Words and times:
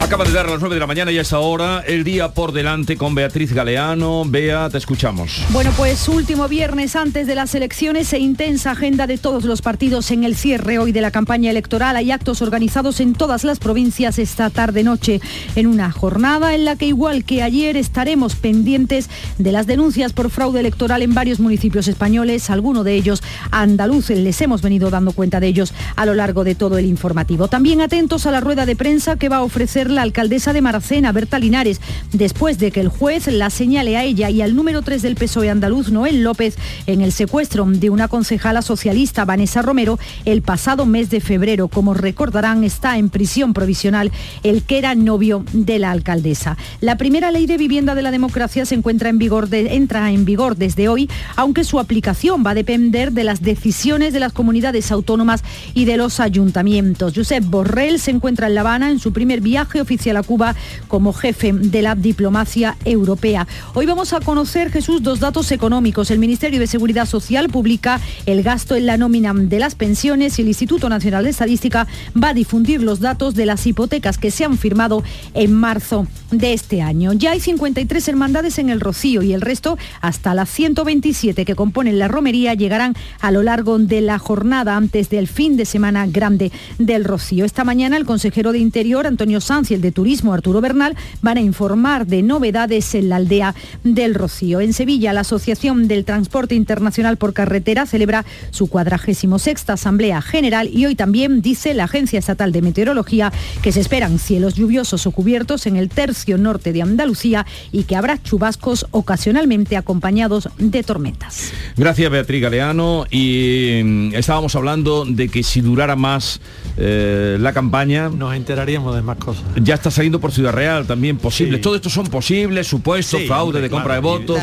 Acaba 0.00 0.24
de 0.24 0.32
dar 0.32 0.46
a 0.46 0.50
las 0.50 0.60
9 0.60 0.74
de 0.74 0.80
la 0.80 0.86
mañana 0.86 1.12
y 1.12 1.18
a 1.18 1.20
esa 1.20 1.38
hora 1.38 1.84
el 1.86 2.02
día 2.02 2.32
por 2.32 2.52
delante 2.52 2.96
con 2.96 3.14
Beatriz 3.14 3.52
Galeano. 3.52 4.24
Bea, 4.26 4.68
te 4.68 4.78
escuchamos. 4.78 5.44
Bueno, 5.50 5.72
pues 5.76 6.08
último 6.08 6.48
viernes 6.48 6.96
antes 6.96 7.28
de 7.28 7.34
las 7.36 7.54
elecciones 7.54 8.12
e 8.12 8.18
intensa 8.18 8.72
agenda 8.72 9.06
de 9.06 9.18
todos 9.18 9.44
los 9.44 9.62
partidos 9.62 10.10
en 10.10 10.24
el 10.24 10.34
cierre 10.34 10.78
hoy 10.78 10.90
de 10.90 11.00
la 11.00 11.12
campaña 11.12 11.50
electoral. 11.50 11.94
Hay 11.94 12.10
actos 12.10 12.42
organizados 12.42 12.98
en 12.98 13.12
todas 13.12 13.44
las 13.44 13.60
provincias 13.60 14.18
esta 14.18 14.50
tarde-noche 14.50 15.20
en 15.54 15.66
una 15.66 15.92
jornada 15.92 16.54
en 16.54 16.64
la 16.64 16.76
que 16.76 16.86
igual 16.86 17.24
que 17.24 17.42
ayer 17.42 17.76
estaremos 17.76 18.34
pendientes 18.34 19.10
de 19.38 19.52
las 19.52 19.66
denuncias 19.68 20.12
por 20.12 20.30
fraude 20.30 20.60
electoral 20.60 21.02
en 21.02 21.14
varios 21.14 21.38
municipios 21.38 21.86
españoles, 21.86 22.50
algunos 22.50 22.84
de 22.84 22.94
ellos 22.94 23.22
andaluces. 23.52 24.18
Les 24.18 24.40
hemos 24.40 24.62
venido 24.62 24.90
dando 24.90 25.12
cuenta 25.12 25.38
de 25.40 25.46
ellos 25.46 25.72
a 25.94 26.06
lo 26.06 26.14
largo 26.14 26.42
de 26.42 26.54
todo 26.54 26.78
el 26.78 26.86
informativo. 26.86 27.46
También 27.46 27.80
atentos 27.80 28.26
a 28.26 28.32
la 28.32 28.40
rueda 28.40 28.66
de 28.66 28.76
prensa 28.76 29.16
que 29.16 29.28
va 29.28 29.36
a 29.36 29.42
ofrecer 29.42 29.89
la 29.90 30.02
alcaldesa 30.02 30.52
de 30.52 30.62
Maracena, 30.62 31.12
Berta 31.12 31.38
Linares, 31.38 31.80
después 32.12 32.58
de 32.58 32.70
que 32.70 32.80
el 32.80 32.88
juez 32.88 33.26
la 33.26 33.50
señale 33.50 33.96
a 33.96 34.04
ella 34.04 34.30
y 34.30 34.42
al 34.42 34.54
número 34.54 34.82
3 34.82 35.02
del 35.02 35.16
PSOE 35.16 35.50
andaluz, 35.50 35.90
Noel 35.90 36.22
López, 36.22 36.56
en 36.86 37.00
el 37.00 37.12
secuestro 37.12 37.64
de 37.66 37.90
una 37.90 38.08
concejala 38.08 38.62
socialista, 38.62 39.24
Vanessa 39.24 39.62
Romero, 39.62 39.98
el 40.24 40.42
pasado 40.42 40.86
mes 40.86 41.10
de 41.10 41.20
febrero. 41.20 41.68
Como 41.68 41.94
recordarán, 41.94 42.64
está 42.64 42.98
en 42.98 43.10
prisión 43.10 43.52
provisional 43.52 44.10
el 44.42 44.62
que 44.62 44.78
era 44.78 44.94
novio 44.94 45.44
de 45.52 45.78
la 45.78 45.90
alcaldesa. 45.90 46.56
La 46.80 46.96
primera 46.96 47.30
ley 47.30 47.46
de 47.46 47.58
vivienda 47.58 47.94
de 47.94 48.02
la 48.02 48.10
democracia 48.10 48.64
se 48.64 48.74
encuentra 48.74 49.08
en 49.08 49.18
vigor 49.18 49.48
entra 49.52 50.10
en 50.10 50.24
vigor 50.24 50.56
desde 50.56 50.88
hoy, 50.88 51.08
aunque 51.36 51.64
su 51.64 51.78
aplicación 51.78 52.44
va 52.44 52.50
a 52.50 52.54
depender 52.54 53.12
de 53.12 53.24
las 53.24 53.42
decisiones 53.42 54.12
de 54.12 54.20
las 54.20 54.32
comunidades 54.32 54.92
autónomas 54.92 55.42
y 55.74 55.84
de 55.84 55.96
los 55.96 56.20
ayuntamientos. 56.20 57.12
Josep 57.14 57.44
Borrell 57.44 57.98
se 57.98 58.10
encuentra 58.10 58.46
en 58.46 58.54
La 58.54 58.60
Habana 58.60 58.90
en 58.90 58.98
su 58.98 59.12
primer 59.12 59.40
viaje 59.40 59.79
oficial 59.80 60.16
a 60.16 60.22
Cuba 60.22 60.54
como 60.88 61.12
jefe 61.12 61.52
de 61.52 61.82
la 61.82 61.94
diplomacia 61.94 62.76
europea. 62.84 63.46
Hoy 63.74 63.86
vamos 63.86 64.12
a 64.12 64.20
conocer, 64.20 64.70
Jesús, 64.70 65.02
dos 65.02 65.20
datos 65.20 65.52
económicos. 65.52 66.10
El 66.10 66.18
Ministerio 66.18 66.60
de 66.60 66.66
Seguridad 66.66 67.06
Social 67.06 67.48
publica 67.48 68.00
el 68.26 68.42
gasto 68.42 68.76
en 68.76 68.86
la 68.86 68.96
nómina 68.96 69.32
de 69.34 69.58
las 69.58 69.74
pensiones 69.74 70.38
y 70.38 70.42
el 70.42 70.48
Instituto 70.48 70.88
Nacional 70.88 71.24
de 71.24 71.30
Estadística 71.30 71.86
va 72.20 72.30
a 72.30 72.34
difundir 72.34 72.82
los 72.82 73.00
datos 73.00 73.34
de 73.34 73.46
las 73.46 73.66
hipotecas 73.66 74.18
que 74.18 74.30
se 74.30 74.44
han 74.44 74.58
firmado 74.58 75.02
en 75.34 75.52
marzo 75.52 76.06
de 76.30 76.52
este 76.52 76.82
año. 76.82 77.12
Ya 77.12 77.32
hay 77.32 77.40
53 77.40 78.08
hermandades 78.08 78.58
en 78.58 78.70
el 78.70 78.80
Rocío 78.80 79.22
y 79.22 79.32
el 79.32 79.40
resto, 79.40 79.78
hasta 80.00 80.34
las 80.34 80.48
127 80.50 81.44
que 81.44 81.54
componen 81.54 81.98
la 81.98 82.08
romería, 82.08 82.54
llegarán 82.54 82.94
a 83.20 83.30
lo 83.30 83.42
largo 83.42 83.78
de 83.78 84.00
la 84.00 84.18
jornada 84.18 84.76
antes 84.76 85.10
del 85.10 85.28
fin 85.28 85.56
de 85.56 85.64
semana 85.64 86.06
grande 86.06 86.52
del 86.78 87.04
Rocío. 87.04 87.44
Esta 87.44 87.64
mañana 87.64 87.96
el 87.96 88.04
consejero 88.04 88.52
de 88.52 88.58
Interior, 88.58 89.06
Antonio 89.06 89.40
Sanz, 89.40 89.69
y 89.70 89.74
el 89.74 89.80
de 89.80 89.92
Turismo, 89.92 90.32
Arturo 90.32 90.60
Bernal, 90.60 90.96
van 91.22 91.36
a 91.36 91.40
informar 91.40 92.06
de 92.06 92.22
novedades 92.22 92.94
en 92.94 93.08
la 93.08 93.16
aldea 93.16 93.54
del 93.84 94.14
Rocío. 94.14 94.60
En 94.60 94.72
Sevilla, 94.72 95.12
la 95.12 95.20
Asociación 95.20 95.88
del 95.88 96.04
Transporte 96.04 96.54
Internacional 96.54 97.16
por 97.16 97.32
Carretera 97.32 97.86
celebra 97.86 98.24
su 98.50 98.68
cuadragésimo 98.68 99.38
sexta 99.38 99.74
Asamblea 99.74 100.22
General 100.22 100.68
y 100.72 100.86
hoy 100.86 100.94
también 100.94 101.42
dice 101.42 101.74
la 101.74 101.84
Agencia 101.84 102.18
Estatal 102.18 102.52
de 102.52 102.62
Meteorología 102.62 103.32
que 103.62 103.72
se 103.72 103.80
esperan 103.80 104.18
cielos 104.18 104.54
lluviosos 104.54 105.06
o 105.06 105.10
cubiertos 105.10 105.66
en 105.66 105.76
el 105.76 105.88
tercio 105.88 106.38
norte 106.38 106.72
de 106.72 106.82
Andalucía 106.82 107.46
y 107.72 107.84
que 107.84 107.96
habrá 107.96 108.22
chubascos 108.22 108.86
ocasionalmente 108.90 109.76
acompañados 109.76 110.48
de 110.58 110.82
tormentas. 110.82 111.52
Gracias 111.76 112.10
Beatriz 112.10 112.42
Galeano 112.42 113.04
y 113.10 113.80
mm, 113.84 114.14
estábamos 114.14 114.54
hablando 114.54 115.04
de 115.04 115.28
que 115.28 115.42
si 115.42 115.60
durara 115.60 115.96
más 115.96 116.40
eh, 116.76 117.36
la 117.40 117.52
campaña... 117.52 118.08
Nos 118.08 118.34
enteraríamos 118.34 118.94
de 118.94 119.02
más 119.02 119.18
cosas. 119.18 119.44
Ya 119.62 119.74
está 119.74 119.90
saliendo 119.90 120.20
por 120.20 120.32
Ciudad 120.32 120.52
Real 120.52 120.86
también 120.86 121.18
posible. 121.18 121.58
Todo 121.58 121.76
esto 121.76 121.90
son 121.90 122.06
posibles, 122.06 122.66
supuestos, 122.66 123.22
fraude 123.26 123.60
de 123.60 123.70
compra 123.70 123.94
de 123.94 124.00
votos. 124.00 124.40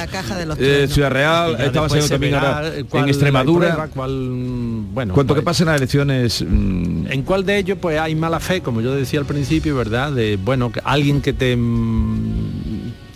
Eh, 0.57 0.87
Ciudad 0.89 1.11
Real, 1.11 1.59
estaba 1.59 1.89
saliendo 1.89 2.09
también 2.09 2.35
ahora 2.35 2.75
en 2.75 3.07
Extremadura. 3.07 3.89
bueno, 3.95 5.13
Cuanto 5.13 5.35
que 5.35 5.41
pasen 5.41 5.67
las 5.67 5.77
elecciones... 5.77 6.43
Mm, 6.47 7.07
¿En 7.09 7.23
cuál 7.23 7.45
de 7.45 7.57
ellos 7.57 7.77
pues 7.81 7.99
hay 7.99 8.15
mala 8.15 8.39
fe, 8.39 8.61
como 8.61 8.81
yo 8.81 8.93
decía 8.93 9.19
al 9.19 9.25
principio, 9.25 9.75
verdad? 9.75 10.11
De, 10.11 10.37
bueno, 10.37 10.71
que 10.71 10.81
alguien 10.83 11.21
que 11.21 11.33
te 11.33 11.55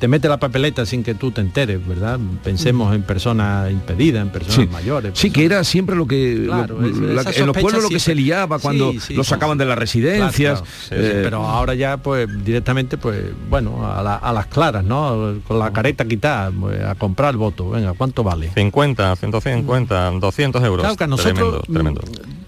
te 0.01 0.07
mete 0.07 0.27
la 0.27 0.39
papeleta 0.39 0.83
sin 0.83 1.03
que 1.03 1.13
tú 1.13 1.29
te 1.29 1.41
enteres, 1.41 1.87
¿verdad? 1.87 2.19
Pensemos 2.43 2.95
en 2.95 3.03
personas 3.03 3.69
impedidas, 3.69 4.23
en 4.23 4.31
personas 4.31 4.71
mayores. 4.71 5.11
Sí, 5.13 5.29
que 5.29 5.45
era 5.45 5.63
siempre 5.63 5.95
lo 5.95 6.07
que 6.07 6.33
en 6.33 7.45
los 7.45 7.55
pueblos 7.55 7.83
lo 7.83 7.89
que 7.89 7.99
se 7.99 8.15
liaba 8.15 8.57
cuando 8.57 8.93
los 9.11 9.27
sacaban 9.27 9.59
de 9.59 9.65
las 9.65 9.77
residencias. 9.77 10.63
Eh, 10.89 11.21
pero 11.23 11.45
ahora 11.45 11.75
ya 11.75 11.97
pues 11.97 12.27
directamente 12.43 12.97
pues 12.97 13.25
bueno, 13.47 13.85
a, 13.85 14.33
las 14.33 14.47
claras, 14.47 14.83
¿no? 14.83 15.35
Con 15.47 15.59
la 15.59 15.71
careta 15.71 16.03
quitada, 16.05 16.49
pues, 16.49 16.83
a 16.83 16.95
comprar 16.95 17.29
el 17.29 17.37
voto. 17.37 17.69
Venga, 17.69 17.93
¿cuánto 17.93 18.23
vale? 18.23 18.49
50, 18.55 19.15
150, 19.15 20.11
200 20.19 20.63
euros. 20.63 20.81
Claro 20.81 20.97
que 20.97 21.05
nosotros 21.05 21.61
tremendo, 21.71 22.01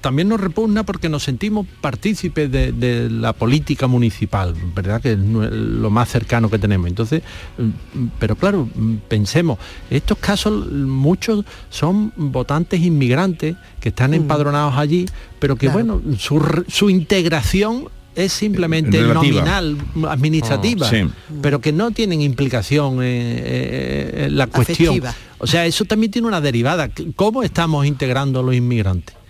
también 0.04 0.28
nos 0.28 0.42
repugna 0.42 0.84
porque 0.84 1.08
nos 1.08 1.24
sentimos 1.24 1.66
partícipes 1.80 2.52
de, 2.52 3.08
la 3.10 3.32
política 3.32 3.88
municipal, 3.88 4.54
¿verdad? 4.76 5.02
Que 5.02 5.14
es 5.14 5.18
lo 5.18 5.90
más 5.90 6.10
cercano 6.10 6.50
que 6.50 6.60
tenemos. 6.60 6.90
Entonces, 6.90 7.24
mm, 7.58 8.08
pero 8.20 8.36
claro, 8.36 8.68
mm, 8.76 8.96
pensemos, 9.08 9.58
estos 9.90 10.18
casos 10.18 10.70
muchos 10.70 11.46
son 11.70 12.12
votantes 12.18 12.82
inmigrantes 12.82 13.56
que 13.80 13.90
están 13.90 14.12
mm. 14.12 14.16
empadronados 14.16 14.76
allí, 14.76 15.06
pero 15.40 15.56
que 15.56 15.70
bueno, 15.70 16.02
su, 16.18 16.90
integración 16.90 17.88
es 18.14 18.34
simplemente 18.34 19.02
nominal, 19.02 19.78
administrativa, 20.10 20.86
oh, 20.86 21.40
pero 21.42 21.62
que 21.62 21.72
no 21.72 21.92
tienen 21.92 22.22
implicación 22.22 23.02
en, 23.02 24.36
la 24.36 24.48
cuestión. 24.48 25.02
O 25.38 25.48
sea, 25.48 25.66
eso 25.66 25.86
también 25.86 26.12
tiene 26.12 26.28
una 26.28 26.42
derivada. 26.42 26.90
¿Cómo 27.16 27.42
estamos 27.42 27.86
integrando 27.86 28.42
a 28.42 28.44
los 28.44 28.54
inmigrantes? 28.54 29.23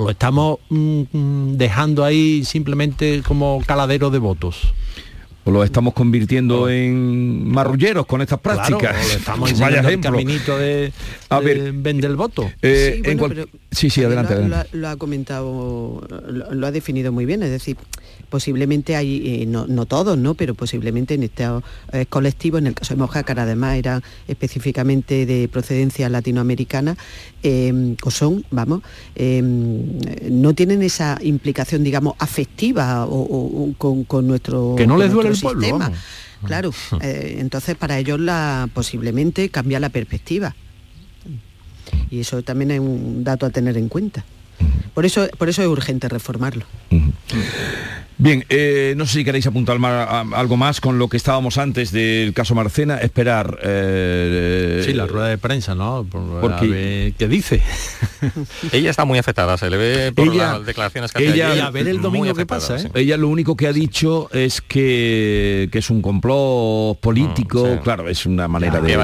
O 0.00 0.04
lo 0.04 0.10
estamos 0.10 0.58
mm, 0.70 1.02
mm, 1.12 1.56
dejando 1.56 2.04
ahí 2.04 2.44
simplemente 2.44 3.22
como 3.26 3.62
caladero 3.66 4.10
de 4.10 4.18
votos 4.18 4.72
o 5.44 5.50
lo 5.50 5.64
estamos 5.64 5.94
convirtiendo 5.94 6.68
en 6.68 7.48
marrulleros 7.48 8.06
con 8.06 8.20
estas 8.20 8.40
prácticas. 8.40 9.14
estamos 9.14 9.58
Vaya 9.58 9.80
el 9.80 10.00
caminito 10.00 10.58
de, 10.58 10.92
a 11.28 11.40
ver, 11.40 11.72
vender 11.72 12.10
el 12.10 12.16
voto. 12.16 12.50
Eh, 12.60 13.02
sí, 13.70 13.88
sí, 13.88 14.04
adelante. 14.04 14.36
Lo, 14.72 14.88
ha 14.88 14.96
comentado, 14.96 16.06
lo, 16.50 16.66
ha 16.66 16.70
definido 16.70 17.10
muy 17.10 17.24
bien, 17.24 17.42
es 17.42 17.50
decir, 17.50 17.76
posiblemente 18.30 18.96
hay, 18.96 19.42
eh, 19.42 19.46
no, 19.46 19.66
no, 19.66 19.84
todos, 19.84 20.16
¿no? 20.16 20.34
pero 20.34 20.54
posiblemente 20.54 21.14
en 21.14 21.24
este 21.24 21.44
eh, 21.92 22.06
colectivo, 22.06 22.56
en 22.56 22.66
el 22.66 22.74
caso 22.74 22.94
de 22.94 23.00
Mojácar 23.00 23.40
además 23.40 23.76
era 23.76 24.02
específicamente 24.28 25.26
de 25.26 25.48
procedencia 25.48 26.08
latinoamericana, 26.08 26.96
o 28.02 28.10
son, 28.10 28.44
vamos, 28.50 28.82
no 29.16 30.54
tienen 30.54 30.82
esa 30.82 31.18
implicación, 31.22 31.82
digamos, 31.82 32.14
afectiva 32.18 33.06
o, 33.06 33.74
con, 33.76 34.26
nuestro... 34.26 34.74
Que 34.76 34.86
no 34.86 34.96
les 34.96 35.12
duele 35.12 35.34
sistema. 35.34 35.90
Claro, 36.44 36.72
eh, 37.02 37.36
entonces 37.38 37.76
para 37.76 37.98
ellos 37.98 38.18
la, 38.18 38.68
posiblemente 38.72 39.50
cambia 39.50 39.80
la 39.80 39.90
perspectiva. 39.90 40.54
Y 42.10 42.20
eso 42.20 42.42
también 42.42 42.70
es 42.70 42.80
un 42.80 43.24
dato 43.24 43.46
a 43.46 43.50
tener 43.50 43.76
en 43.76 43.88
cuenta. 43.88 44.24
Por 44.94 45.06
eso, 45.06 45.28
por 45.38 45.48
eso 45.48 45.62
es 45.62 45.68
urgente 45.68 46.08
reformarlo. 46.08 46.64
Bien, 48.20 48.44
eh, 48.50 48.92
no 48.98 49.06
sé 49.06 49.14
si 49.14 49.24
queréis 49.24 49.46
apuntar 49.46 49.78
algo 49.82 50.56
más 50.58 50.82
con 50.82 50.98
lo 50.98 51.08
que 51.08 51.16
estábamos 51.16 51.56
antes 51.56 51.90
del 51.90 52.34
caso 52.34 52.54
Marcena, 52.54 52.98
esperar. 52.98 53.58
Eh, 53.62 54.82
sí, 54.84 54.92
la 54.92 55.06
rueda 55.06 55.28
de 55.28 55.38
prensa, 55.38 55.74
¿no? 55.74 56.06
Porque, 56.10 57.14
¿Qué 57.16 57.28
dice? 57.28 57.62
ella 58.72 58.90
está 58.90 59.06
muy 59.06 59.18
afectada, 59.18 59.56
se 59.56 59.70
le 59.70 59.78
ve 59.78 60.12
por 60.12 60.34
las 60.34 60.66
declaraciones 60.66 61.12
que 61.12 61.28
ella, 61.28 61.52
hace 61.52 61.62
a 61.62 61.70
ver 61.70 61.88
el 61.88 62.02
domingo 62.02 62.34
qué 62.34 62.44
pasa. 62.44 62.76
¿eh? 62.76 62.90
Ella 62.92 63.16
lo 63.16 63.28
único 63.28 63.56
que 63.56 63.66
ha 63.66 63.72
dicho 63.72 64.28
es 64.32 64.60
que, 64.60 65.70
es 65.72 65.88
un 65.88 66.02
complot 66.02 67.00
político, 67.00 67.76
mm, 67.76 67.78
claro, 67.78 68.06
es 68.06 68.26
una 68.26 68.48
manera 68.48 68.82
de, 68.82 68.96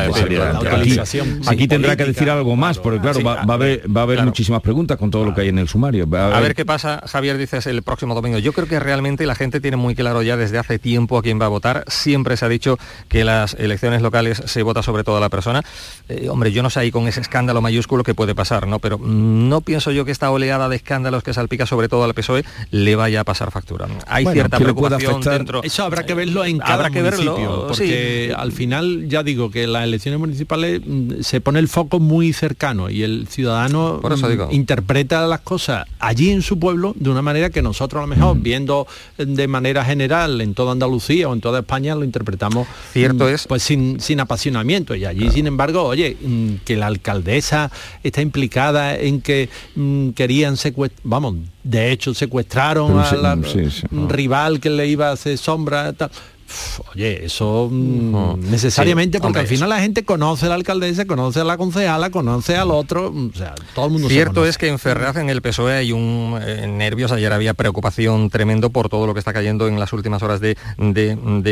aquí, 1.46 1.66
tendrá 1.66 1.96
que 1.96 2.04
decir 2.04 2.28
algo 2.28 2.54
más, 2.54 2.78
porque 2.78 3.00
claro, 3.00 3.22
va, 3.22 3.40
a 3.40 3.54
haber, 3.54 3.84
va 3.90 4.02
a 4.02 4.04
haber 4.04 4.22
muchísimas 4.24 4.60
preguntas 4.60 4.98
con 4.98 5.10
todo 5.10 5.24
lo 5.24 5.34
que 5.34 5.40
hay 5.40 5.48
en 5.48 5.58
el 5.58 5.68
sumario. 5.68 6.06
A 6.14 6.40
ver, 6.40 6.54
qué 6.54 6.66
pasa, 6.66 7.02
Javier, 7.06 7.38
dices 7.38 7.66
el 7.66 7.82
próximo 7.82 8.14
domingo. 8.14 8.38
Yo 8.38 8.52
creo 8.52 8.68
que 8.68 8.78
realmente 8.78 9.05
desgraciadamente 9.06 9.26
la 9.26 9.34
gente 9.34 9.60
tiene 9.60 9.76
muy 9.76 9.94
claro 9.94 10.22
ya 10.22 10.36
desde 10.36 10.58
hace 10.58 10.78
tiempo 10.78 11.18
a 11.18 11.22
quién 11.22 11.40
va 11.40 11.46
a 11.46 11.48
votar. 11.48 11.84
Siempre 11.88 12.36
se 12.36 12.44
ha 12.44 12.48
dicho 12.48 12.78
que 13.08 13.24
las 13.24 13.54
elecciones 13.54 14.02
locales 14.02 14.42
se 14.46 14.62
vota 14.62 14.82
sobre 14.82 15.04
todo 15.04 15.18
a 15.18 15.20
la 15.20 15.28
persona. 15.28 15.62
Eh, 16.08 16.28
hombre, 16.28 16.52
yo 16.52 16.62
no 16.62 16.70
sé 16.70 16.80
ahí 16.80 16.90
con 16.90 17.06
ese 17.08 17.20
escándalo 17.20 17.60
mayúsculo 17.60 18.02
que 18.02 18.14
puede 18.14 18.34
pasar, 18.34 18.66
¿no? 18.66 18.78
Pero 18.78 18.98
no 18.98 19.60
pienso 19.60 19.92
yo 19.92 20.04
que 20.04 20.10
esta 20.10 20.30
oleada 20.30 20.68
de 20.68 20.76
escándalos 20.76 21.22
que 21.22 21.32
salpica 21.32 21.66
sobre 21.66 21.88
todo 21.88 22.04
al 22.04 22.14
PSOE 22.14 22.44
le 22.70 22.96
vaya 22.96 23.20
a 23.20 23.24
pasar 23.24 23.50
factura. 23.50 23.86
Hay 24.06 24.26
cierta 24.26 24.58
preocupación 24.58 25.20
dentro. 25.20 25.62
Eso 25.62 25.84
habrá 25.84 26.04
que 26.04 26.14
verlo 26.14 26.44
en 26.44 26.58
cada 26.58 26.74
habrá 26.74 26.90
que 26.90 27.02
verlo, 27.02 27.66
porque 27.68 28.34
al 28.36 28.52
final 28.52 29.08
ya 29.08 29.22
digo 29.22 29.50
que 29.50 29.66
las 29.66 29.84
elecciones 29.84 30.18
municipales 30.18 30.80
mm, 30.84 31.20
se 31.20 31.40
pone 31.40 31.58
el 31.58 31.68
foco 31.68 32.00
muy 32.00 32.32
cercano 32.32 32.90
y 32.90 33.02
el 33.02 33.28
ciudadano 33.28 34.00
mm, 34.02 34.52
interpreta 34.52 35.26
las 35.26 35.40
cosas 35.40 35.86
allí 35.98 36.30
en 36.30 36.42
su 36.42 36.58
pueblo 36.58 36.94
de 36.96 37.10
una 37.10 37.22
manera 37.22 37.50
que 37.50 37.62
nosotros 37.62 38.00
a 38.00 38.06
lo 38.06 38.14
mejor 38.14 38.38
viendo 38.38 38.85
de 39.16 39.48
manera 39.48 39.84
general 39.84 40.40
en 40.40 40.54
toda 40.54 40.72
Andalucía 40.72 41.28
o 41.28 41.32
en 41.32 41.40
toda 41.40 41.60
España 41.60 41.94
lo 41.94 42.04
interpretamos 42.04 42.66
cierto 42.92 43.24
mm, 43.24 43.28
es. 43.28 43.46
pues 43.46 43.62
sin, 43.62 44.00
sin 44.00 44.20
apasionamiento. 44.20 44.94
Y 44.94 45.04
allí 45.04 45.30
sin 45.30 45.46
embargo 45.46 45.82
oye 45.82 46.16
que 46.64 46.76
la 46.76 46.86
alcaldesa 46.86 47.70
está 48.02 48.22
implicada 48.22 48.96
en 48.96 49.20
que 49.20 49.48
querían 50.14 50.56
secuestrar 50.56 51.00
vamos 51.04 51.36
de 51.62 51.90
hecho 51.90 52.14
secuestraron 52.14 52.98
a 52.98 53.12
la 53.16 53.38
rival 54.08 54.60
que 54.60 54.70
le 54.70 54.86
iba 54.86 55.08
a 55.08 55.12
hacer 55.12 55.36
sombra 55.38 55.92
tal 55.92 56.10
Oye, 56.94 57.24
eso 57.24 57.68
mm, 57.70 58.50
necesariamente, 58.50 59.20
porque 59.20 59.40
al 59.40 59.46
final 59.46 59.68
la 59.68 59.80
gente 59.80 60.04
conoce 60.04 60.46
a 60.46 60.50
la 60.50 60.54
alcaldesa, 60.54 61.04
conoce 61.06 61.40
a 61.40 61.44
la 61.44 61.56
concejala, 61.56 62.10
conoce 62.10 62.56
al 62.56 62.70
otro, 62.70 63.12
o 63.12 63.36
sea, 63.36 63.54
todo 63.74 63.86
el 63.86 63.92
mundo 63.92 64.08
Cierto 64.08 64.46
es 64.46 64.58
que 64.58 64.68
en 64.68 64.78
Ferraz, 64.78 65.16
en 65.16 65.30
el 65.30 65.42
PSOE, 65.42 65.74
hay 65.74 65.92
un 65.92 66.38
eh, 66.40 66.66
nervios, 66.66 67.12
ayer 67.12 67.32
había 67.32 67.54
preocupación 67.54 68.30
tremendo 68.30 68.70
por 68.70 68.88
todo 68.88 69.06
lo 69.06 69.14
que 69.14 69.18
está 69.18 69.32
cayendo 69.32 69.68
en 69.68 69.80
las 69.80 69.92
últimas 69.92 70.22
horas 70.22 70.40
de, 70.40 70.56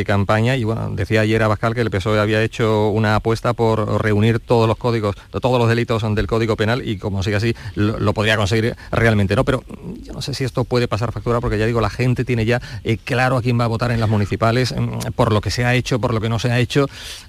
campaña, 0.07 0.57
y 0.57 0.65
bueno, 0.65 0.91
decía 0.91 1.23
ayer 1.23 1.43
Abascal 1.43 1.75
que 1.75 1.81
el 1.81 1.91
PSOE 1.91 2.21
había 2.21 2.43
hecho 2.43 2.89
una 2.91 3.17
apuesta 3.17 3.53
por 3.53 4.03
reunir 4.03 4.39
todos 4.39 4.69
los 4.69 4.77
códigos, 4.77 5.17
todos 5.41 5.59
los 5.59 5.69
delitos 5.69 6.03
del 6.15 6.27
Código 6.27 6.57
Penal, 6.57 6.87
y 6.87 6.99
como 6.99 7.23
sigue 7.23 7.37
así, 7.37 7.55
lo, 7.75 8.13
podría 8.13 8.37
conseguir 8.37 8.77
realmente, 8.93 9.35
¿no? 9.35 9.45
Pero 9.45 9.65
yo 10.03 10.13
no 10.13 10.23
sé 10.23 10.35
si 10.35 10.45
esto 10.45 10.65
puede 10.65 10.89
pasar 10.89 11.13
factura, 11.13 11.41
porque 11.41 11.59
ya 11.59 11.67
digo, 11.67 11.81
la 11.81 11.91
gente 11.91 12.25
tiene 12.25 12.45
ya 12.45 12.61
eh, 12.85 12.99
claro 13.03 13.37
a 13.37 13.43
quién 13.43 13.59
va 13.59 13.65
a 13.65 13.69
votar 13.69 13.91
en 13.91 14.01
las 14.01 14.09
municipales, 14.09 14.75
Mm, 14.84 14.84
por 15.15 15.33
lo 15.33 15.41
que 15.41 15.51
se 15.51 15.65
ha 15.65 15.75
hecho, 15.75 15.99
por 15.99 16.15
lo 16.15 16.21
que 16.21 16.29
no 16.29 16.39
se 16.39 16.51
ha 16.51 16.59
hecho. 16.59 16.87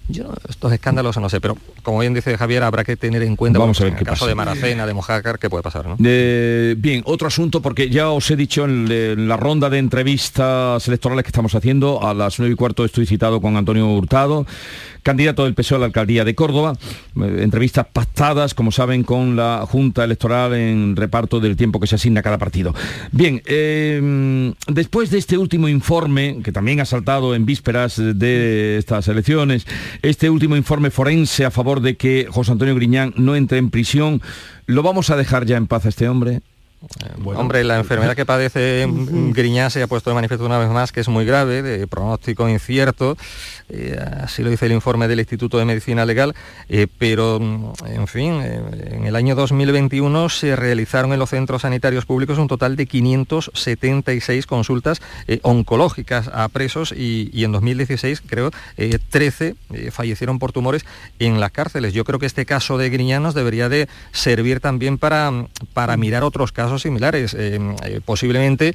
Yo 0.08 0.34
estos 0.48 0.72
escándalos 0.72 1.18
no 1.18 1.30
sé, 1.30 1.42
pero 1.42 1.58
como 1.84 2.00
bien 2.00 2.14
dice 2.14 2.38
Javier, 2.38 2.64
habrá 2.64 2.84
que 2.84 2.96
tener 2.96 3.24
en 3.24 3.36
cuenta 3.36 3.60
Vamos 3.60 3.80
a 3.82 3.86
ver 3.86 3.94
en 3.94 4.00
el 4.00 4.06
caso 4.06 4.28
de 4.28 4.36
Maracena, 4.36 4.86
de 4.86 4.94
Mojácar, 4.94 5.40
qué 5.40 5.50
puede 5.50 5.64
pasar. 5.64 5.88
¿no? 5.88 5.96
bien, 5.98 7.02
otro 7.06 7.28
asunto, 7.28 7.62
porque 7.62 7.90
ya 7.90 8.10
os 8.10 8.30
he 8.30 8.36
dicho 8.36 8.66
en, 8.66 9.28
la 9.28 9.38
ronda 9.38 9.70
de 9.70 9.80
entrevistas 9.80 10.88
electorales 10.88 11.24
que 11.24 11.30
estamos 11.30 11.56
haciendo, 11.56 12.06
a 12.06 12.14
las 12.14 12.40
nueve 12.40 12.54
y 12.54 12.56
cuarto 12.56 12.86
estoy 12.86 13.06
citado 13.06 13.42
con 13.42 13.58
Antonio 13.58 13.88
Hurtado, 13.88 14.46
candidato 15.06 15.44
del 15.44 15.54
PSOE 15.54 15.78
a 15.78 15.80
la 15.82 15.86
alcaldía 15.86 16.26
de 16.26 16.34
Córdoba. 16.34 16.74
Eh, 17.16 17.40
entrevistas 17.44 17.86
pactadas, 17.94 18.56
como 18.56 18.72
saben, 18.72 19.04
con 19.04 19.36
la 19.36 19.64
Junta 19.70 20.04
Electoral 20.04 20.56
en 20.56 20.96
reparto 20.96 21.40
del 21.40 21.56
tiempo 21.56 21.80
que 21.80 21.86
se 21.86 21.96
asigna 21.96 22.22
a 22.22 22.24
cada 22.24 22.40
partido. 22.40 22.74
Bien, 23.12 23.40
eh, 23.46 24.52
después 24.68 25.12
de 25.12 25.20
este 25.20 25.38
último 25.38 25.70
informe, 25.70 26.40
que 26.44 26.52
también 26.52 26.80
ha 26.82 26.86
saltado 26.86 27.36
en 27.36 27.46
vísperas 27.46 27.98
de 27.98 28.78
estas 28.80 29.08
elecciones, 29.08 29.68
este 30.02 30.32
último 30.32 30.58
informe 30.58 30.90
forense 30.90 31.46
a 31.46 31.52
favor 31.52 31.82
de 31.82 31.98
que 31.98 32.28
José 32.28 32.54
Antonio 32.54 32.74
Griñán 32.74 33.14
no 33.16 33.36
entre 33.36 33.60
en 33.60 33.70
prisión, 33.70 34.24
¿lo 34.66 34.82
vamos 34.82 35.12
a 35.12 35.18
dejar 35.18 35.46
ya 35.46 35.58
en 35.58 35.68
paz 35.68 35.86
a 35.86 35.90
este 35.90 36.10
hombre? 36.10 36.42
Hombre, 37.24 37.64
la 37.64 37.78
enfermedad 37.78 38.16
que 38.16 38.26
padece 38.26 38.88
Griñán 38.90 39.72
se 39.72 39.82
ha 39.82 39.88
puesto 39.88 40.10
de 40.10 40.16
manifiesto 40.16 40.46
una 40.46 40.60
vez 40.60 40.70
más 40.70 40.92
que 40.92 41.02
es 41.02 41.08
muy 41.08 41.26
grave, 41.26 41.62
de 41.62 41.88
pronóstico 41.88 42.48
incierto, 42.48 43.18
eh, 43.70 43.98
así 44.22 44.44
lo 44.44 44.50
dice 44.50 44.68
el 44.68 44.74
informe 44.74 45.08
del 45.08 45.20
Instituto 45.20 45.58
de 45.58 45.66
Medicina 45.66 46.06
Legal, 46.06 46.36
eh, 46.70 46.88
pero 46.98 47.40
mm, 47.40 47.74
en 47.88 48.08
fin, 48.08 48.40
eh, 48.42 48.62
en 48.92 49.06
el 49.06 49.16
año 49.16 49.36
2021 49.36 50.30
se 50.30 50.56
realizaron 50.56 51.14
en 51.14 51.20
los 51.20 51.30
centros 51.32 51.64
sanitarios 51.64 52.06
públicos 52.06 52.38
un 52.38 52.48
total 52.48 52.76
de 52.76 52.86
576 52.86 54.46
consultas 54.46 55.02
oncológicas 55.42 56.28
a 56.28 56.48
presos 56.50 56.92
y, 56.92 57.30
y, 57.34 57.44
en 57.44 57.52
2016 57.52 58.22
creo 58.26 58.52
13 59.10 59.56
fallecieron 59.92 60.40
por 60.40 60.52
tumores 60.52 60.86
en 61.20 61.40
las 61.40 61.52
cárceles. 61.52 61.94
Yo 61.94 62.04
creo 62.04 62.20
que 62.20 62.26
este 62.26 62.46
caso 62.46 62.78
de 62.78 62.90
Griñán 62.90 63.24
nos 63.24 63.34
debería 63.34 63.70
de 63.70 63.88
servir 64.12 64.60
también 64.60 64.98
para, 64.98 65.32
para 65.74 65.98
mirar 65.98 66.24
otros 66.24 66.52
casos 66.52 66.75
similares. 66.82 67.36
posiblemente 68.06 68.74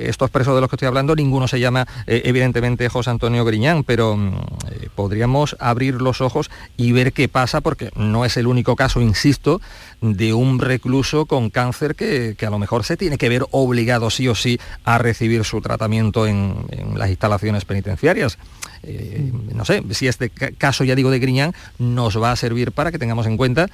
estos 0.00 0.30
presos 0.30 0.54
de 0.54 0.60
los 0.60 0.70
que 0.70 0.76
estoy 0.76 0.88
hablando, 0.88 1.14
ninguno 1.14 1.48
se 1.48 1.60
llama 1.60 1.86
evidentemente 2.06 2.88
José 2.88 3.10
Antonio 3.10 3.44
Griñán, 3.44 3.84
pero 3.84 4.16
mm, 4.16 4.34
eh, 4.70 4.88
podríamos 4.94 5.56
abrir 5.60 5.94
los 6.00 6.20
ojos 6.20 6.50
y 6.76 6.92
ver 6.92 7.12
qué 7.12 7.28
pasa, 7.28 7.60
porque 7.60 7.90
no 7.96 8.24
es 8.24 8.36
el 8.36 8.46
único 8.46 8.76
caso, 8.76 9.00
insisto, 9.00 9.60
de 10.00 10.32
un 10.32 10.58
recluso 10.58 11.26
con 11.26 11.50
cáncer 11.50 11.94
que, 11.94 12.36
a 12.44 12.50
lo 12.50 12.58
mejor 12.58 12.84
se 12.84 12.96
tiene 12.96 13.18
que 13.18 13.28
ver 13.28 13.44
obligado 13.50 14.10
sí 14.10 14.28
o 14.28 14.34
sí 14.34 14.58
a 14.84 14.98
recibir 14.98 15.44
su 15.44 15.60
tratamiento 15.60 16.26
en, 16.26 16.66
las 16.94 17.08
instalaciones 17.08 17.64
penitenciarias. 17.64 18.38
Eh, 18.82 19.32
no 19.54 19.64
sé, 19.64 19.82
si 19.90 20.08
este 20.08 20.28
caso, 20.30 20.84
ya 20.84 20.94
digo, 20.94 21.10
de 21.10 21.18
Griñán, 21.18 21.54
nos 21.78 22.20
va 22.20 22.32
a 22.32 22.36
servir 22.36 22.72
para 22.72 22.92
que 22.92 22.98
tengamos 22.98 23.26
en 23.26 23.36
cuenta 23.36 23.68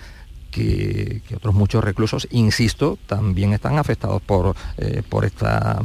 que, 0.50 1.23
otros 1.35 1.55
muchos 1.55 1.82
reclusos, 1.82 2.29
insisto, 2.31 2.99
también 3.06 3.52
están 3.52 3.79
afectados 3.79 4.20
por, 4.23 4.55
eh, 4.79 5.02
por 5.08 5.25
esta 5.25 5.81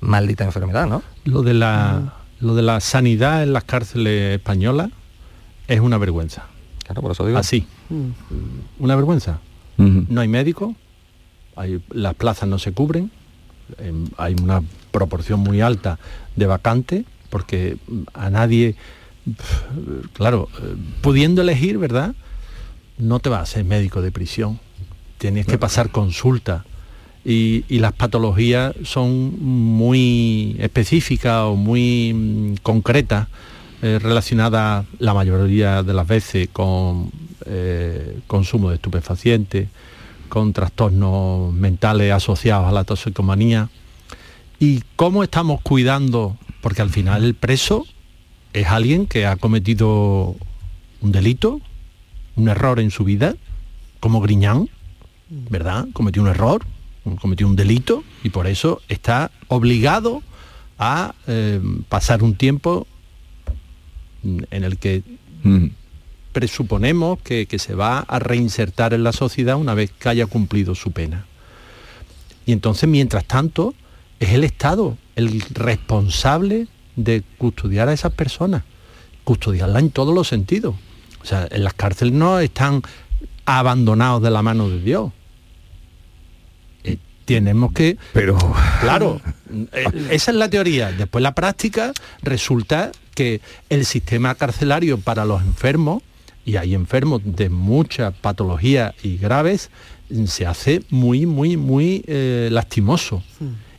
maldita 0.00 0.44
enfermedad, 0.44 0.86
¿no? 0.86 1.02
Lo 1.24 1.42
de 1.42 1.54
la 1.54 2.14
lo 2.40 2.54
de 2.54 2.62
la 2.62 2.80
sanidad 2.80 3.42
en 3.42 3.52
las 3.52 3.64
cárceles 3.64 4.36
españolas 4.36 4.90
es 5.66 5.80
una 5.80 5.98
vergüenza. 5.98 6.46
Claro, 6.84 7.02
por 7.02 7.12
eso 7.12 7.26
digo. 7.26 7.38
Así. 7.38 7.66
Mm. 7.88 8.82
Una 8.82 8.96
vergüenza. 8.96 9.40
No 9.76 10.20
hay 10.20 10.26
médicos, 10.26 10.74
hay, 11.54 11.80
las 11.90 12.14
plazas 12.14 12.48
no 12.48 12.58
se 12.58 12.72
cubren, 12.72 13.12
em, 13.78 14.08
hay 14.16 14.34
una 14.42 14.60
proporción 14.90 15.38
muy 15.38 15.60
alta 15.60 16.00
de 16.34 16.46
vacantes, 16.46 17.04
porque 17.30 17.76
a 18.12 18.28
nadie, 18.28 18.74
claro, 20.14 20.48
eh, 20.60 20.74
pudiendo 21.00 21.42
elegir, 21.42 21.78
¿verdad? 21.78 22.16
No 22.98 23.20
te 23.20 23.28
vas 23.28 23.42
a 23.42 23.46
ser 23.46 23.64
médico 23.64 24.02
de 24.02 24.12
prisión. 24.12 24.60
Tienes 25.18 25.46
que 25.46 25.58
pasar 25.58 25.90
consulta 25.90 26.64
y, 27.24 27.78
las 27.78 27.92
patologías 27.92 28.74
son 28.84 29.38
muy 29.42 30.56
específicas 30.58 31.42
o 31.42 31.56
muy 31.56 32.12
mm, 32.14 32.54
concretas, 32.62 33.28
eh, 33.82 33.98
relacionadas 34.00 34.86
la 34.98 35.14
mayoría 35.14 35.82
de 35.82 35.94
las 35.94 36.06
veces 36.06 36.48
con 36.52 37.10
eh, 37.46 38.18
consumo 38.26 38.70
de 38.70 38.76
estupefacientes, 38.76 39.68
con 40.28 40.52
trastornos 40.52 41.52
mentales 41.52 42.12
asociados 42.12 42.66
a 42.66 42.72
la 42.72 42.84
toxicomanía. 42.84 43.68
¿Y 44.58 44.82
cómo 44.96 45.22
estamos 45.22 45.60
cuidando? 45.60 46.36
Porque 46.60 46.82
al 46.82 46.90
final 46.90 47.24
el 47.24 47.34
preso 47.34 47.86
es 48.52 48.66
alguien 48.68 49.06
que 49.06 49.26
ha 49.26 49.36
cometido 49.36 50.34
un 51.00 51.12
delito, 51.12 51.60
un 52.38 52.48
error 52.48 52.80
en 52.80 52.90
su 52.90 53.04
vida, 53.04 53.34
como 54.00 54.20
Griñán, 54.20 54.68
¿verdad? 55.28 55.86
Cometió 55.92 56.22
un 56.22 56.28
error, 56.28 56.64
cometió 57.20 57.46
un 57.46 57.56
delito 57.56 58.04
y 58.22 58.30
por 58.30 58.46
eso 58.46 58.80
está 58.88 59.30
obligado 59.48 60.22
a 60.78 61.14
eh, 61.26 61.60
pasar 61.88 62.22
un 62.22 62.34
tiempo 62.34 62.86
en 64.22 64.64
el 64.64 64.78
que 64.78 65.02
presuponemos 66.32 67.18
que, 67.20 67.46
se 67.58 67.74
va 67.74 68.00
a 68.00 68.18
reinsertar 68.18 68.94
en 68.94 69.02
la 69.02 69.12
sociedad 69.12 69.56
una 69.56 69.74
vez 69.74 69.90
que 69.90 70.08
haya 70.08 70.26
cumplido 70.26 70.74
su 70.74 70.92
pena. 70.92 71.26
Y 72.46 72.52
entonces, 72.52 72.88
mientras 72.88 73.24
tanto, 73.24 73.74
es 74.20 74.30
el 74.30 74.44
Estado 74.44 74.96
el 75.16 75.40
responsable 75.50 76.68
de 76.96 77.22
custodiar 77.38 77.88
a 77.88 77.92
esas 77.92 78.12
personas, 78.12 78.62
custodiarla 79.24 79.80
en 79.80 79.90
todos 79.90 80.14
los 80.14 80.28
sentidos. 80.28 80.76
O 81.22 81.24
sea, 81.24 81.46
en 81.50 81.64
las 81.64 81.74
cárceles 81.74 82.14
no 82.14 82.38
están 82.40 82.82
abandonados 83.44 84.22
de 84.22 84.30
la 84.30 84.42
mano 84.42 84.68
de 84.68 84.80
Dios 84.80 85.12
tenemos 87.34 87.72
que... 87.72 87.98
Pero... 88.14 88.38
Claro, 88.80 89.20
eh, 89.72 89.84
esa 90.10 90.30
es 90.30 90.36
la 90.36 90.48
teoría. 90.48 90.90
Después 90.92 91.22
la 91.22 91.34
práctica 91.34 91.92
resulta 92.22 92.90
que 93.14 93.42
el 93.68 93.84
sistema 93.84 94.34
carcelario 94.34 94.98
para 94.98 95.26
los 95.26 95.42
enfermos, 95.42 96.02
y 96.46 96.56
hay 96.56 96.74
enfermos 96.74 97.20
de 97.24 97.50
muchas 97.50 98.14
patologías 98.14 98.94
y 99.02 99.18
graves, 99.18 99.68
se 100.26 100.46
hace 100.46 100.82
muy, 100.88 101.26
muy, 101.26 101.58
muy 101.58 102.02
eh, 102.06 102.48
lastimoso. 102.50 103.22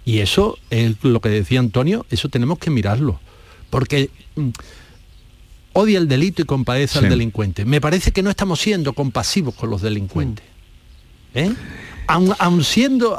Y 0.06 0.20
eso 0.20 0.60
es 0.70 0.98
lo 1.02 1.20
que 1.20 1.30
decía 1.30 1.60
Antonio, 1.60 2.06
eso 2.12 2.30
tenemos 2.30 2.60
que 2.60 2.70
mirarlo. 2.70 3.20
Porque 3.72 4.12
mm, 4.36 4.50
odia 5.80 5.98
el 5.98 6.08
delito 6.08 6.42
y 6.42 6.46
compadece 6.46 7.00
al 7.00 7.10
delincuente. 7.10 7.66
Me 7.66 7.82
parece 7.82 8.12
que 8.12 8.22
no 8.22 8.30
estamos 8.30 8.60
siendo 8.60 8.94
compasivos 8.94 9.56
con 9.56 9.70
los 9.70 9.82
delincuentes. 9.82 10.46
¿Eh? 11.34 11.54
aun, 12.10 12.64
siendo, 12.64 13.18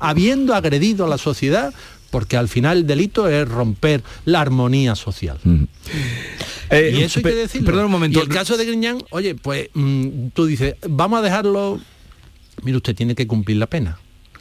habiendo 0.00 0.54
agredido 0.54 1.04
a 1.04 1.08
la 1.08 1.18
sociedad, 1.18 1.72
porque 2.10 2.36
al 2.36 2.48
final 2.48 2.78
el 2.78 2.86
delito 2.86 3.28
es 3.28 3.48
romper 3.48 4.02
la 4.24 4.40
armonía 4.40 4.96
social. 4.96 5.38
Mm. 5.44 5.64
Eh, 6.70 6.96
y 6.98 7.02
eso 7.02 7.20
hay 7.20 7.24
que 7.24 7.34
decirlo. 7.34 7.66
Perdón 7.66 7.86
un 7.86 7.92
momento. 7.92 8.18
Y 8.18 8.22
el 8.22 8.28
caso 8.28 8.56
de 8.56 8.64
Griñán, 8.64 8.98
oye, 9.10 9.34
pues 9.34 9.70
mm, 9.74 10.28
tú 10.34 10.46
dices, 10.46 10.74
vamos 10.88 11.20
a 11.20 11.22
dejarlo. 11.22 11.80
Mire, 12.62 12.76
usted 12.76 12.94
tiene 12.94 13.14
que 13.14 13.26
cumplir 13.26 13.56
la 13.56 13.66
pena. 13.66 13.98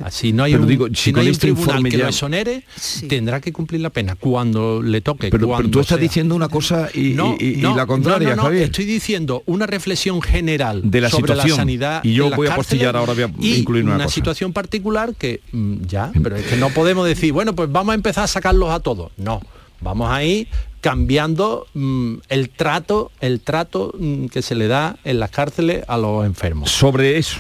Si 0.09 0.31
no 0.31 0.43
hay 0.43 0.55
un, 0.55 0.67
digo, 0.67 0.87
si, 0.93 1.11
no 1.11 1.19
hay 1.19 1.27
este 1.27 1.47
tribunal 1.47 1.83
que 1.83 1.97
lo 1.97 2.07
exonere, 2.07 2.63
tendrá 3.07 3.41
que 3.41 3.51
cumplir 3.51 3.81
la 3.81 3.89
pena 3.89 4.15
cuando 4.15 4.81
le 4.81 5.01
toque. 5.01 5.29
Pero, 5.29 5.69
tú 5.69 5.79
estás 5.79 5.99
diciendo 5.99 6.35
una 6.35 6.47
cosa 6.47 6.89
y, 6.93 7.13
la 7.13 7.85
contraria, 7.85 8.35
Javier. 8.35 8.63
Estoy 8.63 8.85
diciendo 8.85 9.43
una 9.45 9.65
reflexión 9.65 10.21
general 10.21 10.81
de 10.83 11.01
la 11.01 11.09
sobre 11.09 11.33
situación. 11.33 11.49
la 11.49 11.55
sanidad. 11.55 12.03
Y 12.03 12.13
yo 12.13 12.29
voy 12.29 12.47
a 12.47 12.55
postillar 12.55 12.95
ahora, 12.95 13.13
voy 13.13 13.23
a 13.23 13.57
incluir 13.57 13.85
una, 13.85 14.07
situación 14.09 14.53
particular 14.53 15.13
que 15.15 15.41
mm, 15.51 15.85
ya, 15.85 16.11
pero 16.23 16.35
es 16.35 16.45
que 16.45 16.57
no 16.57 16.69
podemos 16.69 17.05
decir, 17.05 17.31
bueno, 17.31 17.53
pues 17.53 17.71
vamos 17.71 17.91
a 17.91 17.95
empezar 17.95 18.23
a 18.23 18.27
sacarlos 18.27 18.71
a 18.71 18.79
todos. 18.79 19.11
No, 19.17 19.41
vamos 19.81 20.09
a 20.09 20.23
ir 20.23 20.47
cambiando 20.81 21.67
mm, 21.73 22.15
el 22.29 22.49
trato, 22.49 23.11
el 23.21 23.41
trato 23.41 23.93
mm, 23.97 24.27
que 24.27 24.41
se 24.41 24.55
le 24.55 24.67
da 24.67 24.97
en 25.03 25.19
las 25.19 25.29
cárceles 25.29 25.83
a 25.87 25.97
los 25.97 26.25
enfermos. 26.25 26.71
Sobre 26.71 27.17
eso, 27.17 27.39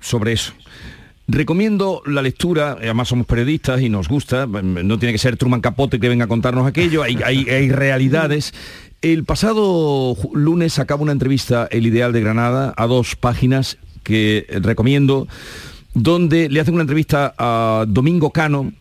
sobre 0.00 0.32
eso. 0.32 0.52
Recomiendo 1.32 2.02
la 2.06 2.22
lectura, 2.22 2.72
además 2.72 3.06
somos 3.06 3.24
periodistas 3.24 3.80
y 3.80 3.88
nos 3.88 4.08
gusta, 4.08 4.46
no 4.46 4.98
tiene 4.98 5.12
que 5.12 5.18
ser 5.18 5.36
Truman 5.36 5.60
Capote 5.60 6.00
que 6.00 6.08
venga 6.08 6.24
a 6.24 6.28
contarnos 6.28 6.66
aquello, 6.66 7.04
hay, 7.04 7.16
hay, 7.24 7.70
realidades. 7.70 8.52
El 9.00 9.22
pasado 9.22 10.16
lunes 10.34 10.80
acaba 10.80 11.02
una 11.02 11.12
entrevista 11.12 11.68
El 11.70 11.86
Ideal 11.86 12.12
de 12.12 12.20
Granada 12.20 12.74
a 12.76 12.86
dos 12.88 13.14
páginas 13.14 13.78
que 14.02 14.44
recomiendo, 14.60 15.28
donde 15.94 16.48
le 16.48 16.60
hacen 16.60 16.74
una 16.74 16.82
entrevista 16.82 17.32
a 17.38 17.84
Domingo 17.86 18.30
Cano, 18.30 18.72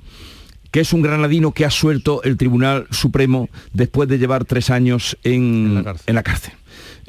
que 0.72 0.79
es 0.79 0.91
un 0.91 1.03
granadino 1.03 1.51
que 1.51 1.65
ha 1.65 1.72
suelto 1.72 2.24
el 2.24 2.36
Tribunal 2.38 2.88
Supremo 2.89 3.50
después 3.74 4.10
de 4.10 4.18
llevar 4.18 4.46
tres 4.46 4.72
años 4.72 5.18
en, 5.24 5.86
En 6.08 6.15
la 6.15 6.24
cárcel. 6.24 6.53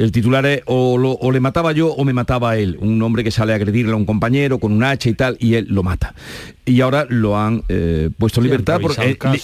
El 0.01 0.13
titular 0.13 0.47
es 0.47 0.63
o, 0.65 1.31
le 1.31 1.41
mataba 1.41 1.73
yo 1.73 1.93
o 1.93 2.05
me 2.07 2.15
mataba 2.15 2.57
él. 2.57 2.79
Un 2.81 3.03
hombre 3.03 3.23
que 3.23 3.31
sale 3.31 3.53
a 3.53 3.57
agredirle 3.57 3.93
a 3.93 3.97
un 3.97 4.07
compañero 4.07 4.59
con 4.59 4.73
un 4.73 4.83
hacha 4.83 5.11
y 5.11 5.13
tal, 5.13 5.37
y 5.39 5.57
él 5.57 5.67
lo 5.69 5.83
mata. 5.83 6.15
Y 6.65 6.81
ahora 6.81 7.05
lo 7.11 7.39
han 7.39 7.65
eh, 7.69 8.09
puesto 8.17 8.41
en 8.41 8.45
libertad 8.45 8.81
por 8.81 8.95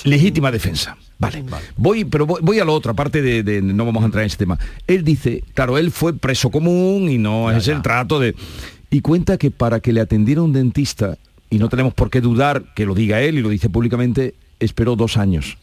legítima 0.05 0.51
defensa. 0.51 0.97
Vale. 1.19 1.45
Voy, 1.77 2.07
pero 2.07 2.25
voy, 2.25 2.59
a 2.59 2.65
lo 2.65 2.73
otro, 2.73 2.93
aparte 2.93 3.21
de, 3.21 3.61
no 3.61 3.85
vamos 3.85 4.03
a 4.03 4.07
entrar 4.07 4.23
en 4.23 4.29
ese 4.29 4.39
tema. 4.39 4.59
Él 4.87 5.05
dice, 5.05 5.45
claro, 5.53 5.77
él 5.77 5.91
fue 5.91 6.15
preso 6.15 6.51
común 6.51 7.11
y 7.11 7.19
no 7.19 7.51
es 7.51 7.69
el 7.69 7.83
trato 7.83 8.19
de. 8.19 8.35
Y 8.89 9.03
cuenta 9.03 9.37
que 9.37 9.51
para 9.51 9.81
que 9.81 9.93
le 9.93 10.01
atendiera 10.01 10.41
un 10.41 10.55
dentista, 10.55 11.19
y 11.51 11.59
no 11.59 11.69
tenemos 11.69 11.93
por 11.93 12.09
qué 12.09 12.23
dudar 12.23 12.65
que 12.75 12.87
lo 12.87 12.95
diga 12.95 13.21
él 13.21 13.37
y 13.37 13.43
lo 13.43 13.51
dice 13.51 13.69
públicamente, 13.69 14.33
esperó 14.59 14.97
dos 14.97 15.19
años. 15.19 15.59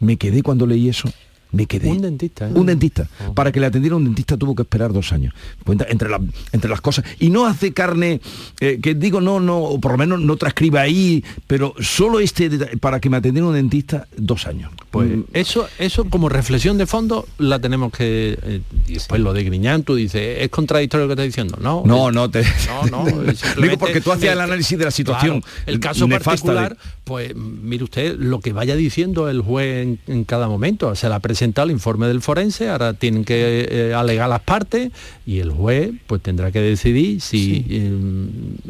Me 0.00 0.16
quedé 0.16 0.42
cuando 0.42 0.66
leí 0.66 0.88
eso 0.88 1.08
me 1.52 1.66
quedé. 1.66 1.90
Un 1.90 2.02
dentista. 2.02 2.48
¿eh? 2.48 2.52
Un 2.54 2.66
dentista. 2.66 3.08
Oh. 3.26 3.34
Para 3.34 3.52
que 3.52 3.60
le 3.60 3.66
atendiera 3.66 3.96
un 3.96 4.04
dentista 4.04 4.36
tuvo 4.36 4.54
que 4.54 4.62
esperar 4.62 4.92
dos 4.92 5.12
años. 5.12 5.34
Entre, 5.66 6.08
entre 6.52 6.70
las 6.70 6.80
cosas. 6.80 7.04
Y 7.20 7.30
no 7.30 7.46
hace 7.46 7.72
carne, 7.72 8.20
eh, 8.60 8.78
que 8.82 8.94
digo, 8.94 9.20
no, 9.20 9.40
no, 9.40 9.58
o 9.58 9.80
por 9.80 9.92
lo 9.92 9.98
menos 9.98 10.20
no 10.20 10.36
transcribe 10.36 10.78
ahí, 10.78 11.24
pero 11.46 11.74
solo 11.80 12.20
este, 12.20 12.50
para 12.78 13.00
que 13.00 13.10
me 13.10 13.18
atendiera 13.18 13.46
un 13.46 13.54
dentista, 13.54 14.06
dos 14.16 14.46
años. 14.46 14.72
Pues 14.90 15.08
mm. 15.08 15.22
eso, 15.32 15.68
eso 15.78 16.04
como 16.04 16.28
reflexión 16.28 16.78
de 16.78 16.86
fondo 16.86 17.26
la 17.38 17.58
tenemos 17.58 17.92
que... 17.92 18.38
Eh, 18.42 18.60
después 18.86 19.20
lo 19.20 19.32
de 19.32 19.44
Griñán, 19.44 19.82
tú 19.82 19.94
dices, 19.94 20.38
¿es 20.40 20.48
contradictorio 20.48 21.06
lo 21.06 21.08
que 21.08 21.12
estás 21.22 21.26
diciendo? 21.26 21.58
No. 21.60 21.82
No, 21.84 22.10
no, 22.10 22.30
te... 22.30 22.44
No, 22.90 23.04
no. 23.04 23.22
digo 23.62 23.78
porque 23.78 24.00
tú 24.00 24.12
hacías 24.12 24.34
el 24.34 24.40
análisis 24.40 24.78
de 24.78 24.84
la 24.84 24.90
situación. 24.90 25.42
el 25.66 25.80
caso 25.80 26.08
particular, 26.08 26.76
pues 27.04 27.34
mire 27.34 27.84
usted, 27.84 28.16
lo 28.18 28.40
que 28.40 28.52
vaya 28.52 28.74
diciendo 28.74 29.28
el 29.28 29.40
juez 29.40 29.98
en, 30.06 30.24
cada 30.24 30.48
momento. 30.48 30.94
Se 30.94 31.08
la 31.08 31.20
presenta 31.42 31.64
el 31.64 31.72
informe 31.72 32.06
del 32.06 32.22
forense, 32.22 32.68
ahora 32.68 32.94
tienen 32.94 33.24
que 33.24 33.66
eh, 33.68 33.94
alegar 33.94 34.28
las 34.28 34.42
partes 34.42 34.92
y 35.26 35.40
el 35.40 35.50
juez 35.50 35.90
pues 36.06 36.22
tendrá 36.22 36.52
que 36.52 36.60
decidir 36.60 37.20
si 37.20 37.66
eh, 37.68 37.90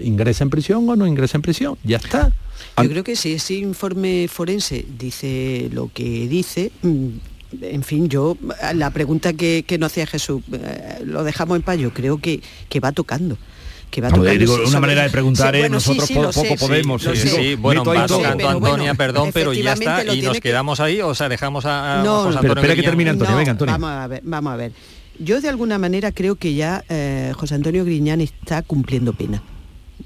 ingresa 0.02 0.45
en 0.45 0.49
prisión 0.49 0.88
o 0.88 0.97
no 0.97 1.07
ingresa 1.07 1.37
en 1.37 1.43
prisión. 1.43 1.76
Ya 1.85 1.99
está. 1.99 2.33
Yo 2.83 2.88
creo 2.88 3.05
que 3.05 3.14
si 3.14 3.35
ese 3.35 3.57
informe 3.57 4.26
forense 4.26 4.87
dice 4.99 5.69
lo 5.71 5.91
que 5.93 6.26
dice, 6.29 6.73
mm, 6.81 7.09
en 7.61 7.83
fin, 7.83 8.09
yo, 8.09 8.38
la 8.75 8.88
pregunta 8.88 9.35
que, 9.35 9.67
que 9.67 9.76
nos 9.76 9.93
hacía 9.93 10.07
Jesús, 10.07 10.43
eh, 10.52 11.02
lo 11.05 11.25
dejamos 11.25 11.57
en 11.57 11.62
payo, 11.62 11.93
creo 11.93 12.23
que, 12.23 12.41
que 12.71 12.81
va 12.81 12.93
tocando 12.93 13.37
que 13.93 14.01
va 14.01 14.09
una 14.09 14.81
manera 14.81 15.03
de 15.03 15.11
preguntar 15.11 15.55
es 15.55 15.71
nosotros 15.71 16.11
poco, 16.11 16.57
podemos. 16.59 17.03
Sí, 17.03 17.55
bueno, 17.55 17.85
va 17.85 18.07
tocando 18.07 18.49
Antonia, 18.49 18.95
perdón, 18.95 19.31
pero 19.33 19.53
ya 19.53 19.75
está, 19.75 20.05
y 20.13 20.23
nos 20.23 20.41
quedamos 20.41 20.81
ahí, 20.81 21.01
o 21.01 21.15
sea, 21.15 21.29
dejamos 21.29 21.65
a, 21.67 22.03
no, 22.03 22.25
José 22.25 22.39
Antonio 22.39 22.55
espera 22.55 22.75
que 22.75 22.83
termine 22.83 23.11
Antonio, 23.11 23.37
venga 23.37 23.53
Antonio. 23.53 23.73
Vamos 23.73 23.91
a 23.91 24.07
ver, 24.09 24.23
vamos 24.25 24.53
a 24.53 24.57
ver. 24.57 24.73
Yo 25.19 25.41
de 25.41 25.49
alguna 25.49 25.79
manera 25.79 26.11
creo 26.11 26.37
que 26.37 26.55
ya 26.55 26.83
eh, 26.89 27.33
José 27.37 27.55
Antonio 27.55 27.85
Griñán 27.85 28.21
está 28.23 28.63
cumpliendo 28.63 29.13
pena 29.13 29.43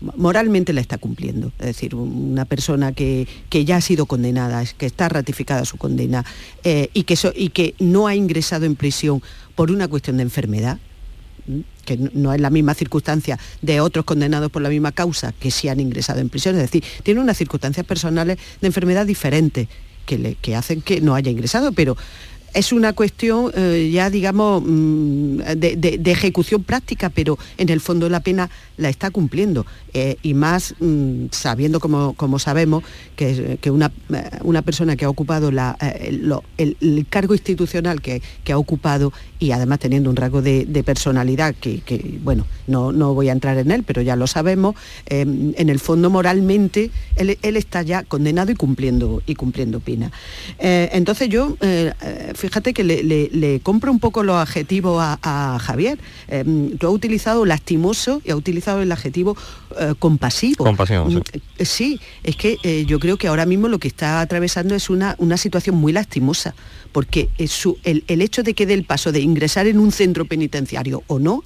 moralmente 0.00 0.74
la 0.74 0.80
está 0.80 0.98
cumpliendo. 0.98 1.52
Es 1.58 1.66
decir, 1.66 1.94
una 1.94 2.44
persona 2.44 2.92
que, 2.92 3.26
que, 3.48 3.64
ya 3.64 3.76
ha 3.76 3.80
sido 3.80 4.04
condenada, 4.04 4.62
que 4.76 4.84
está 4.84 5.08
ratificada 5.08 5.64
su 5.64 5.78
condena 5.78 6.24
eh, 6.64 6.90
y, 6.92 7.04
que 7.04 7.16
y 7.34 7.48
que 7.48 7.74
no 7.78 8.06
ha 8.06 8.14
ingresado 8.14 8.66
en 8.66 8.76
prisión 8.76 9.22
por 9.54 9.70
una 9.70 9.88
cuestión 9.88 10.18
de 10.18 10.24
enfermedad, 10.24 10.78
que 11.86 11.96
no 12.12 12.34
es 12.34 12.40
la 12.40 12.50
misma 12.50 12.74
circunstancia 12.74 13.38
de 13.62 13.80
otros 13.80 14.04
condenados 14.04 14.50
por 14.50 14.60
la 14.60 14.68
misma 14.68 14.92
causa 14.92 15.32
que 15.32 15.50
sí 15.50 15.68
han 15.68 15.80
ingresado 15.80 16.20
en 16.20 16.28
prisión. 16.28 16.54
Es 16.56 16.62
decir, 16.62 16.84
tiene 17.02 17.20
unas 17.20 17.38
circunstancias 17.38 17.86
personales 17.86 18.36
de 18.60 18.66
enfermedad 18.66 19.06
diferentes 19.06 19.68
que, 20.04 20.18
le, 20.18 20.34
que 20.34 20.54
hacen 20.54 20.82
que 20.82 21.00
no 21.00 21.14
haya 21.14 21.30
ingresado, 21.30 21.72
pero 21.72 21.96
es 22.56 22.72
una 22.72 22.94
cuestión 22.94 23.52
eh, 23.54 23.90
ya, 23.92 24.08
digamos, 24.08 24.62
mm, 24.64 25.36
de, 25.56 26.00
ejecución 26.06 26.64
práctica, 26.64 27.10
pero 27.10 27.38
en 27.58 27.68
el 27.68 27.80
fondo 27.80 28.08
la 28.08 28.20
pena 28.20 28.48
la 28.78 28.88
está 28.88 29.10
cumpliendo. 29.10 29.66
Eh, 29.98 30.18
y 30.22 30.34
más 30.34 30.74
mm, 30.78 31.28
sabiendo, 31.30 31.80
como, 31.80 32.12
como, 32.12 32.38
sabemos, 32.38 32.84
que, 33.16 33.56
que 33.62 33.70
una, 33.70 33.90
eh, 34.12 34.28
una, 34.42 34.60
persona 34.60 34.94
que 34.94 35.06
ha 35.06 35.08
ocupado 35.08 35.50
la, 35.50 35.74
el, 36.58 37.06
cargo 37.08 37.32
institucional 37.32 38.02
que, 38.02 38.20
ha 38.52 38.58
ocupado 38.58 39.14
y 39.38 39.52
además 39.52 39.78
teniendo 39.78 40.10
un 40.10 40.16
rasgo 40.16 40.42
de, 40.42 40.66
personalidad 40.84 41.54
que, 41.54 42.20
bueno, 42.22 42.46
no, 42.66 42.92
no, 42.92 43.14
voy 43.14 43.30
a 43.30 43.32
entrar 43.32 43.56
en 43.56 43.70
él, 43.70 43.84
pero 43.84 44.02
ya 44.02 44.16
lo 44.16 44.26
sabemos, 44.26 44.74
en 45.06 45.54
el 45.70 45.80
fondo 45.80 46.10
moralmente 46.10 46.90
él, 47.16 47.56
está 47.56 47.80
ya 47.80 48.02
condenado 48.02 48.52
y 48.52 48.54
cumpliendo, 48.54 49.22
y 49.26 49.34
cumpliendo 49.34 49.80
pena. 49.80 50.12
entonces 50.58 51.30
yo, 51.30 51.56
fíjate 52.34 52.74
que 52.74 52.84
le, 52.84 53.60
compro 53.60 53.90
un 53.90 53.98
poco 53.98 54.22
los 54.22 54.36
adjetivos 54.36 55.02
a, 55.02 55.58
Javier. 55.58 55.98
Em, 56.28 56.76
tú 56.76 56.86
has 56.86 56.92
utilizado 56.92 57.46
lastimoso 57.46 58.20
y 58.24 58.30
has 58.30 58.36
utilizado 58.36 58.82
el 58.82 58.92
adjetivo 58.92 59.36
eh, 59.90 59.94
compasivo. 59.98 60.64
Sí. 61.10 61.16
Mm, 61.16 61.64
sí, 61.64 62.00
es 62.22 62.36
que 62.36 62.58
eh, 62.62 62.84
yo 62.86 62.98
creo 62.98 63.16
que 63.16 63.28
ahora 63.28 63.46
mismo 63.46 63.68
lo 63.68 63.78
que 63.78 63.88
está 63.88 64.20
atravesando 64.20 64.74
es 64.74 64.90
una, 64.90 65.14
una 65.18 65.36
situación 65.36 65.76
muy 65.76 65.92
lastimosa, 65.92 66.54
porque 66.92 67.28
el, 67.38 68.04
el 68.06 68.22
hecho 68.22 68.42
de 68.42 68.54
que 68.54 68.66
dé 68.66 68.74
el 68.74 68.84
paso 68.84 69.12
de 69.12 69.20
ingresar 69.20 69.66
en 69.66 69.78
un 69.78 69.92
centro 69.92 70.24
penitenciario 70.24 71.02
o 71.06 71.18
no, 71.18 71.44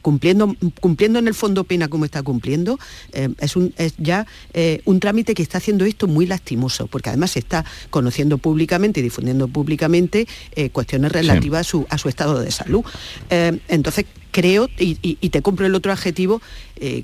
cumpliendo, 0.00 0.54
cumpliendo 0.80 1.18
en 1.18 1.28
el 1.28 1.34
fondo 1.34 1.64
pena 1.64 1.88
como 1.88 2.04
está 2.04 2.22
cumpliendo, 2.22 2.78
eh, 3.12 3.28
es, 3.38 3.56
un, 3.56 3.74
es, 3.76 3.94
ya 3.98 4.26
eh, 4.54 4.80
un 4.84 5.00
trámite 5.00 5.34
que 5.34 5.42
está 5.42 5.58
haciendo 5.58 5.84
esto 5.84 6.06
muy 6.06 6.26
lastimoso, 6.26 6.86
porque 6.86 7.10
además 7.10 7.32
se 7.32 7.40
está 7.40 7.64
conociendo 7.90 8.38
públicamente 8.38 9.00
y 9.00 9.02
difundiendo 9.02 9.48
públicamente 9.48 10.26
eh, 10.56 10.70
cuestiones 10.70 11.12
relativas 11.12 11.60
a, 11.60 11.64
su, 11.64 11.86
a, 11.90 11.98
su, 11.98 12.08
estado 12.08 12.40
de 12.40 12.50
salud. 12.50 12.84
entonces, 13.28 14.06
creo, 14.30 14.68
y, 14.78 14.96
y, 15.02 15.28
te 15.28 15.42
compro 15.42 15.66
el 15.66 15.74
otro 15.74 15.92
adjetivo, 15.92 16.40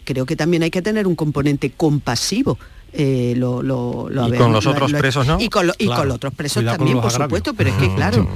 creo 0.04 0.26
que 0.26 0.36
también 0.36 0.62
hay 0.62 0.70
que 0.70 0.82
tener 0.82 1.06
un 1.06 1.14
componente 1.14 1.70
compasivo 1.70 2.58
eh, 3.00 3.34
lo, 3.36 3.62
lo, 3.62 4.08
¿Y 4.26 4.36
con 4.36 4.52
los 4.52 4.66
otros 4.66 4.92
presos 4.92 5.24
no? 5.24 5.36
Y 5.38 5.48
con, 5.48 5.68
los 5.68 5.76
otros 5.78 6.34
presos 6.34 6.64
también, 6.64 7.00
por 7.00 7.12
supuesto, 7.12 7.54
pero 7.54 7.70
es 7.70 7.76
que 7.76 7.94
claro, 7.94 8.26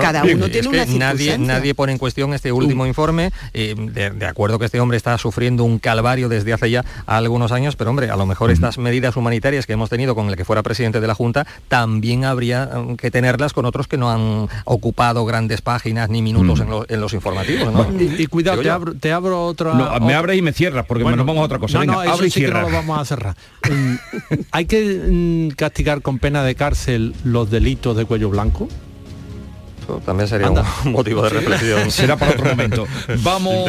cada 0.00 0.24
uno 0.24 0.48
tiene 0.48 0.68
una 0.68 0.86
nadie, 0.86 1.36
nadie 1.36 1.74
pone 1.74 1.92
en 1.92 1.98
cuestión 1.98 2.32
este 2.32 2.52
último 2.52 2.86
informe, 2.86 3.32
eh, 3.52 3.74
de, 3.76 4.26
acuerdo 4.26 4.58
que 4.58 4.64
este 4.64 4.80
hombre 4.80 4.96
está 4.96 5.18
sufriendo 5.18 5.64
un 5.64 5.78
calvario 5.78 6.30
desde 6.30 6.54
hace 6.54 6.70
ya 6.70 6.86
algunos 7.04 7.52
años, 7.52 7.76
pero 7.76 7.90
hombre, 7.90 8.08
a 8.08 8.16
lo 8.16 8.24
mejor 8.24 8.50
estas 8.50 8.78
medidas 8.78 9.14
humanitarias 9.14 9.66
que 9.66 9.74
hemos 9.74 9.90
tenido 9.90 10.14
con 10.14 10.30
el 10.30 10.36
que 10.36 10.46
fuera 10.46 10.62
presidente 10.62 10.98
de 10.98 11.06
la 11.06 11.14
Junta, 11.14 11.46
también 11.68 12.24
habría 12.24 12.64
mm, 12.64 12.96
que 12.96 13.10
tenerlas 13.10 13.52
con 13.52 13.66
otros 13.66 13.88
que 13.88 13.98
no 13.98 14.10
han 14.10 14.48
ocupado 14.64 15.26
grandes 15.26 15.60
páginas 15.60 16.08
ni 16.08 16.22
minutos 16.22 16.60
en, 16.88 17.00
los 17.00 17.12
informativos. 17.12 17.68
y, 18.00 18.26
cuidado, 18.26 18.62
te 18.98 19.12
abro, 19.12 19.44
otra... 19.44 20.00
me 20.00 20.14
abres 20.14 20.38
y 20.38 20.40
me 20.40 20.54
cierras, 20.54 20.86
porque 20.86 21.04
nos 21.04 21.26
vamos 21.26 21.42
a 21.42 21.44
otra 21.44 21.58
cosa. 21.58 21.84
No, 21.84 21.98
Venga, 22.00 22.24
y 22.24 22.30
sí 22.30 22.46
lo 22.46 22.70
vamos 22.70 22.98
a 22.98 23.04
cerrar. 23.04 23.36
¿Hay 24.50 24.66
que 24.66 25.00
mm, 25.08 25.48
castigar 25.56 26.02
con 26.02 26.18
pena 26.18 26.42
de 26.44 26.54
cárcel 26.54 27.14
los 27.24 27.50
delitos 27.50 27.96
de 27.96 28.04
cuello 28.04 28.30
blanco? 28.30 28.68
también 30.04 30.28
sería 30.28 30.50
un 30.50 30.92
motivo 30.92 31.22
de 31.22 31.30
reflexión. 31.30 31.90
Será 31.90 32.16
para 32.16 32.32
otro 32.32 32.46
momento. 32.46 32.86
Vamos, 33.22 33.68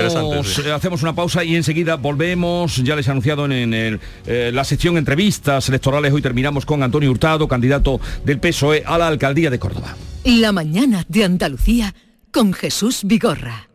eh, 0.60 0.72
hacemos 0.72 1.02
una 1.02 1.14
pausa 1.14 1.44
y 1.44 1.56
enseguida 1.56 1.96
volvemos. 1.96 2.78
Ya 2.78 2.96
les 2.96 3.08
he 3.08 3.12
anunciado 3.12 3.46
en, 3.46 3.74
eh, 3.74 4.52
la 4.54 4.64
sección 4.64 4.98
entrevistas 4.98 5.68
electorales. 5.70 6.14
Hoy 6.14 6.22
terminamos 6.22 6.66
con 6.66 6.84
Antonio 6.84 7.12
Hurtado, 7.12 7.48
candidato 7.48 8.00
del 8.24 8.40
PSOE 8.40 8.84
a 8.86 8.98
la 8.98 9.08
alcaldía 9.08 9.50
de 9.50 9.60
Córdoba. 9.60 9.96
La 10.24 10.52
mañana 10.52 11.06
de 11.08 11.24
Andalucía 11.24 11.94
con 12.32 12.54
Jesús 12.54 13.02
Vigorra. 13.04 13.70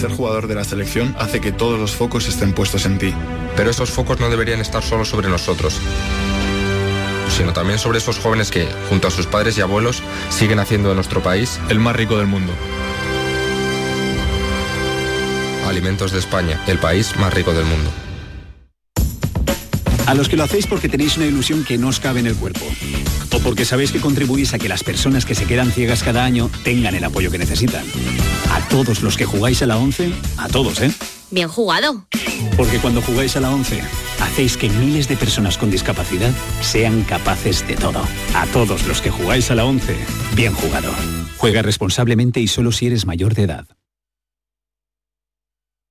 Ser 0.00 0.12
jugador 0.12 0.46
de 0.46 0.54
la 0.54 0.64
selección 0.64 1.14
hace 1.18 1.40
que 1.40 1.52
todos 1.52 1.78
los 1.78 1.94
focos 1.94 2.26
estén 2.26 2.54
puestos 2.54 2.86
en 2.86 2.98
ti. 2.98 3.14
Pero 3.56 3.70
esos 3.70 3.90
focos 3.90 4.18
no 4.18 4.30
deberían 4.30 4.60
estar 4.60 4.82
solo 4.82 5.04
sobre 5.04 5.28
nosotros 5.28 5.80
sino 7.30 7.52
también 7.52 7.78
sobre 7.78 7.98
esos 7.98 8.18
jóvenes 8.18 8.50
que, 8.50 8.68
junto 8.88 9.08
a 9.08 9.10
sus 9.10 9.26
padres 9.26 9.56
y 9.56 9.60
abuelos, 9.60 10.02
siguen 10.28 10.58
haciendo 10.58 10.90
de 10.90 10.94
nuestro 10.94 11.22
país 11.22 11.58
el 11.68 11.78
más 11.78 11.96
rico 11.96 12.18
del 12.18 12.26
mundo. 12.26 12.52
Alimentos 15.66 16.12
de 16.12 16.18
España, 16.18 16.60
el 16.66 16.78
país 16.78 17.16
más 17.16 17.32
rico 17.32 17.54
del 17.54 17.64
mundo. 17.64 17.90
A 20.06 20.14
los 20.14 20.28
que 20.28 20.36
lo 20.36 20.42
hacéis 20.42 20.66
porque 20.66 20.88
tenéis 20.88 21.16
una 21.16 21.26
ilusión 21.26 21.64
que 21.64 21.78
no 21.78 21.88
os 21.88 22.00
cabe 22.00 22.20
en 22.20 22.26
el 22.26 22.34
cuerpo. 22.34 22.66
O 23.32 23.38
porque 23.38 23.64
sabéis 23.64 23.92
que 23.92 24.00
contribuís 24.00 24.52
a 24.52 24.58
que 24.58 24.68
las 24.68 24.82
personas 24.82 25.24
que 25.24 25.34
se 25.34 25.46
quedan 25.46 25.70
ciegas 25.70 26.02
cada 26.02 26.24
año 26.24 26.50
tengan 26.64 26.94
el 26.94 27.04
apoyo 27.04 27.30
que 27.30 27.38
necesitan. 27.38 27.84
A 28.50 28.60
todos 28.68 29.02
los 29.02 29.16
que 29.16 29.24
jugáis 29.24 29.62
a 29.62 29.66
la 29.66 29.78
11, 29.78 30.12
a 30.36 30.48
todos, 30.48 30.80
¿eh? 30.80 30.92
Bien 31.30 31.48
jugado. 31.48 32.04
Porque 32.56 32.78
cuando 32.78 33.00
jugáis 33.00 33.36
a 33.36 33.40
la 33.40 33.50
11, 33.50 33.80
hacéis 34.20 34.56
que 34.56 34.68
miles 34.68 35.08
de 35.08 35.16
personas 35.16 35.56
con 35.56 35.70
discapacidad 35.70 36.32
sean 36.60 37.02
capaces 37.04 37.66
de 37.66 37.76
todo. 37.76 38.02
A 38.34 38.46
todos 38.46 38.86
los 38.86 39.00
que 39.00 39.10
jugáis 39.10 39.50
a 39.50 39.54
la 39.54 39.64
11, 39.64 39.96
bien 40.34 40.52
jugado. 40.54 40.92
Juega 41.38 41.62
responsablemente 41.62 42.40
y 42.40 42.48
solo 42.48 42.72
si 42.72 42.86
eres 42.86 43.06
mayor 43.06 43.34
de 43.34 43.44
edad. 43.44 43.66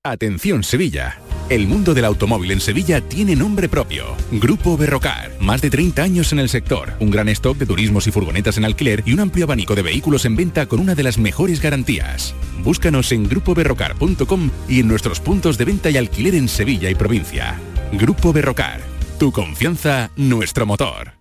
Atención 0.06 0.64
Sevilla. 0.64 1.20
El 1.50 1.68
mundo 1.68 1.94
del 1.94 2.06
automóvil 2.06 2.52
en 2.52 2.62
Sevilla 2.62 3.02
tiene 3.02 3.36
nombre 3.36 3.68
propio. 3.68 4.16
Grupo 4.32 4.78
Berrocar. 4.78 5.30
Más 5.42 5.62
de 5.62 5.70
30 5.70 6.02
años 6.02 6.32
en 6.32 6.40
el 6.40 6.48
sector. 6.48 6.94
Un 7.02 7.12
gran 7.12 7.28
stock 7.28 7.58
de 7.58 7.66
turismos 7.66 8.08
y 8.08 8.12
furgonetas 8.12 8.58
en 8.58 8.64
alquiler 8.64 9.04
y 9.06 9.12
un 9.12 9.20
amplio 9.20 9.44
abanico 9.44 9.76
de 9.76 9.82
vehículos 9.82 10.24
en 10.24 10.38
venta 10.38 10.68
con 10.68 10.80
una 10.80 10.96
de 10.96 11.04
las 11.04 11.18
mejores 11.18 11.62
garantías. 11.62 12.34
Búscanos 12.64 13.12
en 13.12 13.28
grupoberrocar.com 13.28 14.52
y 14.70 14.80
en 14.80 14.88
nuestros 14.88 15.20
puntos 15.20 15.58
de 15.58 15.66
venta 15.66 15.90
y 15.90 15.98
alquiler 15.98 16.34
en 16.36 16.48
Sevilla 16.48 16.90
y 16.90 16.96
provincia. 16.96 17.60
Grupo 17.92 18.32
Berrocar. 18.32 18.80
Tu 19.20 19.34
confianza, 19.34 20.12
nuestro 20.16 20.66
motor. 20.66 21.16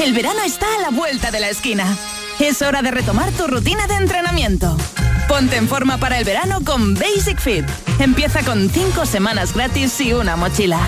El 0.00 0.12
verano 0.14 0.38
está 0.46 0.66
a 0.76 0.82
la 0.82 0.90
vuelta 0.90 1.32
de 1.32 1.40
la 1.40 1.48
esquina. 1.48 1.98
Es 2.38 2.62
hora 2.62 2.80
de 2.80 2.92
retomar 2.92 3.32
tu 3.32 3.48
rutina 3.48 3.88
de 3.88 3.94
entrenamiento. 3.94 4.76
Ponte 5.30 5.56
en 5.56 5.68
forma 5.68 5.96
para 5.96 6.18
el 6.18 6.24
verano 6.24 6.58
con 6.64 6.94
Basic 6.94 7.38
Fit. 7.38 7.64
Empieza 8.00 8.42
con 8.42 8.68
5 8.68 9.06
semanas 9.06 9.54
gratis 9.54 10.00
y 10.00 10.12
una 10.12 10.34
mochila. 10.34 10.80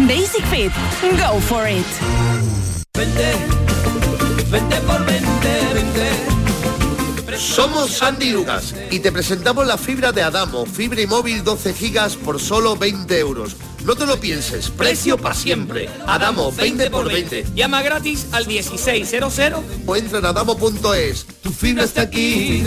Basic 0.00 0.44
Fit. 0.50 0.70
Go 1.12 1.40
for 1.40 1.66
it. 1.66 1.86
Vente, 2.92 3.32
vente 4.50 4.76
por 4.82 4.98
vente, 5.06 5.60
vente. 5.72 7.38
Somos 7.38 7.92
Sandy 7.92 8.32
Lucas 8.32 8.74
y 8.90 8.98
te 8.98 9.10
presentamos 9.10 9.66
la 9.66 9.78
fibra 9.78 10.12
de 10.12 10.22
Adamo, 10.22 10.66
fibra 10.66 11.00
y 11.00 11.06
móvil 11.06 11.42
12 11.42 11.72
gigas 11.72 12.16
por 12.16 12.38
solo 12.38 12.76
20 12.76 13.18
euros. 13.18 13.56
No 13.86 13.96
te 13.96 14.04
lo 14.04 14.20
pienses, 14.20 14.68
precio 14.68 15.16
para 15.16 15.34
siempre. 15.34 15.88
Adamo, 16.06 16.52
20 16.52 16.90
por 16.90 17.08
20. 17.10 17.46
Llama 17.54 17.80
gratis 17.80 18.26
al 18.32 18.46
1600 18.46 19.34
o 19.86 19.96
entra 19.96 20.18
en 20.18 20.26
adamo.es. 20.26 21.26
Tu 21.40 21.50
fibra 21.50 21.84
está 21.84 22.02
aquí. 22.02 22.66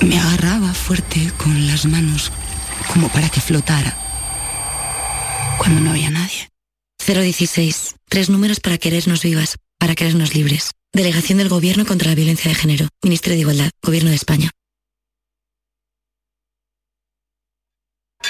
me 0.00 0.18
agarraba 0.18 0.72
fuerte 0.74 1.32
con 1.36 1.66
las 1.66 1.86
manos 1.86 2.32
como 2.92 3.08
para 3.08 3.28
que 3.28 3.40
flotara 3.40 3.96
cuando 5.58 5.80
no 5.80 5.90
había 5.90 6.10
nadie. 6.10 6.48
016. 7.04 7.96
Tres 8.08 8.30
números 8.30 8.60
para 8.60 8.78
querernos 8.78 9.22
vivas, 9.22 9.56
para 9.78 9.94
querernos 9.94 10.34
libres. 10.34 10.72
Delegación 10.92 11.38
del 11.38 11.48
Gobierno 11.48 11.84
contra 11.84 12.10
la 12.10 12.14
Violencia 12.14 12.48
de 12.48 12.54
Género. 12.54 12.88
Ministerio 13.02 13.36
de 13.36 13.40
Igualdad. 13.40 13.70
Gobierno 13.82 14.10
de 14.10 14.16
España. 14.16 14.50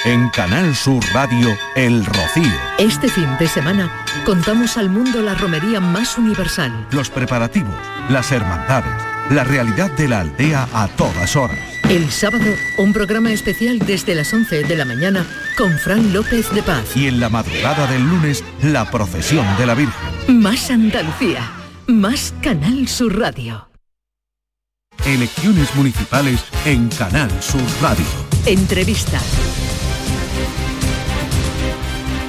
En 0.05 0.29
Canal 0.31 0.75
Sur 0.77 1.05
Radio, 1.13 1.57
El 1.75 2.05
Rocío. 2.07 2.53
Este 2.79 3.09
fin 3.09 3.29
de 3.39 3.49
semana 3.49 4.05
contamos 4.25 4.77
al 4.77 4.91
mundo 4.91 5.21
la 5.23 5.35
romería 5.35 5.81
más 5.81 6.17
universal. 6.19 6.87
Los 6.93 7.11
preparativos, 7.11 7.75
las 8.09 8.31
hermandades 8.31 9.18
la 9.31 9.45
realidad 9.45 9.91
de 9.93 10.09
la 10.09 10.21
aldea 10.21 10.69
a 10.73 10.89
todas 10.89 11.37
horas. 11.37 11.59
El 11.89 12.11
sábado, 12.11 12.45
un 12.77 12.93
programa 12.93 13.33
especial 13.33 13.79
desde 13.79 14.15
las 14.15 14.33
11 14.33 14.65
de 14.65 14.77
la 14.77 14.85
mañana 14.85 15.27
con 15.57 15.79
Fran 15.79 16.13
López 16.13 16.51
de 16.53 16.63
Paz. 16.63 16.97
Y 16.97 17.07
en 17.07 17.19
la 17.19 17.29
madrugada 17.29 17.87
del 17.87 18.03
lunes, 18.07 18.45
la 18.63 18.91
procesión 18.91 19.47
de 19.57 19.67
la 19.67 19.75
Virgen. 19.75 20.41
Más 20.41 20.71
Andalucía, 20.71 21.51
más 21.87 22.35
Canal 22.43 22.87
Sur 22.89 23.19
Radio. 23.19 23.69
Elecciones 25.07 25.75
municipales 25.75 26.45
en 26.67 26.89
Canal 26.91 27.31
Sur 27.41 27.63
Radio. 27.81 28.05
Entrevista. 28.45 29.19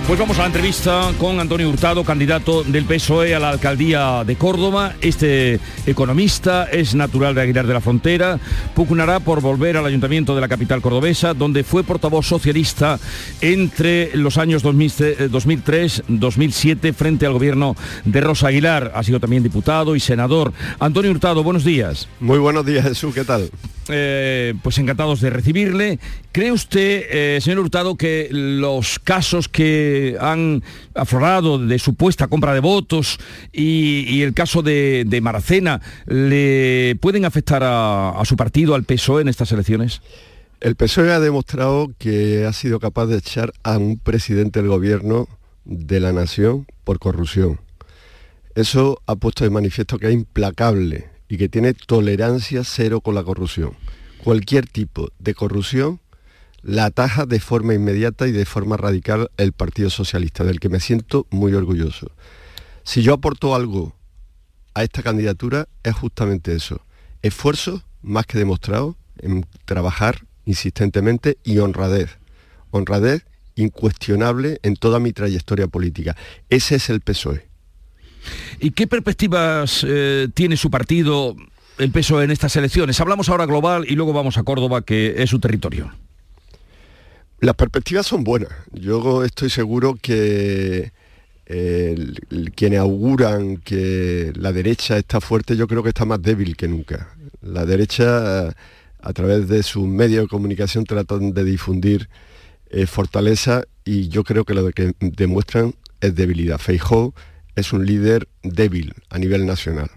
Pues 0.09 0.17
vamos 0.17 0.39
a 0.39 0.41
la 0.41 0.47
entrevista 0.47 1.13
con 1.19 1.39
Antonio 1.39 1.69
Hurtado, 1.69 2.03
candidato 2.03 2.63
del 2.63 2.85
PSOE 2.85 3.35
a 3.35 3.39
la 3.39 3.51
alcaldía 3.51 4.23
de 4.23 4.37
Córdoba. 4.37 4.95
Este 5.01 5.59
economista 5.85 6.63
es 6.63 6.95
natural 6.95 7.35
de 7.35 7.41
Aguilar 7.41 7.67
de 7.67 7.75
la 7.75 7.79
Frontera, 7.79 8.39
pugnará 8.73 9.19
por 9.19 9.39
volver 9.39 9.77
al 9.77 9.85
ayuntamiento 9.85 10.33
de 10.33 10.41
la 10.41 10.47
capital 10.47 10.81
cordobesa, 10.81 11.35
donde 11.35 11.63
fue 11.63 11.83
portavoz 11.83 12.25
socialista 12.25 12.99
entre 13.39 14.09
los 14.17 14.39
años 14.39 14.65
2003-2007 14.65 16.79
eh, 16.81 16.93
frente 16.93 17.27
al 17.27 17.33
gobierno 17.33 17.75
de 18.03 18.21
Rosa 18.21 18.47
Aguilar. 18.47 18.91
Ha 18.95 19.03
sido 19.03 19.19
también 19.19 19.43
diputado 19.43 19.95
y 19.95 19.99
senador. 19.99 20.53
Antonio 20.79 21.11
Hurtado, 21.11 21.43
buenos 21.43 21.63
días. 21.63 22.07
Muy 22.19 22.39
buenos 22.39 22.65
días, 22.65 22.83
Jesús, 22.83 23.13
¿qué 23.13 23.25
tal? 23.25 23.51
Eh, 23.91 24.53
pues 24.61 24.77
encantados 24.77 25.19
de 25.19 25.31
recibirle. 25.31 25.99
¿Cree 26.31 26.51
usted, 26.51 27.05
eh, 27.09 27.39
señor 27.41 27.59
Hurtado, 27.59 27.95
que 27.95 28.29
los 28.31 28.99
casos 28.99 29.49
que 29.49 29.98
han 30.19 30.63
aflorado 30.95 31.57
de 31.57 31.79
supuesta 31.79 32.27
compra 32.27 32.53
de 32.53 32.59
votos 32.59 33.19
y, 33.51 34.21
el 34.21 34.33
caso 34.33 34.61
de, 34.61 35.19
Maracena 35.21 35.81
le 36.05 36.97
pueden 37.01 37.25
afectar 37.25 37.61
a, 37.63 38.21
su 38.25 38.35
partido, 38.35 38.75
al 38.75 38.83
PSOE 38.83 39.21
en 39.21 39.27
estas 39.27 39.51
elecciones? 39.51 40.01
El 40.61 40.75
PSOE 40.75 41.11
ha 41.11 41.19
demostrado 41.19 41.91
que 41.97 42.45
ha 42.45 42.53
sido 42.53 42.79
capaz 42.79 43.07
de 43.07 43.17
echar 43.17 43.53
a 43.63 43.77
un 43.77 43.97
presidente 43.97 44.59
del 44.59 44.69
gobierno 44.69 45.27
de 45.65 45.99
la 45.99 46.11
nación 46.11 46.65
por 46.83 46.99
corrupción. 46.99 47.59
Eso 48.55 49.01
ha 49.05 49.15
puesto 49.15 49.43
de 49.43 49.49
manifiesto 49.49 49.97
que 49.99 50.07
es 50.07 50.13
implacable 50.13 51.09
y 51.29 51.37
que 51.37 51.47
tiene 51.47 51.73
tolerancia 51.73 52.63
cero 52.63 53.01
con 53.01 53.15
la 53.15 53.23
corrupción. 53.23 53.73
Cualquier 54.23 54.67
tipo 54.67 55.09
de 55.19 55.33
corrupción 55.33 56.01
la 56.61 56.85
ataja 56.85 57.25
de 57.25 57.39
forma 57.39 57.73
inmediata 57.73 58.27
y 58.27 58.31
de 58.31 58.45
forma 58.45 58.77
radical 58.77 59.29
el 59.37 59.53
Partido 59.53 59.89
Socialista, 59.89 60.43
del 60.43 60.59
que 60.59 60.69
me 60.69 60.79
siento 60.79 61.27
muy 61.29 61.53
orgulloso. 61.53 62.11
Si 62.83 63.01
yo 63.01 63.13
aporto 63.13 63.55
algo 63.55 63.95
a 64.73 64.83
esta 64.83 65.03
candidatura 65.03 65.67
es 65.83 65.95
justamente 65.95 66.55
eso, 66.55 66.81
esfuerzo 67.21 67.83
más 68.01 68.25
que 68.25 68.37
demostrado 68.37 68.95
en 69.17 69.45
trabajar 69.65 70.25
insistentemente 70.45 71.37
y 71.43 71.59
honradez. 71.59 72.17
Honradez 72.71 73.25
incuestionable 73.55 74.59
en 74.63 74.75
toda 74.75 74.99
mi 74.99 75.11
trayectoria 75.11 75.67
política. 75.67 76.15
Ese 76.49 76.75
es 76.75 76.89
el 76.89 77.01
PSOE. 77.01 77.47
¿Y 78.59 78.71
qué 78.71 78.87
perspectivas 78.87 79.85
eh, 79.87 80.29
tiene 80.33 80.57
su 80.57 80.69
partido, 80.69 81.35
el 81.77 81.91
PSOE, 81.91 82.23
en 82.23 82.31
estas 82.31 82.55
elecciones? 82.55 82.99
Hablamos 82.99 83.29
ahora 83.29 83.45
global 83.45 83.85
y 83.87 83.95
luego 83.95 84.13
vamos 84.13 84.37
a 84.37 84.43
Córdoba, 84.43 84.81
que 84.81 85.21
es 85.21 85.29
su 85.29 85.39
territorio. 85.39 85.91
Las 87.41 87.55
perspectivas 87.55 88.05
son 88.05 88.23
buenas. 88.23 88.51
Yo 88.73 89.23
estoy 89.23 89.49
seguro 89.49 89.97
que 90.01 90.91
quienes 92.53 92.79
auguran 92.79 93.57
que 93.57 94.31
la 94.35 94.51
derecha 94.51 94.97
está 94.97 95.19
fuerte, 95.19 95.57
yo 95.57 95.67
creo 95.67 95.81
que 95.81 95.89
está 95.89 96.05
más 96.05 96.21
débil 96.21 96.55
que 96.55 96.67
nunca. 96.67 97.09
La 97.41 97.65
derecha, 97.65 98.49
a 98.49 99.13
través 99.13 99.47
de 99.47 99.63
sus 99.63 99.87
medios 99.87 100.25
de 100.25 100.27
comunicación, 100.27 100.83
tratan 100.83 101.33
de 101.33 101.43
difundir 101.43 102.07
eh, 102.69 102.85
fortaleza 102.85 103.63
y 103.83 104.09
yo 104.09 104.23
creo 104.23 104.45
que 104.45 104.53
lo 104.53 104.69
que 104.71 104.93
demuestran 104.99 105.73
es 106.01 106.13
debilidad. 106.13 106.59
Feijó 106.59 107.15
es 107.55 107.73
un 107.73 107.85
líder 107.85 108.27
débil 108.43 108.93
a 109.09 109.17
nivel 109.17 109.47
nacional 109.47 109.89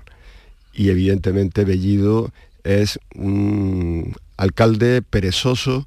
y 0.72 0.88
evidentemente 0.88 1.66
Bellido 1.66 2.33
es 2.64 2.98
un 3.14 4.16
alcalde 4.38 5.02
perezoso 5.02 5.87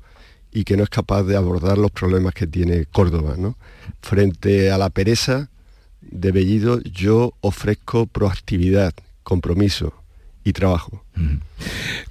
y 0.55 0.63
que 0.63 0.77
no 0.77 0.83
es 0.83 0.89
capaz 0.89 1.23
de 1.23 1.35
abordar 1.35 1.77
los 1.77 1.91
problemas 1.91 2.33
que 2.33 2.47
tiene 2.47 2.85
Córdoba. 2.85 3.35
¿no? 3.37 3.57
Frente 4.01 4.71
a 4.71 4.77
la 4.77 4.89
pereza 4.89 5.49
de 6.01 6.31
Bellido 6.31 6.79
yo 6.81 7.33
ofrezco 7.41 8.07
proactividad, 8.07 8.93
compromiso, 9.23 9.93
y 10.45 10.53
trabajo. 10.53 11.03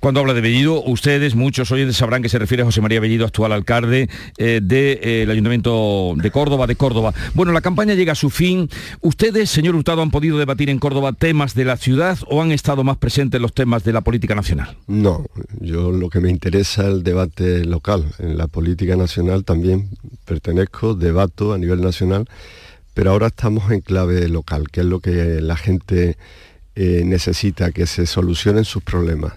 Cuando 0.01 0.21
habla 0.21 0.35
de 0.35 0.41
Bellido, 0.41 0.83
ustedes, 0.83 1.37
muchos 1.37 1.71
oyentes 1.71 1.97
sabrán 1.97 2.21
que 2.21 2.29
se 2.29 2.39
refiere 2.39 2.63
a 2.63 2.67
José 2.67 2.81
María 2.81 2.99
Bellido, 2.99 3.25
actual 3.25 3.53
alcalde 3.53 4.09
eh, 4.39 4.61
del 4.63 4.99
eh, 5.03 5.27
Ayuntamiento 5.31 6.15
de 6.17 6.31
Córdoba, 6.33 6.67
de 6.67 6.75
Córdoba. 6.75 7.15
Bueno, 7.35 7.53
la 7.53 7.61
campaña 7.61 7.95
llega 7.95 8.13
a 8.13 8.17
su 8.17 8.31
fin. 8.31 8.69
¿Ustedes, 9.01 9.51
señor 9.51 9.77
Hurtado, 9.77 10.03
han 10.03 10.11
podido 10.11 10.37
debatir 10.37 10.69
en 10.69 10.81
Córdoba 10.81 11.13
temas 11.13 11.55
de 11.55 11.65
la 11.65 11.77
ciudad 11.77 12.19
o 12.29 12.43
han 12.43 12.51
estado 12.51 12.83
más 12.83 12.97
presentes 12.97 13.39
en 13.39 13.43
los 13.43 13.55
temas 13.55 13.85
de 13.85 13.93
la 13.93 14.01
política 14.01 14.35
nacional? 14.35 14.77
No, 14.89 15.27
yo 15.61 15.93
lo 15.93 16.11
que 16.11 16.21
me 16.21 16.31
interesa 16.31 16.83
es 16.83 16.89
el 16.89 17.03
debate 17.05 17.65
local. 17.65 18.05
En 18.19 18.37
la 18.37 18.49
política 18.49 18.97
nacional 18.97 19.45
también 19.45 19.91
pertenezco, 20.25 20.95
debato 20.95 21.53
a 21.53 21.59
nivel 21.59 21.81
nacional, 21.83 22.29
pero 22.95 23.13
ahora 23.13 23.29
estamos 23.29 23.71
en 23.71 23.81
clave 23.81 24.29
local, 24.29 24.71
que 24.73 24.81
es 24.81 24.87
lo 24.87 24.99
que 24.99 25.41
la 25.41 25.57
gente 25.57 26.17
eh, 26.77 27.03
necesita 27.05 27.73
que 27.73 27.87
se 27.87 28.07
solucionen 28.07 28.65
sus 28.65 28.83
problemas. 28.83 29.35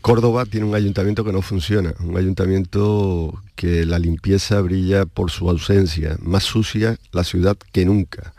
Córdoba 0.00 0.44
tiene 0.44 0.66
un 0.66 0.74
ayuntamiento 0.74 1.24
que 1.24 1.32
no 1.32 1.42
funciona, 1.42 1.94
un 2.00 2.16
ayuntamiento 2.16 3.42
que 3.54 3.86
la 3.86 3.98
limpieza 3.98 4.60
brilla 4.60 5.06
por 5.06 5.30
su 5.30 5.48
ausencia, 5.48 6.16
más 6.20 6.44
sucia 6.44 6.98
la 7.12 7.24
ciudad 7.24 7.56
que 7.72 7.84
nunca. 7.84 8.34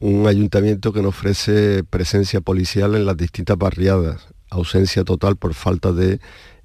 Un 0.00 0.28
ayuntamiento 0.28 0.92
que 0.92 1.02
no 1.02 1.08
ofrece 1.08 1.82
presencia 1.82 2.40
policial 2.40 2.94
en 2.94 3.04
las 3.04 3.16
distintas 3.16 3.58
barriadas, 3.58 4.28
ausencia 4.48 5.02
total 5.02 5.36
por 5.36 5.54
falta 5.54 5.92
de 5.92 6.20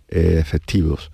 eh, 0.09 0.37
efectivos. 0.39 1.11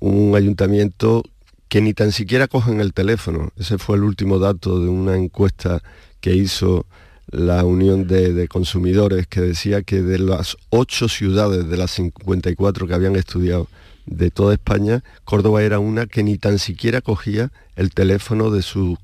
Un 0.00 0.34
ayuntamiento 0.34 1.22
que 1.68 1.80
ni 1.80 1.94
tan 1.94 2.12
siquiera 2.12 2.48
cogen 2.48 2.80
el 2.80 2.92
teléfono. 2.92 3.50
Ese 3.56 3.78
fue 3.78 3.96
el 3.96 4.04
último 4.04 4.38
dato 4.38 4.80
de 4.80 4.88
una 4.88 5.16
encuesta 5.16 5.82
que 6.20 6.34
hizo 6.34 6.86
la 7.30 7.64
Unión 7.64 8.06
de, 8.06 8.48
Consumidores, 8.48 9.26
que 9.26 9.40
decía 9.40 9.82
que 9.82 10.02
de 10.02 10.18
las 10.18 10.56
ocho 10.70 11.08
ciudades 11.08 11.68
de 11.68 11.76
las 11.76 11.92
54 11.92 12.86
que 12.86 12.94
habían 12.94 13.16
estudiado 13.16 13.68
de 14.06 14.30
toda 14.30 14.54
España, 14.54 15.02
Córdoba 15.24 15.62
era 15.62 15.78
una 15.78 16.06
que 16.06 16.22
ni 16.22 16.36
tan 16.36 16.58
siquiera 16.58 17.00
cogía 17.00 17.50
el 17.76 17.90
teléfono 17.90 18.50
de 18.50 18.62
sus 18.62 18.98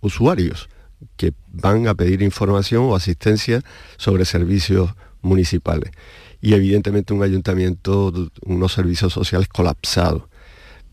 usuarios, 0.00 0.68
que 1.16 1.32
van 1.52 1.88
a 1.88 1.94
pedir 1.94 2.22
información 2.22 2.84
o 2.84 2.94
asistencia 2.94 3.62
sobre 3.96 4.24
servicios 4.24 4.90
municipales. 5.22 5.90
Y 6.40 6.54
evidentemente 6.54 7.14
un 7.14 7.22
ayuntamiento, 7.22 8.12
unos 8.42 8.72
servicios 8.72 9.12
sociales 9.12 9.48
colapsados 9.48 10.22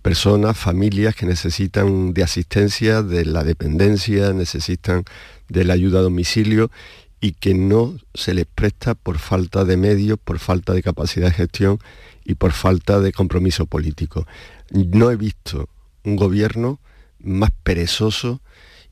personas, 0.02 0.58
familias 0.58 1.16
que 1.16 1.26
necesitan 1.26 2.14
de 2.14 2.24
asistencia, 2.24 3.02
de 3.04 3.26
la 3.26 3.44
dependencia, 3.44 4.34
necesitan 4.34 5.04
de 5.52 5.66
la 5.66 5.74
ayuda 5.74 6.00
a 6.00 6.04
domicilio 6.04 6.72
y 7.20 7.34
que 7.34 7.54
no 7.54 7.98
se 8.14 8.34
les 8.34 8.46
presta 8.46 8.96
por 8.96 9.20
falta 9.20 9.64
de 9.64 9.78
medios, 9.78 10.18
por 10.18 10.40
falta 10.40 10.74
de 10.74 10.82
capacidad 10.82 11.28
de 11.28 11.34
gestión 11.34 11.80
y 12.26 12.36
por 12.36 12.52
falta 12.52 13.00
de 13.00 13.12
compromiso 13.12 13.66
político. 13.66 14.26
No 14.72 15.12
he 15.12 15.16
visto 15.16 15.70
un 16.04 16.16
gobierno 16.16 16.80
más 17.20 17.52
perezoso 17.64 18.42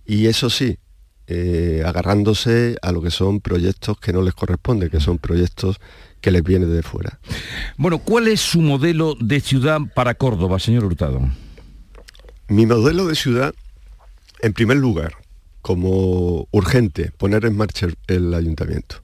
y 0.06 0.28
eso 0.28 0.50
sí, 0.50 0.78
eh, 1.28 1.84
agarrándose 1.86 2.78
a 2.82 2.92
lo 2.92 3.02
que 3.02 3.12
son 3.12 3.40
proyectos 3.40 4.00
que 4.00 4.14
no 4.14 4.22
les 4.22 4.34
corresponden, 4.34 4.90
que 4.90 5.00
son 5.00 5.18
proyectos 5.18 5.80
que 6.22 6.32
les 6.32 6.44
viene 6.44 6.66
de 6.66 6.84
fuera. 6.84 7.20
Bueno, 7.78 8.00
¿cuál 8.00 8.28
es 8.28 8.42
su 8.42 8.62
modelo 8.62 9.16
de 9.20 9.40
ciudad 9.40 9.80
para 9.96 10.16
Córdoba, 10.16 10.60
señor 10.60 10.84
Hurtado? 10.86 11.22
Mi 12.48 12.66
modelo 12.66 13.08
de 13.08 13.16
ciudad, 13.16 13.56
en 14.42 14.54
primer 14.54 14.78
lugar, 14.78 15.14
como 15.62 16.48
urgente, 16.52 17.12
poner 17.18 17.46
en 17.46 17.58
marcha 17.58 17.88
el, 18.08 18.34
ayuntamiento. 18.34 18.98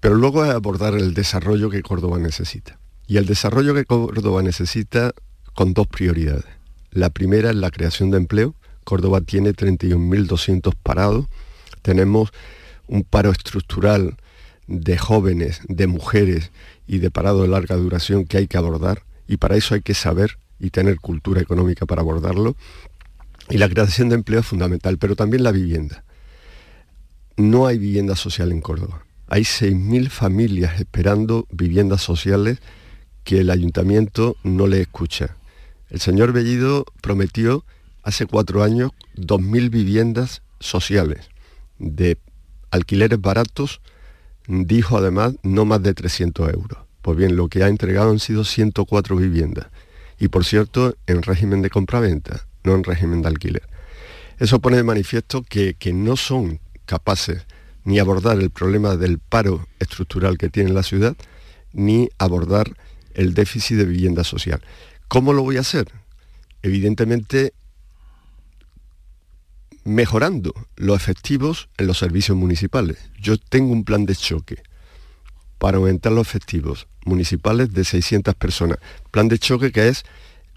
Pero 0.00 0.14
luego 0.14 0.42
abordar 0.42 0.94
el 0.94 1.14
desarrollo 1.14 1.70
que 1.70 1.82
Córdoba 1.82 2.18
necesita. 2.18 2.78
Y 3.06 3.18
el 3.18 3.26
desarrollo 3.26 3.74
que 3.74 3.84
Córdoba 3.84 4.42
necesita 4.42 5.12
con 5.54 5.74
dos 5.74 5.86
prioridades. 5.86 6.44
La 6.90 7.10
primera 7.10 7.50
es 7.50 7.56
la 7.56 7.70
creación 7.70 8.10
de 8.10 8.18
empleo. 8.18 8.54
Córdoba 8.84 9.20
tiene 9.20 9.52
31.200 9.52 10.74
parados. 10.82 11.26
Tenemos 11.82 12.30
un 12.88 13.04
paro 13.04 13.30
estructural 13.30 14.16
de 14.66 14.98
jóvenes, 14.98 15.60
de 15.68 15.86
mujeres 15.86 16.50
y 16.86 16.98
de 16.98 17.10
parado 17.10 17.42
de 17.42 17.48
larga 17.48 17.76
duración 17.76 18.24
que 18.24 18.38
hay 18.38 18.46
que 18.46 18.58
abordar 18.58 19.02
y 19.28 19.36
para 19.36 19.56
eso 19.56 19.74
hay 19.74 19.82
que 19.82 19.94
saber 19.94 20.38
y 20.58 20.70
tener 20.70 20.98
cultura 21.00 21.40
económica 21.40 21.86
para 21.86 22.02
abordarlo. 22.02 22.56
Y 23.48 23.58
la 23.58 23.68
creación 23.68 24.08
de 24.08 24.16
empleo 24.16 24.40
es 24.40 24.46
fundamental, 24.46 24.98
pero 24.98 25.16
también 25.16 25.42
la 25.42 25.52
vivienda. 25.52 26.04
No 27.36 27.66
hay 27.66 27.78
vivienda 27.78 28.16
social 28.16 28.50
en 28.50 28.60
Córdoba. 28.60 29.04
Hay 29.28 29.42
6.000 29.42 30.08
familias 30.08 30.80
esperando 30.80 31.46
viviendas 31.50 32.02
sociales 32.02 32.58
que 33.24 33.40
el 33.40 33.50
ayuntamiento 33.50 34.36
no 34.42 34.66
le 34.66 34.80
escucha. 34.80 35.36
El 35.90 36.00
señor 36.00 36.32
Bellido 36.32 36.84
prometió 37.02 37.64
hace 38.02 38.26
cuatro 38.26 38.62
años 38.62 38.92
2.000 39.16 39.70
viviendas 39.70 40.42
sociales 40.60 41.28
de 41.78 42.18
alquileres 42.70 43.20
baratos 43.20 43.80
dijo 44.46 44.96
además 44.96 45.34
no 45.42 45.64
más 45.64 45.82
de 45.82 45.94
300 45.94 46.52
euros. 46.52 46.78
Pues 47.02 47.16
bien, 47.16 47.36
lo 47.36 47.48
que 47.48 47.62
ha 47.62 47.68
entregado 47.68 48.10
han 48.10 48.18
sido 48.18 48.44
104 48.44 49.16
viviendas. 49.16 49.66
Y 50.18 50.28
por 50.28 50.44
cierto, 50.44 50.96
en 51.06 51.22
régimen 51.22 51.62
de 51.62 51.70
compraventa, 51.70 52.45
no 52.66 52.74
en 52.74 52.84
régimen 52.84 53.22
de 53.22 53.28
alquiler. 53.28 53.62
Eso 54.38 54.60
pone 54.60 54.76
de 54.76 54.82
manifiesto 54.82 55.42
que, 55.42 55.74
que 55.74 55.94
no 55.94 56.16
son 56.16 56.60
capaces 56.84 57.46
ni 57.84 57.98
abordar 58.00 58.38
el 58.38 58.50
problema 58.50 58.96
del 58.96 59.18
paro 59.18 59.66
estructural 59.78 60.36
que 60.36 60.50
tiene 60.50 60.72
la 60.72 60.82
ciudad, 60.82 61.16
ni 61.72 62.08
abordar 62.18 62.76
el 63.14 63.32
déficit 63.32 63.78
de 63.78 63.84
vivienda 63.84 64.24
social. 64.24 64.60
¿Cómo 65.08 65.32
lo 65.32 65.42
voy 65.42 65.56
a 65.56 65.60
hacer? 65.60 65.86
Evidentemente 66.62 67.54
mejorando 69.84 70.52
los 70.74 70.96
efectivos 70.96 71.68
en 71.78 71.86
los 71.86 71.98
servicios 71.98 72.36
municipales. 72.36 72.98
Yo 73.20 73.38
tengo 73.38 73.72
un 73.72 73.84
plan 73.84 74.04
de 74.04 74.16
choque 74.16 74.62
para 75.58 75.78
aumentar 75.78 76.12
los 76.12 76.26
efectivos 76.26 76.88
municipales 77.04 77.72
de 77.72 77.84
600 77.84 78.34
personas. 78.34 78.78
Plan 79.12 79.28
de 79.28 79.38
choque 79.38 79.70
que 79.70 79.88
es 79.88 80.04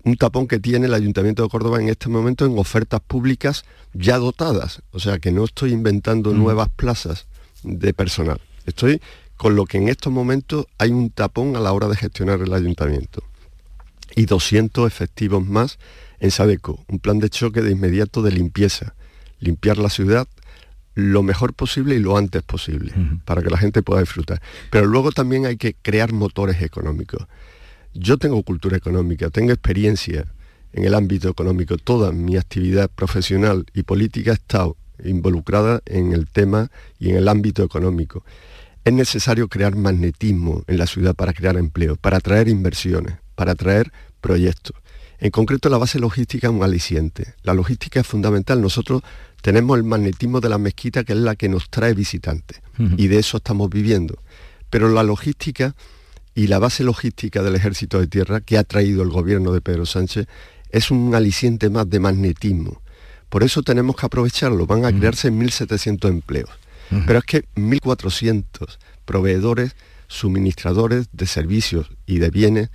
un 0.04 0.16
tapón 0.16 0.48
que 0.48 0.60
tiene 0.60 0.88
el 0.88 0.94
Ayuntamiento 0.94 1.44
de 1.44 1.50
Córdoba 1.50 1.80
en 1.82 1.90
este 1.90 2.10
momento 2.10 2.46
en 2.46 2.58
ofertas 2.58 3.02
públicas 3.02 3.66
ya 3.94 4.18
dotadas. 4.18 4.82
O 4.92 5.00
sea 5.00 5.20
que 5.20 5.32
no 5.32 5.44
estoy 5.46 5.72
inventando 5.74 6.32
mm. 6.32 6.38
nuevas 6.38 6.70
plazas 6.70 7.28
de 7.64 7.94
personal. 7.94 8.40
Estoy 8.66 9.02
con 9.36 9.56
lo 9.56 9.66
que 9.66 9.78
en 9.78 9.88
estos 9.88 10.12
momentos 10.12 10.66
hay 10.78 10.92
un 10.92 11.10
tapón 11.10 11.56
a 11.56 11.60
la 11.60 11.72
hora 11.72 11.88
de 11.88 11.96
gestionar 11.96 12.42
el 12.42 12.54
ayuntamiento. 12.54 13.24
y 14.16 14.26
200 14.26 14.88
efectivos 14.88 15.46
más 15.46 15.78
en 16.20 16.32
Sadeco, 16.32 16.84
un 16.88 17.00
plan 17.00 17.20
de 17.20 17.30
choque 17.30 17.62
de 17.62 17.72
inmediato 17.72 18.22
de 18.22 18.32
limpieza, 18.32 18.96
limpiar 19.40 19.78
la 19.78 19.90
ciudad 19.90 20.28
lo 20.96 21.24
mejor 21.24 21.54
posible 21.54 21.96
y 21.96 22.00
lo 22.00 22.18
antes 22.18 22.44
posible, 22.44 22.94
para 23.26 23.42
que 23.42 23.50
la 23.50 23.58
gente 23.58 23.82
pueda 23.82 24.02
disfrutar. 24.02 24.42
Pero 24.70 24.86
luego 24.86 25.12
también 25.12 25.46
hay 25.46 25.58
que 25.58 25.74
crear 25.74 26.12
motores 26.12 26.62
económicos. 26.62 27.26
Yo 28.02 28.18
tengo 28.18 28.42
cultura 28.44 28.78
económica, 28.78 29.30
tengo 29.30 29.52
experiencia 29.52 30.26
en 30.72 30.86
el 30.86 30.96
ámbito 30.96 31.28
económico, 31.28 31.78
toda 31.78 32.14
mi 32.14 32.38
actividad 32.38 32.90
profesional 32.90 33.66
y 33.74 33.84
política 33.84 34.32
ha 34.32 34.36
estado 34.36 34.78
involucrada 35.04 35.82
en 35.86 36.14
el 36.14 36.28
tema 36.28 36.72
y 36.98 37.10
en 37.10 37.18
el 37.18 37.28
ámbito 37.28 37.62
económico. 37.62 38.24
Es 38.86 38.94
necesario 38.94 39.50
crear 39.50 39.76
magnetismo 39.76 40.64
en 40.68 40.78
la 40.78 40.88
ciudad 40.88 41.14
para 41.14 41.34
crear 41.34 41.58
empleo, 41.58 41.98
para 41.98 42.18
atraer 42.18 42.48
inversiones, 42.48 43.16
para 43.36 43.52
atraer 43.52 43.92
proyectos. 44.22 44.78
En 45.20 45.32
concreto, 45.32 45.68
la 45.68 45.78
base 45.78 46.00
logística 46.00 46.48
es 46.48 46.54
un 46.54 46.64
aliciente. 46.64 47.34
La 47.44 47.54
logística 47.54 48.00
es 48.00 48.08
fundamental. 48.08 48.62
Nosotros 48.62 49.02
tenemos 49.42 49.78
el 49.78 49.84
magnetismo 49.84 50.40
de 50.40 50.48
la 50.48 50.58
mezquita, 50.58 51.04
que 51.04 51.12
es 51.12 51.20
la 51.20 51.36
que 51.36 51.50
nos 51.50 51.70
trae 51.70 51.94
visitantes, 51.94 52.62
y 52.96 53.08
de 53.08 53.20
eso 53.20 53.36
estamos 53.36 53.70
viviendo. 53.70 54.18
Pero 54.70 54.88
la 54.88 55.04
logística 55.04 55.76
y 56.40 56.48
la 56.48 56.58
base 56.58 56.86
logística 56.86 57.44
del 57.44 57.58
Ejército 57.58 58.00
de 58.00 58.08
Tierra 58.08 58.40
que 58.40 58.58
ha 58.58 58.64
traído 58.64 59.04
el 59.04 59.10
gobierno 59.10 59.52
de 59.52 59.60
Pedro 59.60 59.86
Sánchez 59.86 60.26
es 60.72 60.90
un 60.90 61.14
aliciente 61.14 61.70
más 61.70 61.90
de 61.90 62.00
magnetismo. 62.00 62.82
Por 63.28 63.44
eso 63.44 63.62
tenemos 63.62 63.98
que 63.98 64.06
aprovecharlo. 64.06 64.66
Van 64.66 64.86
a 64.86 64.98
crearse 64.98 65.34
1.700 65.34 66.08
empleos. 66.08 66.50
Pero 67.06 67.20
es 67.20 67.26
que 67.26 67.44
1.400 67.56 68.78
proveedores, 69.04 69.76
suministradores 70.08 71.10
de 71.12 71.28
servicios 71.28 71.92
y 72.06 72.20
de 72.20 72.30
bienes 72.30 72.70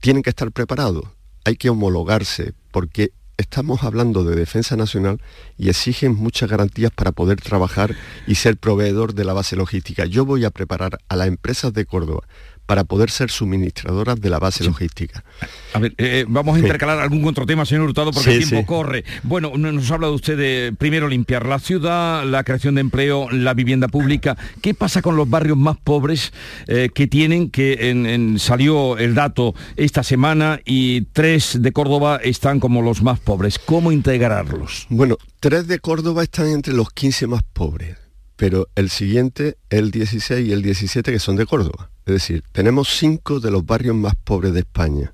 tienen 0.00 0.24
que 0.24 0.30
estar 0.30 0.50
preparados. 0.50 1.04
Hay 1.44 1.54
que 1.54 1.70
homologarse 1.70 2.52
porque 2.72 3.12
estamos 3.36 3.84
hablando 3.84 4.24
de 4.24 4.34
defensa 4.34 4.74
nacional 4.74 5.22
y 5.56 5.68
exigen 5.68 6.16
muchas 6.16 6.50
garantías 6.50 6.90
para 6.90 7.12
poder 7.12 7.40
trabajar 7.40 7.94
y 8.26 8.34
ser 8.34 8.56
proveedor 8.56 9.14
de 9.14 9.24
la 9.24 9.34
base 9.34 9.54
logística. 9.54 10.04
Yo 10.04 10.24
voy 10.24 10.44
a 10.44 10.50
preparar 10.50 10.98
a 11.08 11.14
las 11.14 11.28
empresas 11.28 11.72
de 11.72 11.86
Córdoba 11.86 12.24
para 12.68 12.84
poder 12.84 13.10
ser 13.10 13.30
suministradoras 13.30 14.20
de 14.20 14.28
la 14.28 14.38
base 14.38 14.62
logística. 14.62 15.24
A 15.72 15.78
ver, 15.78 15.94
eh, 15.96 16.26
vamos 16.28 16.54
a 16.54 16.58
intercalar 16.58 16.98
algún 16.98 17.24
otro 17.24 17.46
tema, 17.46 17.64
señor 17.64 17.84
Hurtado, 17.84 18.12
porque 18.12 18.30
el 18.30 18.46
tiempo 18.46 18.66
corre. 18.66 19.04
Bueno, 19.22 19.56
nos 19.56 19.90
habla 19.90 20.08
de 20.08 20.12
usted 20.12 20.36
de, 20.36 20.74
primero, 20.76 21.08
limpiar 21.08 21.46
la 21.46 21.60
ciudad, 21.60 22.26
la 22.26 22.44
creación 22.44 22.74
de 22.74 22.82
empleo, 22.82 23.30
la 23.30 23.54
vivienda 23.54 23.88
pública. 23.88 24.36
¿Qué 24.60 24.74
pasa 24.74 25.00
con 25.00 25.16
los 25.16 25.30
barrios 25.30 25.56
más 25.56 25.78
pobres 25.78 26.34
eh, 26.66 26.90
que 26.94 27.06
tienen, 27.06 27.48
que 27.48 27.88
en, 27.88 28.38
salió 28.38 28.98
el 28.98 29.14
dato 29.14 29.54
esta 29.76 30.02
semana 30.02 30.60
y 30.66 31.06
tres 31.14 31.62
de 31.62 31.72
Córdoba 31.72 32.20
están 32.22 32.60
como 32.60 32.82
los 32.82 33.00
más 33.00 33.18
pobres? 33.18 33.58
¿Cómo 33.58 33.92
integrarlos? 33.92 34.86
Bueno, 34.90 35.16
tres 35.40 35.68
de 35.68 35.78
Córdoba 35.78 36.22
están 36.22 36.48
entre 36.48 36.74
los 36.74 36.90
15 36.90 37.28
más 37.28 37.42
pobres 37.50 37.96
pero 38.38 38.68
el 38.76 38.88
siguiente, 38.88 39.56
el 39.68 39.90
16 39.90 40.46
y 40.46 40.52
el 40.52 40.62
17 40.62 41.10
que 41.10 41.18
son 41.18 41.34
de 41.34 41.44
Córdoba. 41.44 41.90
Es 42.08 42.14
decir, 42.14 42.42
tenemos 42.52 42.88
cinco 42.88 43.38
de 43.38 43.50
los 43.50 43.66
barrios 43.66 43.94
más 43.94 44.14
pobres 44.24 44.54
de 44.54 44.60
España. 44.60 45.12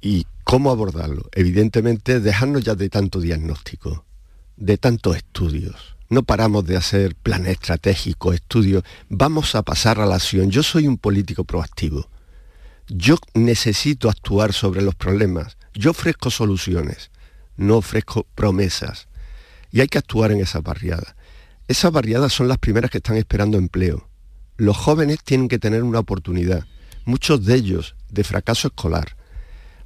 ¿Y 0.00 0.26
cómo 0.44 0.70
abordarlo? 0.70 1.28
Evidentemente, 1.32 2.20
dejarnos 2.20 2.64
ya 2.64 2.74
de 2.74 2.88
tanto 2.88 3.20
diagnóstico, 3.20 4.06
de 4.56 4.78
tantos 4.78 5.14
estudios. 5.14 5.94
No 6.08 6.22
paramos 6.22 6.64
de 6.64 6.78
hacer 6.78 7.14
planes 7.16 7.52
estratégicos, 7.52 8.34
estudios. 8.34 8.82
Vamos 9.10 9.54
a 9.54 9.62
pasar 9.62 10.00
a 10.00 10.06
la 10.06 10.14
acción. 10.14 10.50
Yo 10.50 10.62
soy 10.62 10.88
un 10.88 10.96
político 10.96 11.44
proactivo. 11.44 12.08
Yo 12.88 13.18
necesito 13.34 14.08
actuar 14.08 14.54
sobre 14.54 14.80
los 14.80 14.94
problemas. 14.94 15.58
Yo 15.74 15.90
ofrezco 15.90 16.30
soluciones, 16.30 17.10
no 17.58 17.76
ofrezco 17.76 18.26
promesas. 18.34 19.06
Y 19.70 19.82
hay 19.82 19.88
que 19.88 19.98
actuar 19.98 20.32
en 20.32 20.40
esa 20.40 20.62
barriada. 20.62 21.14
Esas 21.68 21.92
barriadas 21.92 22.32
son 22.32 22.48
las 22.48 22.56
primeras 22.56 22.90
que 22.90 22.98
están 22.98 23.18
esperando 23.18 23.58
empleo. 23.58 24.08
Los 24.56 24.76
jóvenes 24.76 25.22
tienen 25.22 25.48
que 25.48 25.58
tener 25.58 25.82
una 25.82 25.98
oportunidad, 25.98 26.66
muchos 27.04 27.44
de 27.44 27.54
ellos 27.54 27.94
de 28.10 28.24
fracaso 28.24 28.68
escolar. 28.68 29.16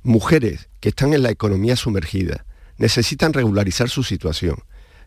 Mujeres 0.03 0.69
que 0.79 0.91
están 0.91 1.13
en 1.13 1.25
la 1.25 1.31
economía 1.31 1.75
sumergida 1.75 2.47
necesitan 2.79 3.33
regularizar 3.33 3.89
su 3.89 4.05
situación. 4.05 4.57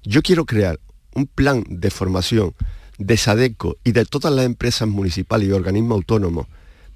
Yo 0.04 0.22
quiero 0.22 0.46
crear 0.46 0.80
un 1.16 1.28
plan 1.28 1.64
de 1.68 1.90
formación 1.92 2.54
de 2.98 3.16
SADECO 3.16 3.78
y 3.84 3.94
de 3.94 4.06
todas 4.06 4.34
las 4.34 4.46
empresas 4.46 4.88
municipales 4.88 5.48
y 5.48 5.52
organismos 5.52 5.96
autónomos 5.96 6.48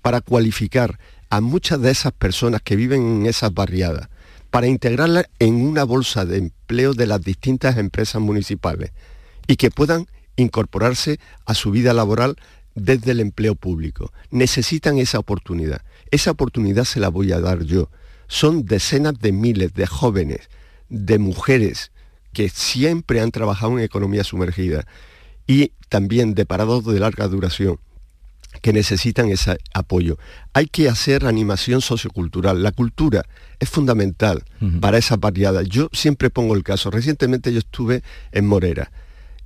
para 0.02 0.22
cualificar 0.22 1.00
a 1.30 1.42
muchas 1.42 1.82
de 1.82 1.92
esas 1.92 2.12
personas 2.12 2.62
que 2.62 2.76
viven 2.76 3.02
en 3.02 3.26
esas 3.28 3.54
barriadas, 3.54 4.10
para 4.52 4.68
integrarlas 4.68 5.26
en 5.40 5.56
una 5.56 5.84
bolsa 5.84 6.26
de 6.26 6.38
empleo 6.38 6.94
de 6.94 7.08
las 7.08 7.22
distintas 7.22 7.78
empresas 7.78 8.22
municipales 8.22 8.92
y 9.48 9.56
que 9.56 9.72
puedan 9.72 10.08
incorporarse 10.36 11.20
a 11.46 11.54
su 11.54 11.72
vida 11.72 11.94
laboral 11.94 12.38
desde 12.78 13.12
el 13.12 13.20
empleo 13.20 13.56
público. 13.56 14.12
Necesitan 14.30 14.98
esa 14.98 15.20
oportunidad. 15.20 15.82
Esa 16.12 16.32
oportunidad 16.32 16.86
se 16.86 17.00
la 17.00 17.10
voy 17.10 17.32
a 17.32 17.40
dar 17.40 17.64
yo. 17.64 17.90
Son 18.28 18.66
decenas 18.66 19.20
de 19.20 19.32
miles 19.32 19.74
de 19.74 19.88
jóvenes, 19.88 20.50
de 20.90 21.18
mujeres 21.18 21.92
que 22.34 22.50
siempre 22.50 23.20
han 23.22 23.32
trabajado 23.32 23.78
en 23.78 23.84
economía 23.84 24.24
sumergida 24.24 24.86
y 25.48 25.72
también 25.90 26.36
de 26.36 26.46
parados 26.46 26.86
de 26.86 27.00
larga 27.00 27.28
duración 27.28 27.80
que 28.62 28.74
necesitan 28.74 29.30
ese 29.30 29.58
apoyo. 29.74 30.18
Hay 30.54 30.68
que 30.68 30.90
hacer 30.90 31.26
animación 31.26 31.82
sociocultural. 31.82 32.64
La 32.64 32.72
cultura 32.72 33.26
es 33.60 33.70
fundamental 33.70 34.44
para 34.82 34.98
esas 34.98 35.20
variadas. 35.20 35.68
Yo 35.68 35.90
siempre 35.94 36.30
pongo 36.30 36.56
el 36.56 36.64
caso. 36.64 36.92
Recientemente 36.92 37.52
yo 37.52 37.60
estuve 37.60 38.04
en 38.32 38.46
Morera 38.48 38.92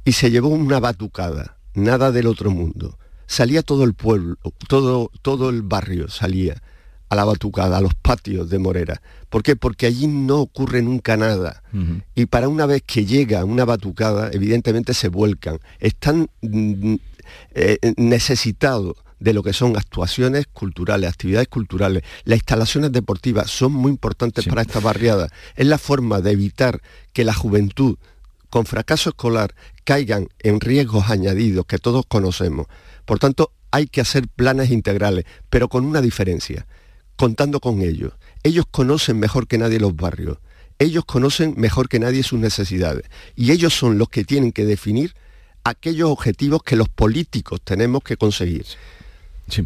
y 0.05 0.13
se 0.13 0.31
llevó 0.31 0.49
una 0.49 0.79
batucada, 0.79 1.57
nada 1.73 2.11
del 2.11 2.27
otro 2.27 2.51
mundo. 2.51 2.97
Salía 3.31 3.61
todo 3.61 3.85
el 3.85 3.93
pueblo, 3.93 4.35
todo, 4.67 5.09
todo 5.21 5.49
el 5.51 5.61
barrio 5.61 6.09
salía 6.09 6.61
a 7.07 7.15
la 7.15 7.23
batucada, 7.23 7.77
a 7.77 7.81
los 7.81 7.95
patios 7.95 8.49
de 8.49 8.59
Morera. 8.59 9.01
¿Por 9.29 9.41
qué? 9.41 9.55
Porque 9.55 9.85
allí 9.85 10.05
no 10.07 10.39
ocurre 10.39 10.81
nunca 10.81 11.15
nada. 11.15 11.63
Y 12.13 12.25
para 12.25 12.49
una 12.49 12.65
vez 12.65 12.83
que 12.85 13.05
llega 13.05 13.45
una 13.45 13.63
batucada, 13.63 14.31
evidentemente 14.33 14.93
se 14.93 15.07
vuelcan. 15.07 15.59
Están 15.79 16.29
mm, 16.41 16.95
eh, 17.55 17.77
necesitados 17.95 18.97
de 19.21 19.31
lo 19.31 19.43
que 19.43 19.53
son 19.53 19.77
actuaciones 19.77 20.47
culturales, 20.51 21.09
actividades 21.09 21.47
culturales. 21.47 22.03
Las 22.25 22.39
instalaciones 22.39 22.91
deportivas 22.91 23.49
son 23.49 23.71
muy 23.71 23.91
importantes 23.93 24.45
para 24.45 24.63
esta 24.63 24.81
barriada. 24.81 25.29
Es 25.55 25.67
la 25.67 25.77
forma 25.77 26.19
de 26.19 26.31
evitar 26.31 26.81
que 27.13 27.23
la 27.23 27.33
juventud 27.33 27.97
con 28.49 28.65
fracaso 28.65 29.11
escolar 29.11 29.55
caigan 29.85 30.27
en 30.39 30.59
riesgos 30.59 31.09
añadidos 31.09 31.65
que 31.65 31.77
todos 31.77 32.05
conocemos. 32.05 32.67
Por 33.05 33.19
tanto, 33.19 33.53
hay 33.71 33.87
que 33.87 34.01
hacer 34.01 34.27
planes 34.27 34.69
integrales, 34.69 35.25
pero 35.49 35.69
con 35.69 35.85
una 35.85 36.01
diferencia, 36.01 36.67
contando 37.15 37.59
con 37.59 37.81
ellos. 37.81 38.13
Ellos 38.43 38.65
conocen 38.69 39.19
mejor 39.19 39.47
que 39.47 39.57
nadie 39.57 39.79
los 39.79 39.95
barrios, 39.95 40.39
ellos 40.79 41.05
conocen 41.05 41.53
mejor 41.57 41.89
que 41.89 41.99
nadie 41.99 42.23
sus 42.23 42.39
necesidades 42.39 43.03
y 43.35 43.51
ellos 43.51 43.73
son 43.73 43.99
los 43.99 44.09
que 44.09 44.23
tienen 44.23 44.51
que 44.51 44.65
definir 44.65 45.13
aquellos 45.63 46.09
objetivos 46.09 46.63
que 46.63 46.75
los 46.75 46.89
políticos 46.89 47.61
tenemos 47.63 48.01
que 48.01 48.17
conseguir. 48.17 48.65
Sí. 49.51 49.65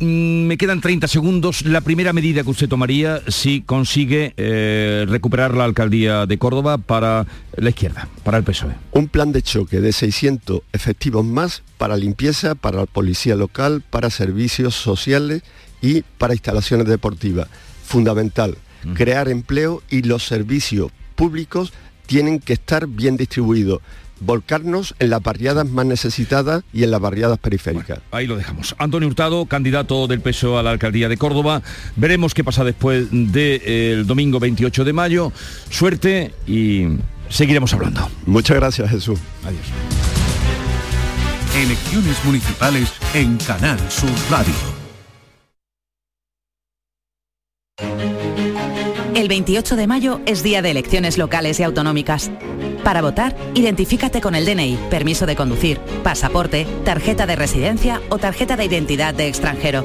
Mm, 0.00 0.46
me 0.46 0.58
quedan 0.58 0.80
30 0.80 1.08
segundos. 1.08 1.64
La 1.64 1.80
primera 1.80 2.12
medida 2.12 2.42
que 2.42 2.50
usted 2.50 2.68
tomaría 2.68 3.22
si 3.28 3.62
consigue 3.62 4.34
eh, 4.36 5.06
recuperar 5.08 5.54
la 5.54 5.64
alcaldía 5.64 6.26
de 6.26 6.38
Córdoba 6.38 6.78
para 6.78 7.26
la 7.56 7.70
izquierda, 7.70 8.08
para 8.22 8.38
el 8.38 8.44
PSOE. 8.44 8.74
Un 8.92 9.08
plan 9.08 9.32
de 9.32 9.42
choque 9.42 9.80
de 9.80 9.92
600 9.92 10.60
efectivos 10.72 11.24
más 11.24 11.62
para 11.78 11.96
limpieza, 11.96 12.54
para 12.54 12.80
la 12.80 12.86
policía 12.86 13.34
local, 13.34 13.82
para 13.88 14.10
servicios 14.10 14.74
sociales 14.74 15.42
y 15.80 16.02
para 16.18 16.34
instalaciones 16.34 16.86
deportivas. 16.86 17.48
Fundamental, 17.84 18.58
mm. 18.84 18.92
crear 18.92 19.28
empleo 19.28 19.82
y 19.88 20.02
los 20.02 20.26
servicios 20.26 20.92
públicos 21.14 21.72
tienen 22.06 22.40
que 22.40 22.54
estar 22.54 22.86
bien 22.86 23.16
distribuidos 23.16 23.80
volcarnos 24.20 24.94
en 24.98 25.10
las 25.10 25.22
barriadas 25.22 25.68
más 25.68 25.86
necesitadas 25.86 26.62
y 26.72 26.84
en 26.84 26.90
las 26.90 27.00
barriadas 27.00 27.38
periféricas. 27.38 28.00
ahí 28.10 28.26
lo 28.26 28.36
dejamos. 28.36 28.74
Antonio 28.78 29.08
Hurtado, 29.08 29.46
candidato 29.46 30.06
del 30.06 30.20
PSOE 30.20 30.60
a 30.60 30.62
la 30.62 30.70
alcaldía 30.70 31.08
de 31.08 31.16
Córdoba. 31.16 31.62
Veremos 31.96 32.34
qué 32.34 32.44
pasa 32.44 32.64
después 32.64 33.08
del 33.10 34.06
domingo 34.06 34.40
28 34.40 34.84
de 34.84 34.92
mayo. 34.92 35.32
Suerte 35.70 36.34
y 36.46 36.86
seguiremos 37.28 37.72
hablando. 37.72 38.08
Muchas 38.26 38.56
gracias, 38.56 38.90
Jesús. 38.90 39.18
Adiós. 39.44 39.62
Elecciones 41.56 42.24
municipales 42.24 42.92
en 43.14 43.36
Canal 43.38 43.78
Sur 43.90 44.10
Radio. 44.30 44.77
El 49.18 49.26
28 49.26 49.74
de 49.74 49.88
mayo 49.88 50.20
es 50.26 50.44
día 50.44 50.62
de 50.62 50.70
elecciones 50.70 51.18
locales 51.18 51.58
y 51.58 51.64
autonómicas. 51.64 52.30
Para 52.84 53.02
votar, 53.02 53.34
identifícate 53.54 54.20
con 54.20 54.36
el 54.36 54.46
DNI, 54.46 54.78
permiso 54.90 55.26
de 55.26 55.34
conducir, 55.34 55.80
pasaporte, 56.04 56.68
tarjeta 56.84 57.26
de 57.26 57.34
residencia 57.34 58.00
o 58.10 58.18
tarjeta 58.18 58.56
de 58.56 58.66
identidad 58.66 59.14
de 59.14 59.26
extranjero. 59.26 59.84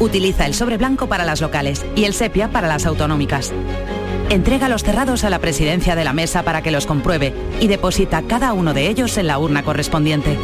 Utiliza 0.00 0.46
el 0.46 0.54
sobre 0.54 0.78
blanco 0.78 1.06
para 1.06 1.26
las 1.26 1.42
locales 1.42 1.84
y 1.96 2.04
el 2.04 2.14
sepia 2.14 2.50
para 2.50 2.66
las 2.66 2.86
autonómicas. 2.86 3.52
Entrega 4.30 4.70
los 4.70 4.84
cerrados 4.84 5.24
a 5.24 5.28
la 5.28 5.38
presidencia 5.38 5.94
de 5.94 6.04
la 6.04 6.14
mesa 6.14 6.42
para 6.42 6.62
que 6.62 6.70
los 6.70 6.86
compruebe 6.86 7.34
y 7.60 7.66
deposita 7.66 8.22
cada 8.22 8.54
uno 8.54 8.72
de 8.72 8.88
ellos 8.88 9.18
en 9.18 9.26
la 9.26 9.38
urna 9.38 9.64
correspondiente. 9.64 10.38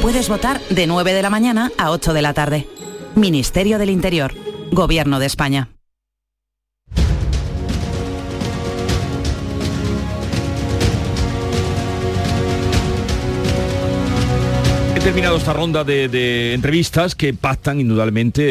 Puedes 0.00 0.28
votar 0.28 0.60
de 0.70 0.86
9 0.86 1.12
de 1.12 1.22
la 1.22 1.30
mañana 1.30 1.72
a 1.76 1.90
8 1.90 2.12
de 2.12 2.22
la 2.22 2.34
tarde. 2.34 2.68
Ministerio 3.16 3.78
del 3.80 3.90
Interior. 3.90 4.32
Gobierno 4.70 5.18
de 5.18 5.26
España. 5.26 5.70
Terminado 15.06 15.36
esta 15.36 15.52
ronda 15.52 15.84
de, 15.84 16.52
entrevistas 16.52 17.14
que 17.14 17.32
pactan 17.32 17.78
indudablemente 17.78 18.42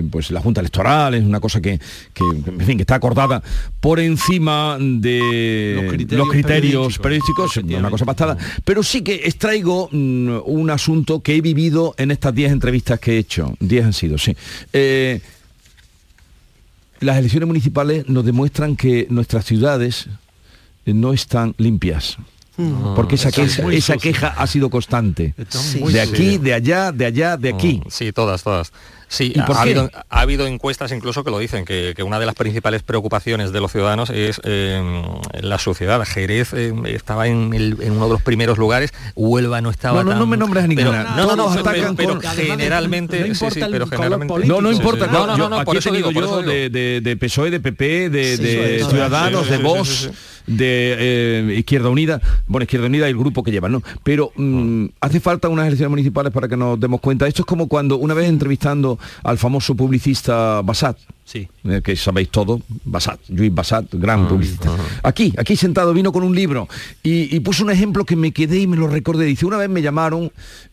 eh, 0.00 0.04
pues 0.10 0.32
la 0.32 0.40
Junta 0.40 0.60
Electoral, 0.60 1.14
es 1.14 1.22
una 1.22 1.38
cosa 1.38 1.60
que, 1.60 1.78
en 2.18 2.66
fin, 2.66 2.76
que 2.76 2.82
está 2.82 2.96
acordada 2.96 3.40
por 3.78 4.00
encima 4.00 4.76
de 4.80 6.08
los 6.10 6.28
criterios, 6.30 6.98
periodísticos, 6.98 7.58
una 7.58 7.90
cosa 7.90 8.04
pactada, 8.04 8.36
pero 8.64 8.82
sí 8.82 9.02
que 9.02 9.14
extraigo 9.14 9.88
mm, 9.92 10.38
un 10.46 10.70
asunto 10.70 11.20
que 11.20 11.36
he 11.36 11.40
vivido 11.40 11.94
en 11.96 12.10
estas 12.10 12.34
10 12.34 12.50
entrevistas 12.50 12.98
que 12.98 13.12
he 13.12 13.18
hecho, 13.18 13.54
10 13.60 13.84
han 13.84 13.92
sido, 13.92 14.18
sí. 14.18 14.36
Eh, 14.72 15.20
las 16.98 17.18
elecciones 17.18 17.46
municipales 17.46 18.08
nos 18.08 18.24
demuestran 18.24 18.74
que 18.74 19.06
nuestras 19.10 19.44
ciudades 19.44 20.08
no 20.86 21.12
están 21.12 21.54
limpias. 21.56 22.18
Mm. 22.56 22.94
Porque 22.94 23.16
esa, 23.16 23.32
queja, 23.32 23.62
esa 23.72 23.96
queja 23.96 24.28
ha 24.28 24.46
sido 24.46 24.70
constante. 24.70 25.34
De 25.90 26.00
aquí, 26.00 26.38
de 26.38 26.54
allá, 26.54 26.92
de 26.92 27.06
allá, 27.06 27.36
de 27.36 27.50
aquí. 27.50 27.82
Mm, 27.84 27.90
sí, 27.90 28.12
todas, 28.12 28.42
todas. 28.42 28.72
Sí, 29.08 29.32
ha, 29.38 29.60
habido, 29.60 29.90
ha, 30.08 30.20
habido, 30.20 30.46
encuestas 30.46 30.90
incluso 30.90 31.22
que 31.22 31.30
lo 31.30 31.38
dicen, 31.38 31.64
que, 31.64 31.94
una 32.04 32.18
de 32.18 32.26
las 32.26 32.34
principales 32.34 32.82
preocupaciones 32.82 33.52
de 33.52 33.60
los 33.60 33.70
ciudadanos 33.70 34.10
es 34.10 34.40
em, 34.44 35.02
la 35.40 35.58
sociedad. 35.58 36.04
Jerez 36.04 36.52
em, 36.52 36.84
estaba 36.86 37.28
en, 37.28 37.54
uno 37.54 38.06
de 38.06 38.12
los 38.12 38.22
primeros 38.22 38.58
lugares, 38.58 38.92
Huelva 39.14 39.60
no 39.60 39.70
estaba 39.70 40.02
no, 40.02 40.12
no, 40.12 40.20
No 40.20 40.26
me 40.26 40.36
nombres 40.36 40.64
a 40.64 40.66
ninguna. 40.66 41.14
no, 41.16 41.36
no, 41.36 41.36
no, 41.36 41.62
pero, 41.96 42.20
generalmente... 42.20 43.28
No, 43.28 43.34
pero 43.70 43.86
generalmente 43.86 44.46
no, 44.46 44.60
no 44.60 44.72
importa. 44.72 45.06
No, 45.06 45.36
no, 45.36 45.48
no, 45.48 45.58
aquí 45.58 45.76
he 45.76 45.80
tenido 45.80 46.10
yo 46.10 46.42
de, 46.42 46.70
de, 46.70 47.00
de, 47.00 47.16
PSOE, 47.16 47.50
de 47.50 47.60
PP, 47.60 48.10
de, 48.10 48.36
de 48.36 48.84
Ciudadanos, 48.88 49.48
de 49.48 49.58
Vox 49.58 50.10
de 50.46 50.96
eh, 50.98 51.54
Izquierda 51.58 51.88
Unida, 51.88 52.20
bueno, 52.46 52.64
Izquierda 52.64 52.86
Unida 52.86 53.06
y 53.06 53.10
el 53.10 53.18
grupo 53.18 53.42
que 53.42 53.50
llevan, 53.50 53.72
¿no? 53.72 53.82
Pero 54.02 54.32
mm, 54.36 54.86
hace 55.00 55.20
falta 55.20 55.48
unas 55.48 55.66
elecciones 55.66 55.90
municipales 55.90 56.32
para 56.32 56.48
que 56.48 56.56
nos 56.56 56.78
demos 56.78 57.00
cuenta. 57.00 57.26
Esto 57.26 57.42
es 57.42 57.46
como 57.46 57.68
cuando 57.68 57.96
una 57.96 58.14
vez 58.14 58.28
entrevistando 58.28 58.98
al 59.22 59.38
famoso 59.38 59.74
publicista 59.74 60.60
Basat, 60.62 60.96
Sí. 61.24 61.48
Eh, 61.64 61.80
que 61.82 61.96
sabéis 61.96 62.28
todo, 62.28 62.60
Basat, 62.84 63.18
Luis 63.30 63.52
Basat, 63.52 63.86
gran 63.94 64.28
publicista. 64.28 64.70
Aquí, 65.02 65.32
aquí 65.38 65.56
sentado, 65.56 65.94
vino 65.94 66.12
con 66.12 66.22
un 66.22 66.34
libro 66.34 66.68
y, 67.02 67.40
puso 67.40 67.64
un 67.64 67.70
ejemplo 67.70 68.04
que 68.04 68.14
me 68.14 68.32
quedé 68.32 68.60
y 68.60 68.66
me 68.66 68.76
lo 68.76 68.88
recordé. 68.88 69.24
Dice, 69.24 69.46
una 69.46 69.56
vez 69.56 69.70
me 69.70 69.80
llamaron, 69.80 70.30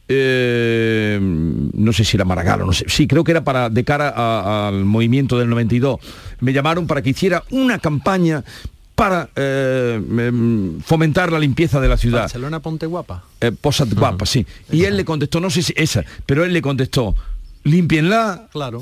eh, 0.10 1.18
no 1.22 1.94
sé 1.94 2.04
si 2.04 2.18
era 2.18 2.26
Maragall 2.26 2.64
o 2.64 2.66
no 2.66 2.74
sé, 2.74 2.84
sí, 2.90 3.08
creo 3.08 3.24
que 3.24 3.32
era 3.32 3.46
para 3.46 3.70
de 3.70 3.84
cara 3.86 4.68
al 4.68 4.84
movimiento 4.84 5.40
del 5.40 5.50
92. 5.50 6.00
Me 6.42 6.52
llamaron 6.52 6.86
para 6.86 7.02
que 7.02 7.12
hiciera 7.12 7.44
una 7.52 7.80
campaña 7.80 8.44
para 9.02 9.30
eh, 9.36 10.00
em, 10.00 10.80
fomentar 10.82 11.32
la 11.32 11.40
limpieza 11.40 11.82
de 11.82 11.88
la 11.88 11.98
ciudad. 11.98 12.20
Barcelona 12.20 12.60
Ponte 12.60 12.86
Guapa. 12.86 13.24
Eh, 13.42 13.52
Posat 13.52 13.92
Guapa, 13.96 14.28
sí. 14.28 14.46
Y 14.72 14.84
él 14.84 14.96
le 14.96 15.04
contestó, 15.04 15.40
no 15.40 15.50
sé 15.50 15.64
si 15.64 15.74
esa, 15.76 16.06
pero 16.28 16.46
él 16.46 16.54
le 16.54 16.62
contestó, 16.62 17.16
límpienla. 17.64 18.48
Claro. 18.52 18.82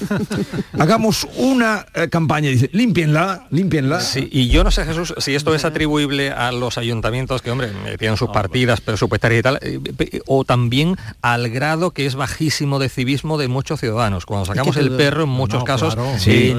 Hagamos 0.78 1.26
una 1.36 1.86
eh, 1.94 2.08
campaña, 2.08 2.50
dice, 2.50 2.68
límpienla, 2.72 3.46
límpienla. 3.50 4.00
Sí, 4.00 4.28
y 4.30 4.48
yo 4.48 4.64
no 4.64 4.70
sé, 4.70 4.84
Jesús, 4.84 5.14
si 5.18 5.34
esto 5.34 5.54
es 5.54 5.64
atribuible 5.64 6.30
a 6.30 6.52
los 6.52 6.78
ayuntamientos 6.78 7.42
que, 7.42 7.50
hombre, 7.50 7.70
tienen 7.98 8.16
sus 8.16 8.30
partidas 8.30 8.80
presupuestarias 8.80 9.40
y 9.40 9.42
tal, 9.42 9.58
eh, 9.62 10.20
o 10.26 10.44
también 10.44 10.96
al 11.22 11.48
grado 11.50 11.92
que 11.92 12.06
es 12.06 12.14
bajísimo 12.14 12.78
de 12.78 12.88
civismo 12.88 13.38
de 13.38 13.48
muchos 13.48 13.80
ciudadanos. 13.80 14.26
Cuando 14.26 14.46
sacamos 14.46 14.76
el 14.76 14.92
perro, 14.92 15.24
en 15.24 15.30
muchos 15.30 15.64
casos, 15.64 15.96
sí, 16.18 16.54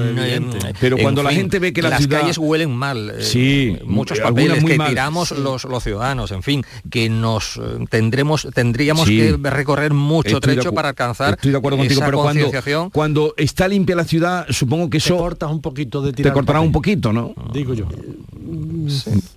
pero 0.80 0.96
cuando 0.98 1.22
la 1.22 1.32
gente 1.32 1.58
ve 1.58 1.72
que 1.72 1.82
las 1.82 2.06
calles 2.06 2.38
huelen 2.38 2.74
mal, 2.74 3.10
eh, 3.10 3.22
sí, 3.22 3.78
muchos 3.84 4.18
papeles 4.20 4.64
que 4.64 4.78
tiramos 4.78 5.30
los, 5.32 5.64
los 5.64 5.82
ciudadanos, 5.82 6.32
en 6.32 6.42
fin, 6.42 6.64
que 6.90 7.08
nos 7.08 7.60
tendremos, 7.88 8.48
tendríamos 8.52 9.08
que 9.08 9.36
recorrer 9.42 9.92
mucho 9.92 10.40
trecho 10.40 10.72
para 10.72 10.90
alcanzar 10.90 11.35
Estoy 11.36 11.52
de 11.52 11.58
acuerdo 11.58 11.78
contigo, 11.78 12.02
pero 12.04 12.18
cuando, 12.18 12.50
cuando 12.92 13.34
está 13.36 13.68
limpia 13.68 13.94
la 13.94 14.04
ciudad, 14.04 14.46
supongo 14.50 14.90
que 14.90 14.98
eso... 14.98 15.14
Te 15.14 15.20
cortas 15.20 15.50
un 15.50 15.60
poquito 15.60 16.02
de 16.02 16.12
tirar 16.12 16.32
Te 16.32 16.34
cortará 16.34 16.60
un 16.60 16.72
poquito, 16.72 17.12
¿no? 17.12 17.34
Digo 17.52 17.74
yo. 17.74 17.86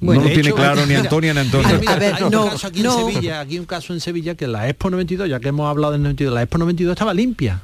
no 0.01 0.13
lo 0.13 0.21
tiene 0.21 0.51
claro 0.51 0.85
ni 0.85 0.95
Antonio 0.95 1.33
ni 1.33 1.39
Antonio. 1.39 1.81
a 1.87 1.95
ver, 1.95 2.21
no, 2.31 2.43
un 2.45 2.49
caso 2.49 2.67
aquí 2.67 2.81
en 2.81 2.91
Sevilla, 2.91 3.39
aquí 3.41 3.59
un 3.59 3.65
caso 3.65 3.93
en 3.93 3.99
Sevilla 3.99 4.35
que 4.35 4.47
la 4.47 4.67
Expo 4.67 4.89
92, 4.89 5.29
ya 5.29 5.39
que 5.39 5.49
hemos 5.49 5.69
hablado 5.69 5.93
del 5.93 6.03
92, 6.03 6.33
la 6.33 6.41
Expo 6.43 6.57
92 6.57 6.93
estaba 6.93 7.13
limpia. 7.13 7.61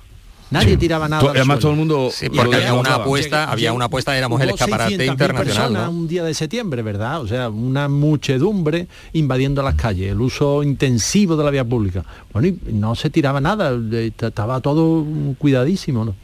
Nadie 0.52 0.78
tiraba 0.78 1.10
nada. 1.10 1.30
Además 1.30 1.60
todo 1.60 1.72
el 1.72 1.78
mundo 1.78 2.12
porque 2.36 2.56
había 2.56 2.74
una 2.74 2.96
apuesta, 2.96 3.52
había 3.52 3.74
una 3.74 3.86
apuesta, 3.86 4.18
éramos 4.18 4.40
el 4.42 4.50
escaparate 4.50 5.06
internacional. 5.06 5.90
Un 5.90 6.08
día 6.08 6.24
de 6.24 6.34
septiembre, 6.34 6.82
¿verdad? 6.82 7.22
O 7.22 7.28
sea, 7.28 7.50
una 7.50 7.88
muchedumbre 7.88 8.88
invadiendo 9.14 9.62
las 9.64 9.76
calles, 9.76 10.12
el 10.12 10.22
uso 10.22 10.64
intensivo 10.64 11.36
de 11.36 11.44
la 11.44 11.50
vía 11.50 11.66
pública. 11.66 12.04
Bueno, 12.32 12.48
y 12.48 12.60
no 12.74 12.96
se 12.96 13.10
tiraba 13.10 13.42
nada, 13.42 13.72
estaba 14.22 14.62
todo 14.62 15.06
cuidadísimo, 15.38 16.06
¿no? 16.06 16.16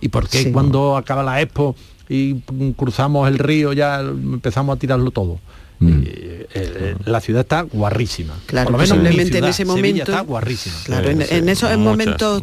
¿Y 0.00 0.08
por 0.08 0.28
qué 0.28 0.52
cuando 0.52 0.96
acaba 0.96 1.22
la 1.22 1.40
expo 1.40 1.74
y 2.08 2.40
cruzamos 2.76 3.28
el 3.28 3.38
río 3.38 3.72
ya 3.72 4.00
empezamos 4.00 4.76
a 4.76 4.78
tirarlo 4.78 5.10
todo? 5.10 5.38
Mm. 5.80 6.02
Eh, 6.06 6.46
eh, 6.54 6.94
la 7.06 7.20
ciudad 7.20 7.40
está 7.40 7.62
guarrísima. 7.62 8.34
Claro, 8.46 8.70
Por 8.70 8.88
lo 8.88 8.96
menos 8.96 9.34
en 9.34 9.44
ese 9.44 9.64
momento 9.64 10.02
está 10.02 10.20
guarrísima. 10.20 10.76
Claro, 10.84 11.10
en, 11.10 11.48
esos 11.48 11.76
momentos 11.78 12.42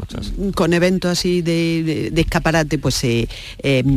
con 0.54 0.74
eventos 0.74 1.12
así 1.12 1.42
de, 1.42 2.12
escaparate, 2.16 2.78
pues 2.78 2.96
se, 2.96 3.30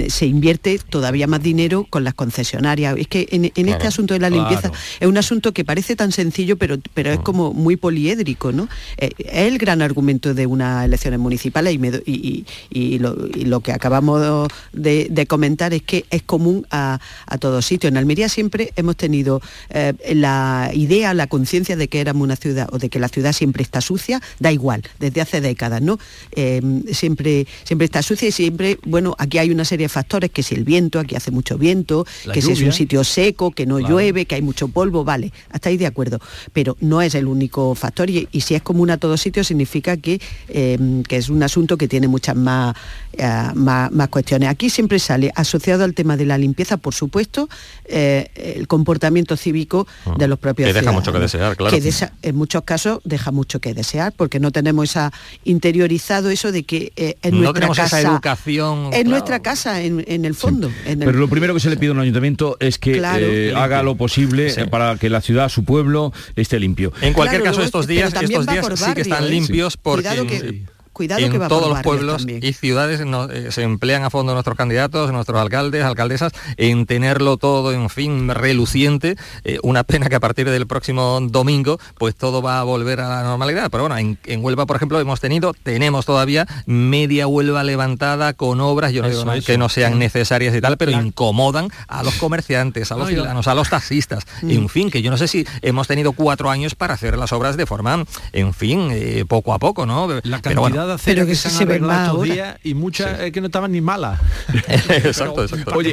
se 0.08 0.26
invierte 0.26 0.78
todavía 0.88 1.26
más 1.26 1.42
dinero 1.42 1.86
con 1.90 2.04
las 2.04 2.14
concesionarias. 2.14 2.96
Es 2.96 3.08
que 3.08 3.26
en, 3.30 3.68
este 3.68 3.86
asunto 3.86 4.14
de 4.14 4.20
la 4.20 4.30
limpieza 4.30 4.70
es 5.00 5.08
un 5.08 5.18
asunto 5.18 5.52
que 5.52 5.64
parece 5.64 5.96
tan 5.96 6.12
sencillo, 6.12 6.56
pero, 6.56 6.78
pero 6.94 7.10
es 7.10 7.18
mm. 7.18 7.22
como 7.22 7.52
muy 7.52 7.76
poliédrico, 7.76 8.52
¿no? 8.52 8.68
Eh, 8.98 9.10
es 9.18 9.48
el 9.48 9.58
gran 9.58 9.82
argumento 9.82 10.32
de 10.32 10.46
unas 10.46 10.84
elecciones 10.84 11.18
municipales 11.18 11.76
y, 12.06 12.44
y, 12.70 12.98
lo, 12.98 13.60
que 13.60 13.72
acabamos 13.72 14.48
de, 14.72 15.26
comentar 15.28 15.74
es 15.74 15.82
que 15.82 16.04
es 16.10 16.22
común 16.22 16.66
a, 16.70 17.00
a 17.26 17.38
todos 17.38 17.66
sitios. 17.66 17.90
En 17.90 17.96
Almería 17.96 18.28
siempre 18.28 18.72
hemos 18.76 18.96
tenido 18.96 19.23
eh, 19.70 19.92
la 20.14 20.70
idea, 20.72 21.14
la 21.14 21.26
conciencia 21.26 21.76
de 21.76 21.88
que 21.88 22.00
éramos 22.00 22.22
una 22.22 22.36
ciudad 22.36 22.68
o 22.72 22.78
de 22.78 22.88
que 22.88 22.98
la 22.98 23.08
ciudad 23.08 23.32
siempre 23.32 23.62
está 23.62 23.80
sucia, 23.80 24.20
da 24.38 24.52
igual, 24.52 24.82
desde 24.98 25.20
hace 25.20 25.40
décadas, 25.40 25.82
¿no? 25.82 25.98
Em, 26.32 26.82
siempre, 26.92 27.46
siempre 27.64 27.86
está 27.86 28.02
sucia 28.02 28.28
y 28.28 28.32
siempre, 28.32 28.78
bueno, 28.84 29.14
aquí 29.18 29.38
hay 29.38 29.50
una 29.50 29.64
serie 29.64 29.84
de 29.84 29.88
factores, 29.88 30.30
que 30.30 30.42
si 30.42 30.54
el 30.54 30.64
viento, 30.64 30.98
aquí 30.98 31.16
hace 31.16 31.30
mucho 31.30 31.58
viento, 31.58 32.06
que 32.32 32.42
si 32.42 32.52
es 32.52 32.60
un 32.60 32.72
sitio 32.72 33.04
seco, 33.04 33.50
que 33.50 33.66
no 33.66 33.78
llueve, 33.78 34.26
que 34.26 34.34
hay 34.34 34.42
mucho 34.42 34.68
polvo, 34.68 35.04
vale, 35.04 35.32
hasta 35.50 35.68
ahí 35.68 35.76
de 35.76 35.86
acuerdo. 35.86 36.20
Pero 36.52 36.76
no 36.80 37.02
es 37.02 37.14
el 37.14 37.26
único 37.26 37.74
factor 37.74 38.10
y, 38.10 38.28
si 38.40 38.54
es 38.54 38.62
común 38.62 38.90
a 38.90 38.98
todos 38.98 39.20
sitios 39.20 39.46
significa 39.46 39.96
que, 39.96 40.20
em, 40.48 41.02
que 41.02 41.16
es 41.16 41.28
un 41.28 41.42
asunto 41.42 41.76
que 41.76 41.88
tiene 41.88 42.08
muchas 42.08 42.36
más, 42.36 42.74
eh, 43.12 43.50
más, 43.54 44.08
cuestiones. 44.08 44.48
Aquí 44.48 44.70
siempre 44.70 44.98
sale 44.98 45.30
asociado 45.34 45.84
al 45.84 45.94
tema 45.94 46.16
de 46.16 46.26
la 46.26 46.36
limpieza, 46.36 46.76
por 46.76 46.94
supuesto, 46.94 47.48
eh, 47.86 48.28
el 48.34 48.66
comportamiento 48.66 49.13
cívico 49.36 49.86
ah. 50.06 50.14
de 50.18 50.28
los 50.28 50.38
propios 50.38 50.68
que 50.68 50.72
deja 50.72 50.92
mucho 50.92 51.12
que 51.12 51.18
desear 51.18 51.56
claro. 51.56 51.76
Que 51.76 51.92
en 52.22 52.36
muchos 52.36 52.62
casos 52.62 53.00
deja 53.04 53.30
mucho 53.30 53.60
que 53.60 53.74
desear 53.74 54.12
porque 54.12 54.40
no 54.40 54.50
tenemos 54.50 54.90
esa 54.90 55.12
interiorizado 55.44 56.30
eso 56.30 56.52
de 56.52 56.64
que 56.64 56.92
eh, 56.96 57.16
en 57.22 57.40
nuestra 57.40 57.68
casa 57.68 58.00
educación 58.00 58.90
en 58.92 59.08
nuestra 59.08 59.40
casa 59.40 59.80
en, 59.82 60.24
el 60.24 60.34
fondo 60.34 60.70
pero 60.84 61.12
lo 61.12 61.28
primero 61.28 61.54
que 61.54 61.60
se 61.60 61.70
le 61.70 61.76
pide 61.76 61.90
a 61.90 61.92
un 61.92 62.00
ayuntamiento 62.00 62.56
es 62.60 62.78
que 62.78 63.00
eh, 63.18 63.52
haga 63.54 63.82
lo 63.82 63.96
posible 63.96 64.52
para 64.70 64.96
que 64.96 65.10
la 65.10 65.20
ciudad 65.20 65.48
su 65.48 65.64
pueblo 65.64 66.12
esté 66.36 66.58
limpio. 66.58 66.92
En 67.00 67.12
cualquier 67.12 67.42
caso 67.42 67.62
estos 67.62 67.86
días 67.86 68.12
estos 68.12 68.46
días 68.46 68.66
sí 68.76 68.94
que 68.94 69.02
están 69.02 69.28
limpios 69.28 69.76
porque 69.76 70.64
cuidado 70.94 71.20
en 71.20 71.30
que 71.30 71.38
va 71.38 71.48
todos 71.48 71.68
los 71.68 71.82
pueblos 71.82 72.26
y 72.26 72.52
ciudades 72.54 73.00
eh, 73.00 73.48
se 73.50 73.62
emplean 73.62 74.04
a 74.04 74.10
fondo 74.10 74.32
nuestros 74.32 74.56
candidatos, 74.56 75.12
nuestros 75.12 75.38
alcaldes, 75.40 75.84
alcaldesas, 75.84 76.32
en 76.56 76.86
tenerlo 76.86 77.36
todo, 77.36 77.72
en 77.72 77.90
fin, 77.90 78.28
reluciente. 78.28 79.16
Eh, 79.44 79.58
una 79.62 79.84
pena 79.84 80.08
que 80.08 80.14
a 80.14 80.20
partir 80.20 80.48
del 80.48 80.66
próximo 80.66 81.20
domingo, 81.20 81.78
pues 81.98 82.14
todo 82.14 82.40
va 82.40 82.60
a 82.60 82.62
volver 82.62 83.00
a 83.00 83.08
la 83.08 83.22
normalidad. 83.22 83.70
Pero 83.70 83.88
bueno, 83.88 83.98
en, 83.98 84.44
Huelva, 84.44 84.66
por 84.66 84.76
ejemplo, 84.76 84.98
hemos 85.00 85.20
tenido, 85.20 85.52
tenemos 85.62 86.06
todavía 86.06 86.46
media 86.66 87.26
Huelva 87.26 87.64
levantada 87.64 88.32
con 88.32 88.60
obras, 88.60 88.92
yo 88.92 89.02
no 89.02 89.08
digo 89.08 89.24
que 89.44 89.58
no 89.58 89.68
sean 89.68 89.98
necesarias 89.98 90.54
y 90.54 90.60
tal, 90.60 90.76
pero 90.76 90.92
incomodan 90.92 91.68
a 91.88 92.02
los 92.02 92.14
comerciantes, 92.14 92.92
a 92.92 92.96
los 92.96 93.08
ciudadanos, 93.08 93.48
a 93.48 93.54
los 93.54 93.68
taxistas, 93.68 94.24
mm. 94.42 94.50
en 94.50 94.68
fin, 94.68 94.90
que 94.90 95.02
yo 95.02 95.10
no 95.10 95.16
sé 95.16 95.28
si 95.28 95.46
hemos 95.62 95.88
tenido 95.88 96.12
cuatro 96.12 96.50
años 96.50 96.74
para 96.74 96.94
hacer 96.94 97.18
las 97.18 97.32
obras 97.32 97.56
de 97.56 97.66
forma, 97.66 98.04
en 98.32 98.54
fin, 98.54 98.88
eh, 98.92 99.24
poco 99.26 99.52
a 99.52 99.58
poco, 99.58 99.86
¿no? 99.86 100.08
La 100.22 100.40
cantidad 100.40 100.83
de 100.86 100.92
acera 100.94 101.26
que, 101.26 101.34
se 101.34 101.48
han 101.48 101.68
arreglado 101.68 102.24
estos 102.24 102.34
días 102.34 102.58
y 102.62 102.74
muchas 102.74 103.30
que 103.30 103.40
no 103.40 103.46
estaban 103.46 103.72
ni 103.72 103.80
malas. 103.80 104.20
exacto, 104.68 105.42
exacto. 105.42 105.72
Oye, 105.74 105.92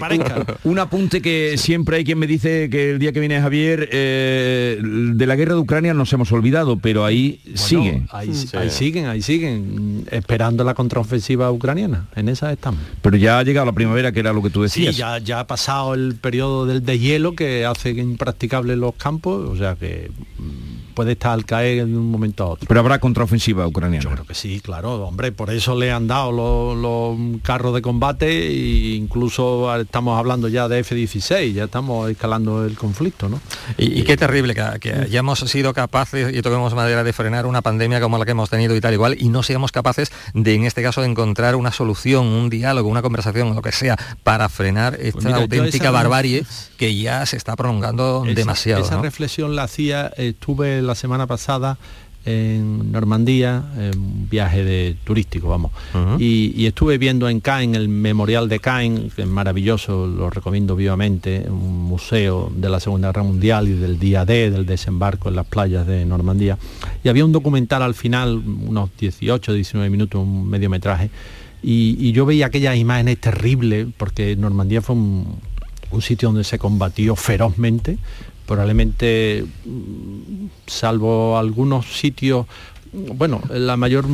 un, 0.64 0.80
apunte 0.80 1.22
que 1.22 1.58
siempre 1.58 1.98
hay 1.98 2.04
quien 2.04 2.20
me 2.20 2.28
dice 2.28 2.70
que 2.70 2.92
el 2.92 3.00
día 3.00 3.12
que 3.12 3.20
viene 3.20 3.40
Javier, 3.40 3.90
eh, 3.92 4.80
de 4.82 5.28
la 5.28 5.36
guerra 5.36 5.54
de 5.54 5.60
Ucrania 5.60 5.94
nos 5.94 6.12
hemos 6.14 6.32
olvidado, 6.32 6.78
pero 6.78 7.06
ahí 7.06 7.42
siguen. 7.56 8.08
Ahí, 8.12 8.34
siguen, 8.34 9.08
ahí 9.08 9.22
siguen, 9.22 10.06
esperando 10.12 10.64
la 10.64 10.74
contraofensiva 10.74 11.52
ucraniana. 11.52 12.08
En 12.16 12.30
esa 12.30 12.52
estamos. 12.52 12.82
Pero 13.02 13.18
ya 13.18 13.40
ha 13.40 13.44
llegado 13.44 13.66
la 13.66 13.74
primavera, 13.74 14.12
que 14.12 14.20
era 14.20 14.34
lo 14.34 14.42
que 14.42 14.50
tú 14.50 14.64
decías. 14.64 14.96
Sí, 14.96 15.00
ya, 15.00 15.18
ya 15.20 15.42
ha 15.42 15.48
pasado 15.48 15.94
el 15.94 16.16
periodo 16.16 16.66
del 16.66 16.84
deshielo 16.86 17.36
que 17.36 17.66
hace 17.66 17.92
impracticables 17.92 18.78
los 18.78 18.96
campos, 18.96 19.50
o 19.50 19.56
sea 19.56 19.76
que 19.76 20.12
puede 20.92 21.14
estar 21.14 21.32
al 21.32 21.46
caer 21.46 21.80
en 21.80 21.98
un 21.98 22.10
momento 22.10 22.44
a 22.44 22.48
otro. 22.48 22.68
Pero 22.68 22.80
habrá 22.80 23.00
contraofensiva 23.00 23.68
ucraniana. 23.68 24.04
Yo 24.04 24.12
creo 24.12 24.26
que 24.26 24.36
sí, 24.36 24.60
claro, 24.62 25.08
hombre, 25.08 25.32
por 25.32 25.50
eso 25.50 25.76
le 25.76 25.92
han 25.92 26.08
dado 26.08 26.32
los, 26.76 27.42
carros 27.44 27.74
de 27.74 27.82
combate 27.82 28.48
e 28.48 28.96
incluso 28.96 29.74
estamos 29.76 30.18
hablando 30.18 30.48
ya 30.48 30.68
de 30.68 30.80
F-16, 30.80 31.54
ya 31.54 31.66
estamos 31.66 32.10
escalando 32.10 32.66
el 32.66 32.78
conflicto, 32.78 33.30
¿no? 33.30 33.40
Y, 33.78 34.04
qué 34.04 34.18
terrible 34.18 34.56
que, 34.56 34.64
que, 34.80 34.94
hayamos 34.94 35.40
sido 35.40 35.74
capaces 35.74 36.36
y 36.36 36.42
toquemos 36.42 36.74
madera 36.74 37.04
de 37.04 37.14
frenar 37.14 37.46
una 37.46 37.62
pandemia 37.62 38.02
como 38.02 38.18
la 38.18 38.26
que 38.26 38.32
hemos 38.32 38.50
tenido 38.50 38.76
y 38.76 38.82
tal 38.82 38.94
igual 38.94 39.16
y 39.20 39.30
no 39.30 39.44
seamos 39.44 39.72
capaces 39.72 40.12
de 40.34 40.54
en 40.54 40.66
este 40.66 40.84
caso 40.84 41.02
de 41.02 41.08
encontrar 41.08 41.56
una 41.56 41.72
solución, 41.72 42.28
un 42.28 42.50
diálogo, 42.50 42.90
una 42.90 43.02
conversación, 43.02 43.56
lo 43.56 43.62
que 43.62 43.72
sea, 43.72 43.98
para 44.24 44.50
frenar 44.50 44.98
pues 44.98 45.16
esta 45.16 45.36
auténtica 45.36 45.92
barbarie 45.92 46.46
que 46.78 46.96
ya 46.96 47.26
se 47.26 47.38
está 47.38 47.56
prolongando 47.56 48.24
demasiado. 48.24 48.84
Esa 48.84 49.02
reflexión 49.02 49.56
la 49.56 49.64
hacía, 49.64 50.12
estuve 50.18 50.81
la 50.84 50.96
semana 50.96 51.28
pasada 51.28 51.78
en 52.24 52.92
Normandía, 52.92 53.64
en 53.78 54.00
un 54.00 54.28
viaje 54.30 54.64
de 54.64 54.96
turístico, 55.04 55.50
vamos. 55.50 55.72
y, 56.20 56.66
estuve 56.66 56.98
viendo 56.98 57.28
en 57.28 57.40
Caen 57.40 57.74
el 57.74 57.90
memorial 57.90 58.48
de 58.48 58.60
Caen, 58.60 59.10
que 59.16 59.24
es 59.24 59.28
maravilloso, 59.28 60.06
lo 60.06 60.30
recomiendo 60.30 60.76
vivamente, 60.76 61.46
un 61.50 61.84
museo 61.84 62.52
de 62.56 62.70
la 62.70 62.80
Segunda 62.80 63.08
Guerra 63.10 63.24
Mundial 63.24 63.68
y 63.68 63.74
del 63.74 63.98
día 63.98 64.24
D, 64.26 64.52
del 64.52 64.66
desembarco 64.66 65.30
en 65.30 65.36
las 65.36 65.48
playas 65.48 65.88
de 65.88 66.06
Normandía. 66.06 66.58
Y 67.04 67.10
había 67.10 67.26
un 67.26 67.32
documental 67.32 67.82
al 67.82 67.96
final, 67.96 68.36
unos 68.46 68.92
18, 69.00 69.54
19 69.54 69.90
minutos, 69.90 70.22
un 70.22 70.48
mediometraje, 70.48 71.10
y, 71.64 71.96
y 72.00 72.12
yo 72.12 72.26
veía 72.26 72.48
aquellas 72.48 72.76
imágenes 72.76 73.20
terribles, 73.20 73.88
porque 73.98 74.36
Normandía 74.36 74.82
fue 74.82 74.96
un, 74.96 75.40
un 75.92 76.02
sitio 76.02 76.30
donde 76.30 76.44
se 76.44 76.58
combatió 76.58 77.16
ferozmente, 77.16 77.98
probablemente, 78.52 79.46
mm, 79.64 80.48
salvo 80.68 81.38
algunos 81.38 81.86
sitios 81.86 82.46
bueno, 82.94 83.42
la 83.50 83.78
mayor 83.78 84.06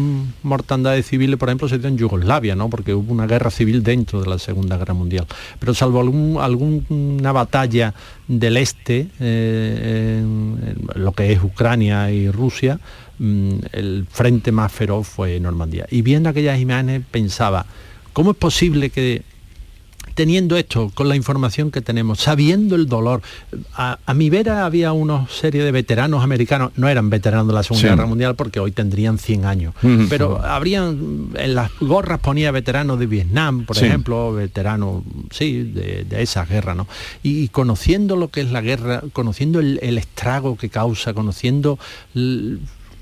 mortandad 0.43 0.93
de 0.93 1.01
civiles, 1.01 1.39
por 1.39 1.49
ejemplo, 1.49 1.67
se 1.67 1.79
dio 1.79 1.87
en 1.87 1.97
Yugoslavia, 1.97 2.55
¿no? 2.55 2.69
Porque 2.69 2.93
hubo 2.93 3.11
una 3.11 3.25
guerra 3.25 3.49
civil 3.49 3.81
dentro 3.81 4.21
de 4.21 4.29
la 4.29 4.37
Segunda 4.37 4.77
Guerra 4.77 4.93
Mundial. 4.93 5.25
Pero 5.57 5.73
salvo 5.73 5.99
algún, 5.99 6.37
alguna 6.39 7.31
batalla 7.31 7.95
del 8.27 8.55
este, 8.57 9.07
eh, 9.19 10.19
en, 10.19 10.75
lo 10.93 11.11
que 11.13 11.31
es 11.31 11.43
Ucrania 11.43 12.11
y 12.11 12.29
Rusia, 12.29 12.79
mm, 13.17 13.53
el 13.71 14.05
frente 14.11 14.51
más 14.51 14.71
feroz 14.71 15.07
fue 15.07 15.39
Normandía. 15.39 15.87
Y 15.89 16.03
viendo 16.03 16.29
aquellas 16.29 16.59
imágenes 16.59 17.01
pensaba, 17.09 17.65
¿cómo 18.13 18.31
es 18.31 18.37
posible 18.37 18.91
que 18.91 19.23
teniendo 20.17 20.57
esto, 20.57 20.91
con 20.95 21.09
la 21.09 21.15
información 21.15 21.69
que 21.69 21.79
tenemos, 21.79 22.19
sabiendo 22.19 22.75
el 22.75 22.87
dolor. 22.87 23.21
A, 23.75 23.99
mi 24.15 24.31
vera 24.31 24.65
había 24.65 24.91
una 24.91 25.27
serie 25.29 25.63
de 25.63 25.71
veteranos 25.71 26.23
americanos, 26.23 26.71
no 26.75 26.89
eran 26.89 27.11
veteranos 27.11 27.47
de 27.47 27.53
la 27.53 27.61
Segunda 27.61 27.89
Guerra 27.89 28.07
Mundial 28.07 28.35
porque 28.35 28.59
hoy 28.59 28.71
tendrían 28.71 29.19
100 29.19 29.45
años, 29.45 29.75
pero 30.09 30.43
habrían, 30.43 31.29
en 31.35 31.53
las 31.53 31.69
gorras 31.79 32.19
ponía 32.19 32.49
veteranos 32.49 32.97
de 32.97 33.05
Vietnam, 33.05 33.65
por 33.65 33.77
ejemplo, 33.77 34.33
veteranos, 34.33 35.03
sí, 35.29 35.61
de, 35.61 36.07
esa 36.19 36.45
guerra, 36.45 36.73
¿no? 36.73 36.87
Y, 37.21 37.49
conociendo 37.49 38.15
lo 38.15 38.29
que 38.29 38.41
es 38.41 38.51
la 38.51 38.61
guerra, 38.61 39.03
conociendo 39.13 39.59
el, 39.59 39.77
el 39.83 39.99
estrago 39.99 40.57
que 40.57 40.69
causa, 40.69 41.13
conociendo 41.13 41.77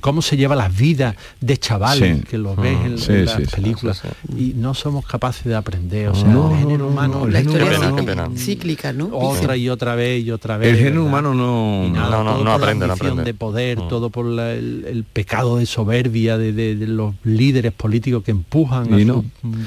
cómo 0.06 0.22
se 0.22 0.38
lleva 0.38 0.56
las 0.56 0.78
vidas 0.78 1.16
de 1.41 1.58
chavales 1.58 2.24
que 2.26 2.38
los 2.38 2.56
ves 2.58 2.78
en, 3.10 3.24
mm, 3.24 3.26
las 3.26 3.51
películas 3.51 4.03
y 4.38 4.53
no 4.56 4.76
somos 4.76 5.03
capaces 5.03 5.45
de 5.45 5.56
aprender. 5.56 6.10
O 6.10 6.14
sea, 6.14 6.30
el 6.30 6.60
género 6.60 6.89
humano, 6.89 7.26
la 7.28 7.41
historia 7.41 8.30
cíclica, 8.38 8.93
¿no? 8.93 9.10
Otra 9.12 9.58
y 9.58 9.68
otra 9.68 9.95
vez 9.95 10.24
y 10.24 10.30
otra 10.30 10.58
vez. 10.58 10.70
El 10.70 10.78
género 10.78 11.06
humano 11.06 11.34
no, 11.34 11.89
no, 11.89 12.24
no, 12.24 12.43
no 12.43 12.51
aprende, 12.51 12.86
la 12.86 12.95
de 12.95 13.34
poder, 13.34 13.80
mm. 13.80 13.88
todo 13.88 14.12
por 14.12 14.28
el, 14.28 15.06
pecado 15.12 15.58
de 15.58 15.66
soberbia 15.66 16.38
de, 16.38 16.76
los 16.86 17.16
líderes 17.24 17.74
políticos 17.74 18.24
que 18.24 18.30
empujan 18.30 18.93
a 18.93 18.99
sus 18.99 19.26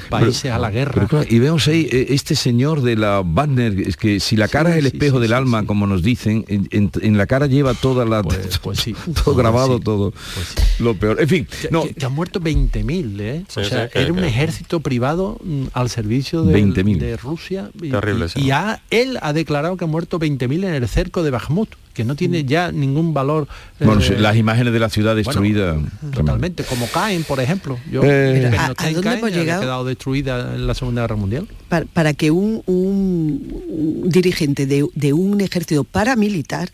países 0.09 0.53
a 0.53 0.57
la 0.57 0.71
guerra. 0.71 1.05
y 1.29 1.39
vemos 1.39 1.67
ahí 1.67 1.89
eh, 1.91 2.05
este 2.11 2.35
señor 2.35 2.81
de 2.81 2.95
la 2.95 3.23
Wagner, 3.25 3.77
es 3.77 3.97
que 3.97 4.21
si 4.21 4.37
la 4.37 4.47
cara 4.47 4.69
es 4.69 4.77
el 4.77 4.85
espejo 4.85 5.19
del 5.19 5.33
alma, 5.33 5.65
como 5.65 5.85
nos 5.85 6.01
dicen, 6.01 6.45
en, 6.47 7.17
la 7.17 7.27
cara 7.27 7.47
lleva 7.47 7.73
toda 7.73 8.05
la 8.05 8.23
pues, 8.23 8.57
pues 8.59 8.79
sí, 8.79 8.95
todo 9.25 9.35
grabado, 9.35 9.81
todo. 9.81 10.13
Pues 10.35 10.79
lo 10.79 10.95
peor. 10.95 11.21
En 11.21 11.27
fin, 11.27 11.45
que, 11.45 11.69
no. 11.71 11.83
que, 11.83 12.05
han 12.05 12.13
muerto 12.13 12.39
20.000, 12.39 13.19
¿eh? 13.19 13.45
o 13.55 13.63
sea, 13.63 13.89
era 13.93 14.11
un 14.13 14.23
ejército 14.23 14.79
privado 14.79 15.39
mm, 15.43 15.65
al 15.73 15.89
servicio 15.89 16.43
de, 16.43 16.61
de 16.61 17.17
Rusia. 17.17 17.69
Y, 17.81 17.89
Terrible, 17.89 18.27
y, 18.35 18.49
él 18.89 19.17
ha 19.21 19.33
declarado 19.33 19.77
que 19.77 19.85
han 19.85 19.91
muerto 19.91 20.19
20.000 20.19 20.65
en 20.65 20.73
el 20.73 20.87
cerco 20.87 21.23
de 21.23 21.31
Bakhmut 21.31 21.69
que 21.99 22.05
no 22.05 22.15
tiene 22.15 22.45
ya 22.45 22.71
ningún 22.71 23.13
valor. 23.13 23.45
Bueno, 23.77 24.01
eh, 24.01 24.17
las 24.17 24.37
imágenes 24.37 24.71
de 24.71 24.79
la 24.79 24.89
ciudad 24.89 25.17
destruida. 25.17 25.75
totalmente, 26.13 26.63
como 26.63 26.87
caen, 26.87 27.25
por 27.25 27.41
ejemplo. 27.41 27.77
Yo, 27.91 28.01
eh, 28.05 28.55
¿A, 28.57 28.73
dónde 28.91 29.15
hemos 29.15 29.31
llegado? 29.31 29.61
quedado 29.61 29.83
destruida 29.83 30.55
en 30.55 30.65
la 30.65 30.73
Segunda 30.75 31.01
Guerra 31.01 31.17
Mundial. 31.17 31.47
Para, 31.67 32.13
que 32.13 32.31
un, 32.31 32.63
un, 32.67 34.05
dirigente 34.05 34.65
de, 34.65 34.87
de, 34.93 35.11
un 35.11 35.41
ejército 35.41 35.83
paramilitar 35.83 36.69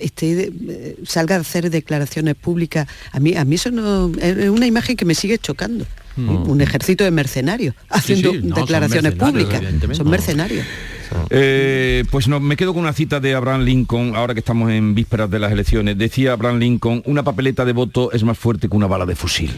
esté, 0.00 0.52
eh, 0.68 0.96
salga 1.04 1.36
a 1.36 1.40
hacer 1.40 1.70
declaraciones 1.70 2.34
públicas. 2.34 2.88
A 3.12 3.20
mí, 3.20 3.36
a 3.36 3.44
mí 3.44 3.54
eso 3.54 3.70
no, 3.70 4.12
es 4.20 4.48
una 4.48 4.66
imagen 4.66 4.96
que 4.96 5.04
me 5.04 5.14
sigue 5.14 5.38
chocando. 5.38 5.86
Mm. 6.16 6.50
Un 6.50 6.60
ejército 6.60 7.04
de 7.04 7.10
mercenarios 7.10 7.74
haciendo 7.88 8.32
declaraciones 8.32 9.14
públicas. 9.14 9.62
Son 9.92 10.10
mercenarios. 10.10 10.66
Eh, 11.30 12.04
pues 12.10 12.28
no, 12.28 12.40
me 12.40 12.56
quedo 12.56 12.72
con 12.72 12.82
una 12.82 12.92
cita 12.92 13.20
de 13.20 13.34
Abraham 13.34 13.62
Lincoln, 13.62 14.14
ahora 14.14 14.34
que 14.34 14.40
estamos 14.40 14.70
en 14.70 14.94
vísperas 14.94 15.30
de 15.30 15.38
las 15.38 15.52
elecciones. 15.52 15.98
Decía 15.98 16.32
Abraham 16.32 16.58
Lincoln, 16.58 17.02
una 17.06 17.22
papeleta 17.22 17.64
de 17.64 17.72
voto 17.72 18.12
es 18.12 18.22
más 18.22 18.38
fuerte 18.38 18.68
que 18.68 18.76
una 18.76 18.86
bala 18.86 19.06
de 19.06 19.16
fusil. 19.16 19.50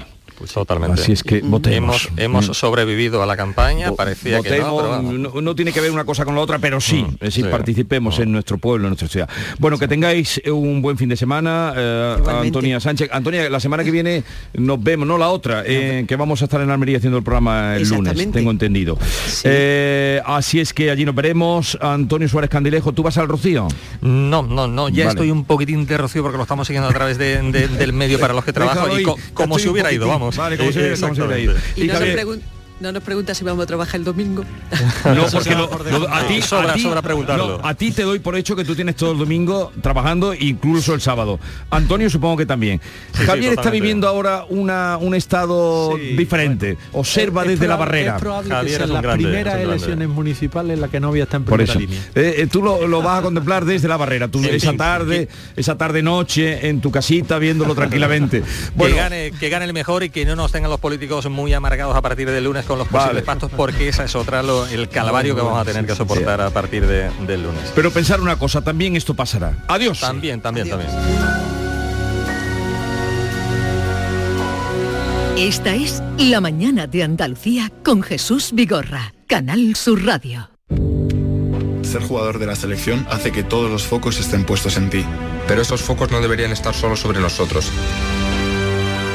Pues 0.43 0.55
Totalmente. 0.55 1.01
Así 1.01 1.12
es 1.12 1.22
que 1.22 1.40
votemos. 1.40 2.09
Hemos, 2.16 2.49
mm. 2.49 2.55
sobrevivido 2.55 3.22
a 3.22 3.26
la 3.26 3.36
campaña, 3.36 3.93
parecía 3.93 4.40
que 4.40 4.59
no, 4.59 5.40
no, 5.40 5.55
tiene 5.55 5.70
que 5.70 5.80
ver 5.80 5.93
una 5.93 6.05
cosa 6.05 6.24
con 6.24 6.34
la 6.34 6.40
otra, 6.40 6.59
pero 6.59 6.80
sí, 6.80 7.05
mm, 7.05 7.14
es 7.14 7.20
decir, 7.20 7.49
participemos 7.49 8.18
en 8.18 8.32
nuestro 8.32 8.59
pueblo, 8.59 8.88
en 8.88 8.90
nuestra 8.90 9.07
ciudad. 9.07 9.28
Bueno, 9.61 9.78
que 9.78 9.86
tengáis 9.86 10.43
un 10.51 10.82
buen 10.82 10.99
fin 10.99 11.09
de 11.09 11.16
semana, 11.16 11.74
eh, 11.76 12.16
Antonia 12.26 12.80
Sánchez. 12.80 13.11
Antonia, 13.12 13.49
la 13.49 13.61
semana 13.61 13.84
que 13.84 13.93
viene 13.93 14.24
nos 14.55 14.82
vemos, 14.82 15.07
no 15.07 15.16
la 15.16 15.28
otra, 15.28 15.62
eh, 15.64 16.07
que 16.09 16.16
vamos 16.16 16.43
a 16.43 16.47
estar 16.47 16.61
en 16.61 16.70
Almería 16.70 16.97
haciendo 16.97 17.18
el 17.18 17.24
programa 17.24 17.76
el 17.76 17.88
lunes, 17.88 18.32
tengo 18.32 18.51
entendido. 18.51 18.99
Eh, 19.45 20.20
así 20.26 20.59
es 20.59 20.74
que 20.74 20.90
allí 20.90 21.05
nos 21.05 21.14
veremos. 21.14 21.78
Antonio 21.80 22.26
Suárez 22.26 22.51
Candilejo, 22.51 22.93
¿tú 22.93 23.05
vas 23.05 23.16
al 23.16 23.28
Rocío? 23.28 23.68
No, 24.01 24.43
no, 24.43 24.66
no, 24.66 24.88
ya 24.88 25.11
estoy 25.11 25.30
un 25.30 25.45
poquitín 25.45 25.86
de 25.86 25.99
Rocío 25.99 26.22
porque 26.22 26.36
lo 26.36 26.43
estamos 26.43 26.66
siguiendo 26.66 26.88
a 26.88 26.93
través 26.93 27.16
del 27.16 27.93
medio 27.93 28.18
para 28.18 28.34
los 28.34 28.45
que 28.45 28.53
trabajo 28.53 28.99
y 28.99 29.05
como 29.34 29.61
si 29.61 29.68
hubiera 29.68 29.93
ido, 29.93 30.09
vamos. 30.09 30.32
Vale, 30.37 30.57
como 30.57 30.72
se, 30.72 30.93
Y, 31.76 31.87
no 31.87 31.99
No 32.81 32.91
nos 32.91 33.03
pregunta 33.03 33.35
si 33.35 33.45
vamos 33.45 33.62
a 33.62 33.66
trabajar 33.66 33.97
el 33.97 34.05
domingo. 34.05 34.45
no, 35.05 35.27
porque 35.31 35.55
a, 36.11 36.27
ti, 36.27 36.43
sobra, 36.43 37.03
preguntarlo. 37.03 37.61
a 37.62 37.75
ti 37.75 37.93
te 37.93 38.03
doy 38.03 38.18
por 38.18 38.37
hecho 38.37 38.57
que 38.57 38.64
tú 38.64 38.75
tienes 38.75 38.97
todo 38.97 39.12
el 39.12 39.18
domingo 39.18 39.73
trabajando, 39.81 40.35
incluso 40.35 40.95
el 40.95 41.01
sábado. 41.01 41.39
Antonio 41.70 42.11
supongo 42.11 42.39
que 42.39 42.47
también. 42.47 42.81
Javier 43.14 43.53
está 43.53 43.70
viviendo 43.70 44.09
ahora 44.09 44.45
una, 44.49 44.97
un 44.99 45.14
estado 45.14 45.97
diferente. 45.97 46.77
Observa 46.93 47.45
desde 47.45 47.68
la 47.68 47.77
barrera. 47.77 48.16
Es 48.16 48.20
probable 48.20 48.55
que 48.62 48.68
sean 48.70 48.93
las 48.93 49.14
primeras 49.14 49.61
elecciones 49.61 50.09
municipales 50.09 50.75
en 50.75 50.81
las 50.81 50.91
que 50.91 51.01
novia 51.01 51.25
está 51.25 51.37
en 51.37 51.45
primera 51.45 51.75
línea. 51.75 52.01
Eh, 52.14 52.35
eh, 52.39 52.47
tú 52.51 52.62
lo, 52.62 53.03
vas 53.03 53.20
a 53.20 53.23
contemplar 53.23 53.64
desde 53.64 53.89
la 53.89 53.97
barrera. 53.97 54.29
Tú 54.29 54.43
esa 54.45 54.73
tarde, 54.75 55.29
esa 55.57 55.77
tarde 55.77 56.03
noche 56.03 56.68
en 56.68 56.81
tu 56.81 56.91
casita 56.91 57.39
viéndolo 57.39 57.75
tranquilamente. 57.75 58.43
Bueno, 58.75 58.95
que 58.95 59.01
gane, 59.01 59.33
que 59.33 59.49
gane 59.49 59.64
el 59.66 59.73
mejor 59.73 60.03
y 60.03 60.11
que 60.11 60.25
no 60.25 60.37
nos 60.37 60.53
tengan 60.53 60.70
los 60.70 60.81
políticos 60.81 61.29
muy 61.31 61.53
amargados 61.53 61.95
a 61.97 62.03
partir 62.03 62.31
del 62.31 62.45
lunes 62.45 62.64
con 62.73 62.79
los 62.79 62.89
posibles 62.89 63.23
pactos 63.23 63.51
porque 63.55 63.89
esa 63.89 64.05
es 64.05 64.14
otra 64.14 64.43
lo, 64.43 64.66
el 64.66 64.89
calvario 64.89 65.37
que 65.37 65.43
vamos 65.43 65.61
a 65.61 65.64
tener 65.64 65.85
que 65.85 65.95
soportar 65.95 66.41
a 66.41 66.49
partir 66.49 66.87
de, 66.87 67.11
del 67.27 67.43
lunes. 67.43 67.70
Pero 67.75 67.91
pensar 67.91 68.18
una 68.20 68.37
cosa, 68.37 68.62
también 68.62 68.97
esto 68.97 69.12
pasará. 69.12 69.59
Adiós. 69.68 70.01
También, 70.01 70.41
también, 70.41 70.70
también. 70.70 70.91
Esta 75.37 75.75
es 75.75 76.03
La 76.16 76.41
mañana 76.41 76.87
de 76.87 77.03
Andalucía 77.03 77.70
con 77.83 78.03
Jesús 78.03 78.53
Vigorra, 78.55 79.12
Canal 79.27 79.77
Sur 79.77 80.07
Radio. 80.07 80.49
Ser 81.83 82.03
jugador 82.03 82.39
de 82.39 82.47
la 82.47 82.57
selección 82.57 83.07
hace 83.11 83.33
que 83.33 83.43
todos 83.43 83.70
los 83.70 83.83
focos 83.83 84.18
estén 84.18 84.45
puestos 84.45 84.79
en 84.79 84.89
ti. 84.89 85.05
Pero 85.47 85.61
esos 85.61 85.83
focos 85.83 86.11
no 86.11 86.23
deberían 86.23 86.53
estar 86.53 86.73
solo 86.73 86.97
sobre 86.97 87.20
nosotros 87.20 87.70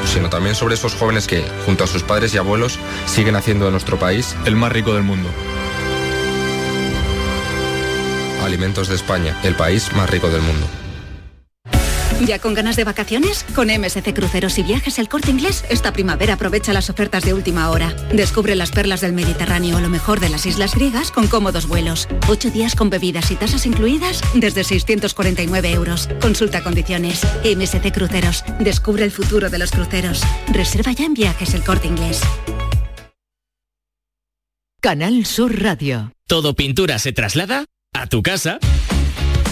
sino 0.08 0.30
también 0.30 0.55
sobre 0.55 0.76
esos 0.76 0.95
jóvenes 0.95 1.28
que, 1.28 1.45
junto 1.66 1.84
a 1.84 1.88
sus 1.88 2.03
padres 2.03 2.34
y 2.34 2.38
abuelos, 2.38 2.80
siguen 3.05 3.36
haciendo 3.36 3.66
de 3.66 3.72
nuestro 3.72 3.97
país 3.97 4.36
el 4.45 4.55
más 4.55 4.72
rico 4.72 4.93
del 4.93 5.03
mundo. 5.03 5.30
Alimentos 8.43 8.88
de 8.88 8.95
España, 8.95 9.38
el 9.43 9.55
país 9.55 9.91
más 9.93 10.10
rico 10.10 10.30
del 10.30 10.41
mundo. 10.41 10.68
¿Ya 12.26 12.39
con 12.39 12.53
ganas 12.55 12.76
de 12.76 12.84
vacaciones? 12.84 13.45
Con 13.55 13.68
MSC 13.68 14.13
Cruceros 14.13 14.57
y 14.57 14.63
Viajes 14.63 14.97
El 14.97 15.07
Corte 15.07 15.30
Inglés, 15.30 15.63
esta 15.70 15.93
primavera 15.93 16.34
aprovecha 16.34 16.74
las 16.74 16.89
ofertas 16.89 17.24
de 17.24 17.34
última 17.34 17.70
hora. 17.70 17.93
Descubre 18.11 18.55
las 18.55 18.72
perlas 18.72 19.01
del 19.01 19.13
Mediterráneo 19.13 19.78
o 19.78 19.80
lo 19.80 19.89
mejor 19.89 20.20
de 20.20 20.30
las 20.30 20.45
islas 20.45 20.74
griegas 20.74 21.11
con 21.11 21.28
cómodos 21.28 21.68
vuelos. 21.68 22.07
Ocho 22.28 22.49
días 22.49 22.76
con 22.76 22.89
bebidas 22.89 23.30
y 23.30 23.36
tasas 23.36 23.65
incluidas 23.65 24.22
desde 24.34 24.63
649 24.63 25.72
euros. 25.72 26.09
Consulta 26.20 26.63
condiciones. 26.63 27.22
MSC 27.43 27.91
Cruceros. 27.93 28.43
Descubre 28.59 29.03
el 29.03 29.11
futuro 29.11 29.49
de 29.49 29.59
los 29.59 29.72
cruceros. 29.72 30.24
Reserva 30.51 30.91
ya 30.93 31.05
en 31.05 31.13
Viajes 31.13 31.53
El 31.53 31.63
Corte 31.63 31.88
Inglés. 31.88 32.22
Canal 34.82 35.26
Sur 35.26 35.61
Radio. 35.61 36.13
Todo 36.28 36.55
pintura 36.55 36.97
se 36.97 37.11
traslada 37.11 37.65
a 37.93 38.07
tu 38.07 38.24
casa. 38.24 38.59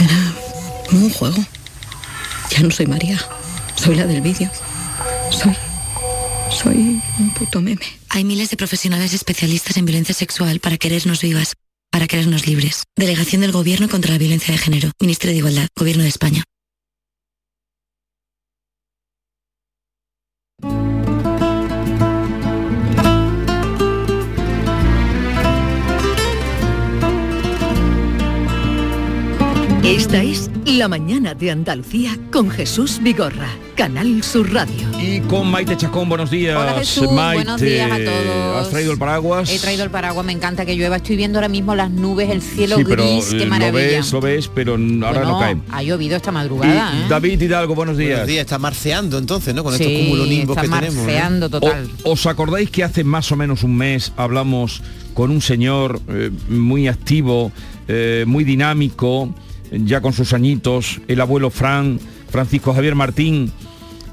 era 0.00 0.34
un 0.92 1.10
juego. 1.10 1.44
Ya 2.50 2.60
no 2.60 2.70
soy 2.70 2.86
María, 2.86 3.18
soy 3.76 3.94
la 3.96 4.06
del 4.06 4.20
vídeo. 4.20 4.50
Soy. 5.30 5.56
Soy 6.50 7.00
un 7.18 7.32
puto 7.34 7.60
meme. 7.60 7.86
Hay 8.08 8.24
miles 8.24 8.50
de 8.50 8.56
profesionales 8.56 9.14
especialistas 9.14 9.76
en 9.76 9.84
violencia 9.84 10.14
sexual 10.14 10.58
para 10.58 10.78
querernos 10.78 11.22
vivas, 11.22 11.54
para 11.90 12.08
querernos 12.08 12.46
libres. 12.46 12.82
Delegación 12.96 13.42
del 13.42 13.52
Gobierno 13.52 13.88
contra 13.88 14.12
la 14.12 14.18
Violencia 14.18 14.52
de 14.52 14.58
Género. 14.58 14.90
Ministerio 15.00 15.32
de 15.32 15.38
Igualdad. 15.38 15.68
Gobierno 15.76 16.02
de 16.02 16.08
España. 16.08 16.42
Esta 29.90 30.22
es 30.22 30.48
La 30.66 30.86
Mañana 30.86 31.34
de 31.34 31.50
Andalucía 31.50 32.16
con 32.30 32.48
Jesús 32.48 33.00
Vigorra, 33.02 33.48
Canal 33.74 34.22
Sur 34.22 34.52
Radio. 34.52 34.86
Y 35.02 35.18
con 35.22 35.50
Maite 35.50 35.76
Chacón, 35.76 36.08
buenos 36.08 36.30
días. 36.30 36.56
Hola 36.56 36.74
Jesús, 36.78 37.08
buenos 37.08 37.60
días 37.60 37.90
a 37.90 37.96
todos. 37.96 38.56
¿Has 38.62 38.70
traído 38.70 38.92
el 38.92 38.98
paraguas? 38.98 39.50
He 39.50 39.58
traído 39.58 39.82
el 39.82 39.90
paraguas, 39.90 40.24
me 40.24 40.30
encanta 40.30 40.64
que 40.64 40.76
llueva. 40.76 40.94
Estoy 40.94 41.16
viendo 41.16 41.40
ahora 41.40 41.48
mismo 41.48 41.74
las 41.74 41.90
nubes, 41.90 42.30
el 42.30 42.40
cielo 42.40 42.76
gris, 42.78 43.30
qué 43.30 43.46
maravilla. 43.46 43.70
Lo 43.72 43.72
ves, 43.72 44.12
lo 44.12 44.20
ves, 44.20 44.50
pero 44.54 44.74
ahora 44.74 45.24
no 45.24 45.40
cae. 45.40 45.56
Ha 45.72 45.82
llovido 45.82 46.14
esta 46.14 46.30
madrugada. 46.30 46.96
¿eh? 46.96 47.06
David 47.08 47.42
Hidalgo, 47.42 47.74
buenos 47.74 47.96
días. 47.96 48.10
Buenos 48.10 48.28
días, 48.28 48.42
está 48.42 48.60
marceando 48.60 49.18
entonces, 49.18 49.56
¿no? 49.56 49.64
Con 49.64 49.74
estos 49.74 49.88
cumulonimbos 49.88 50.56
que 50.56 50.68
tenemos. 50.68 50.94
marceando 50.94 51.50
total. 51.50 51.90
¿Os 52.04 52.26
acordáis 52.26 52.70
que 52.70 52.84
hace 52.84 53.02
más 53.02 53.32
o 53.32 53.36
menos 53.36 53.64
un 53.64 53.76
mes 53.76 54.12
hablamos 54.16 54.82
con 55.14 55.32
un 55.32 55.40
señor 55.40 56.00
eh, 56.08 56.30
muy 56.48 56.86
activo, 56.86 57.50
eh, 57.88 58.22
muy 58.24 58.44
dinámico, 58.44 59.34
ya 59.72 60.00
con 60.00 60.12
sus 60.12 60.32
añitos, 60.32 61.00
el 61.08 61.20
abuelo 61.20 61.50
Fran, 61.50 61.98
Francisco 62.30 62.72
Javier 62.74 62.94
Martín, 62.94 63.52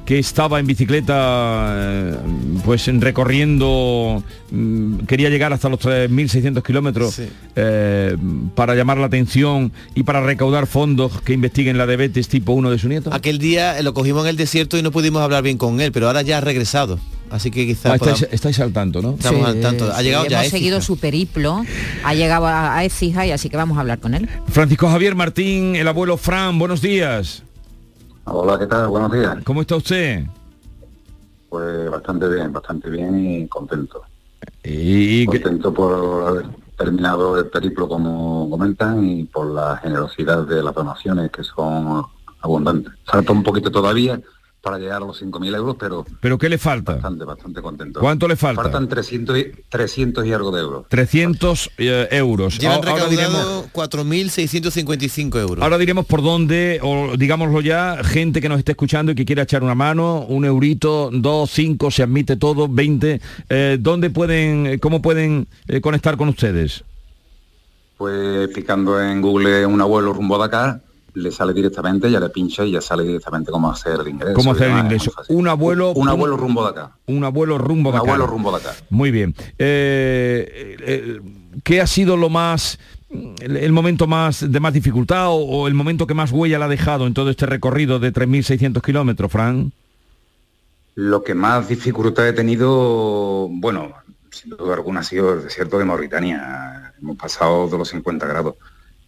que 0.07 0.19
estaba 0.19 0.61
en 0.61 0.65
bicicleta 0.65 1.73
eh, 1.75 2.15
pues 2.63 2.87
recorriendo, 3.01 4.23
mm, 4.51 4.99
quería 4.99 5.29
llegar 5.29 5.51
hasta 5.51 5.67
los 5.67 5.81
3.600 5.81 6.63
kilómetros 6.63 7.21
eh, 7.57 8.15
para 8.55 8.73
llamar 8.73 8.99
la 8.99 9.07
atención 9.07 9.73
y 9.95 10.03
para 10.03 10.21
recaudar 10.21 10.65
fondos 10.65 11.19
que 11.21 11.33
investiguen 11.33 11.77
la 11.77 11.85
diabetes 11.85 12.29
tipo 12.29 12.53
1 12.53 12.71
de 12.71 12.79
su 12.79 12.87
nieto. 12.87 13.13
Aquel 13.13 13.37
día 13.37 13.81
lo 13.81 13.93
cogimos 13.93 14.23
en 14.23 14.29
el 14.29 14.37
desierto 14.37 14.77
y 14.77 14.81
no 14.81 14.91
pudimos 14.91 15.21
hablar 15.21 15.43
bien 15.43 15.57
con 15.57 15.81
él, 15.81 15.91
pero 15.91 16.07
ahora 16.07 16.21
ya 16.21 16.37
ha 16.37 16.41
regresado. 16.41 16.99
Así 17.29 17.51
que 17.51 17.65
quizás... 17.65 18.01
Ah, 18.01 18.27
estáis, 18.31 18.59
al 18.59 18.71
tanto, 18.71 19.01
¿no? 19.01 19.11
Estamos 19.11 19.45
al 19.45 19.59
tanto. 19.59 19.91
Ha 19.93 20.01
llegado 20.01 20.25
ya 20.27 20.39
Hemos 20.39 20.51
seguido 20.51 20.81
su 20.81 20.97
periplo, 20.97 21.63
ha 22.03 22.13
llegado 22.13 22.47
a, 22.47 22.77
a 22.77 22.85
y 22.85 23.31
así 23.31 23.49
que 23.49 23.57
vamos 23.57 23.77
a 23.77 23.81
hablar 23.81 23.99
con 23.99 24.13
él. 24.13 24.29
Francisco 24.47 24.87
Javier 24.89 25.15
Martín, 25.15 25.75
el 25.75 25.87
abuelo 25.87 26.17
Fran, 26.17 26.57
buenos 26.57 26.81
días. 26.81 27.43
Hola, 28.25 28.57
¿qué 28.59 28.67
tal? 28.67 28.87
Buenos 28.87 29.11
días. 29.11 29.37
¿Cómo 29.43 29.61
está 29.61 29.75
usted? 29.75 30.25
Pues 31.49 31.89
bastante 31.89 32.27
bien, 32.27 32.51
bastante 32.51 32.89
bien 32.89 33.19
y 33.19 33.47
contento. 33.47 34.01
Y 34.63 35.25
contento 35.25 35.73
por 35.73 36.27
haber 36.27 36.45
terminado 36.77 37.37
el 37.37 37.47
periplo 37.47 37.87
como 37.87 38.49
comentan 38.49 39.03
y 39.03 39.23
por 39.23 39.47
la 39.47 39.77
generosidad 39.77 40.45
de 40.45 40.61
las 40.61 40.75
donaciones 40.75 41.31
que 41.31 41.43
son 41.43 42.03
abundantes. 42.41 42.93
Falta 43.05 43.31
un 43.31 43.43
poquito 43.43 43.71
todavía, 43.71 44.19
para 44.61 44.79
llegar 44.79 44.97
a 44.97 45.05
los 45.05 45.21
5.000 45.21 45.55
euros, 45.55 45.75
pero... 45.79 46.05
¿Pero 46.19 46.37
qué 46.37 46.49
le 46.49 46.57
falta? 46.57 46.93
Bastante, 46.93 47.23
bastante 47.23 47.61
contento. 47.61 47.99
¿Cuánto 47.99 48.27
le 48.27 48.35
falta? 48.35 48.63
Faltan 48.63 48.89
300 48.89 49.37
y, 49.37 49.51
300 49.69 50.25
y 50.25 50.33
algo 50.33 50.51
de 50.51 50.61
euros. 50.61 50.85
300 50.89 51.69
eh, 51.77 52.07
euros. 52.11 52.57
Llevan 52.57 52.81
recaudado 52.81 53.65
4.655 53.71 55.39
euros. 55.39 55.63
Ahora 55.63 55.77
diremos 55.77 56.05
por 56.05 56.21
dónde, 56.21 56.79
o 56.81 57.15
digámoslo 57.15 57.61
ya, 57.61 58.03
gente 58.03 58.41
que 58.41 58.49
nos 58.49 58.59
esté 58.59 58.73
escuchando 58.73 59.11
y 59.11 59.15
que 59.15 59.25
quiera 59.25 59.43
echar 59.43 59.63
una 59.63 59.75
mano, 59.75 60.25
un 60.27 60.43
eurito, 60.43 61.11
dos, 61.13 61.51
cinco, 61.51 61.91
se 61.91 62.03
admite 62.03 62.35
todo, 62.35 62.67
20. 62.67 63.21
Eh, 63.49 63.77
¿Dónde 63.79 64.09
pueden, 64.09 64.79
cómo 64.79 65.01
pueden 65.01 65.47
eh, 65.67 65.81
conectar 65.81 66.17
con 66.17 66.29
ustedes? 66.29 66.83
Pues 67.97 68.49
picando 68.49 69.01
en 69.01 69.21
Google 69.21 69.65
un 69.65 69.81
abuelo 69.81 70.13
rumbo 70.13 70.37
de 70.37 70.45
acá, 70.45 70.81
le 71.17 71.31
sale 71.31 71.53
directamente, 71.53 72.11
ya 72.11 72.19
le 72.19 72.29
pincha 72.29 72.63
y 72.63 72.71
ya 72.71 72.81
sale 72.81 73.03
directamente 73.03 73.51
cómo 73.51 73.71
hacer 73.71 73.99
el 74.01 74.07
ingreso. 74.07 74.33
¿Cómo 74.35 74.51
hacer 74.51 74.69
el 74.69 74.79
ingreso? 74.79 75.11
Un 75.29 75.47
abuelo... 75.47 75.91
Un, 75.93 76.07
abuelo 76.07 76.37
rumbo 76.37 76.63
de 76.63 76.69
acá. 76.69 76.91
Un 77.07 77.23
abuelo 77.23 77.57
rumbo 77.57 77.91
de 77.91 77.97
acá. 77.97 78.03
Un 78.03 78.09
abuelo 78.09 78.27
rumbo 78.27 78.51
de 78.51 78.57
acá. 78.57 78.75
Muy 78.89 79.11
bien. 79.11 79.35
Eh, 79.57 80.77
eh, 80.79 81.21
¿Qué 81.63 81.81
ha 81.81 81.87
sido 81.87 82.17
lo 82.17 82.29
más... 82.29 82.79
El, 83.39 83.71
momento 83.71 84.05
más 84.05 84.51
de 84.51 84.59
más 84.59 84.73
dificultad 84.73 85.27
o, 85.29 85.67
el 85.69 85.73
momento 85.73 86.07
que 86.07 86.13
más 86.13 86.31
huella 86.33 86.59
le 86.59 86.65
ha 86.65 86.67
dejado 86.67 87.07
en 87.07 87.13
todo 87.13 87.29
este 87.29 87.45
recorrido 87.45 87.99
de 87.99 88.11
3.600 88.13 88.81
kilómetros, 88.81 89.31
Fran? 89.31 89.71
Lo 90.95 91.23
que 91.23 91.33
más 91.33 91.69
dificultad 91.69 92.27
he 92.27 92.33
tenido, 92.33 93.47
bueno, 93.49 93.93
sin 94.29 94.49
duda 94.51 94.73
alguna 94.73 94.99
ha 94.99 95.03
sido 95.03 95.33
el 95.33 95.43
desierto 95.43 95.79
de 95.79 95.85
Mauritania. 95.85 96.93
Hemos 97.01 97.15
pasado 97.15 97.69
de 97.69 97.77
los 97.77 97.87
50 97.87 98.27
grados 98.27 98.55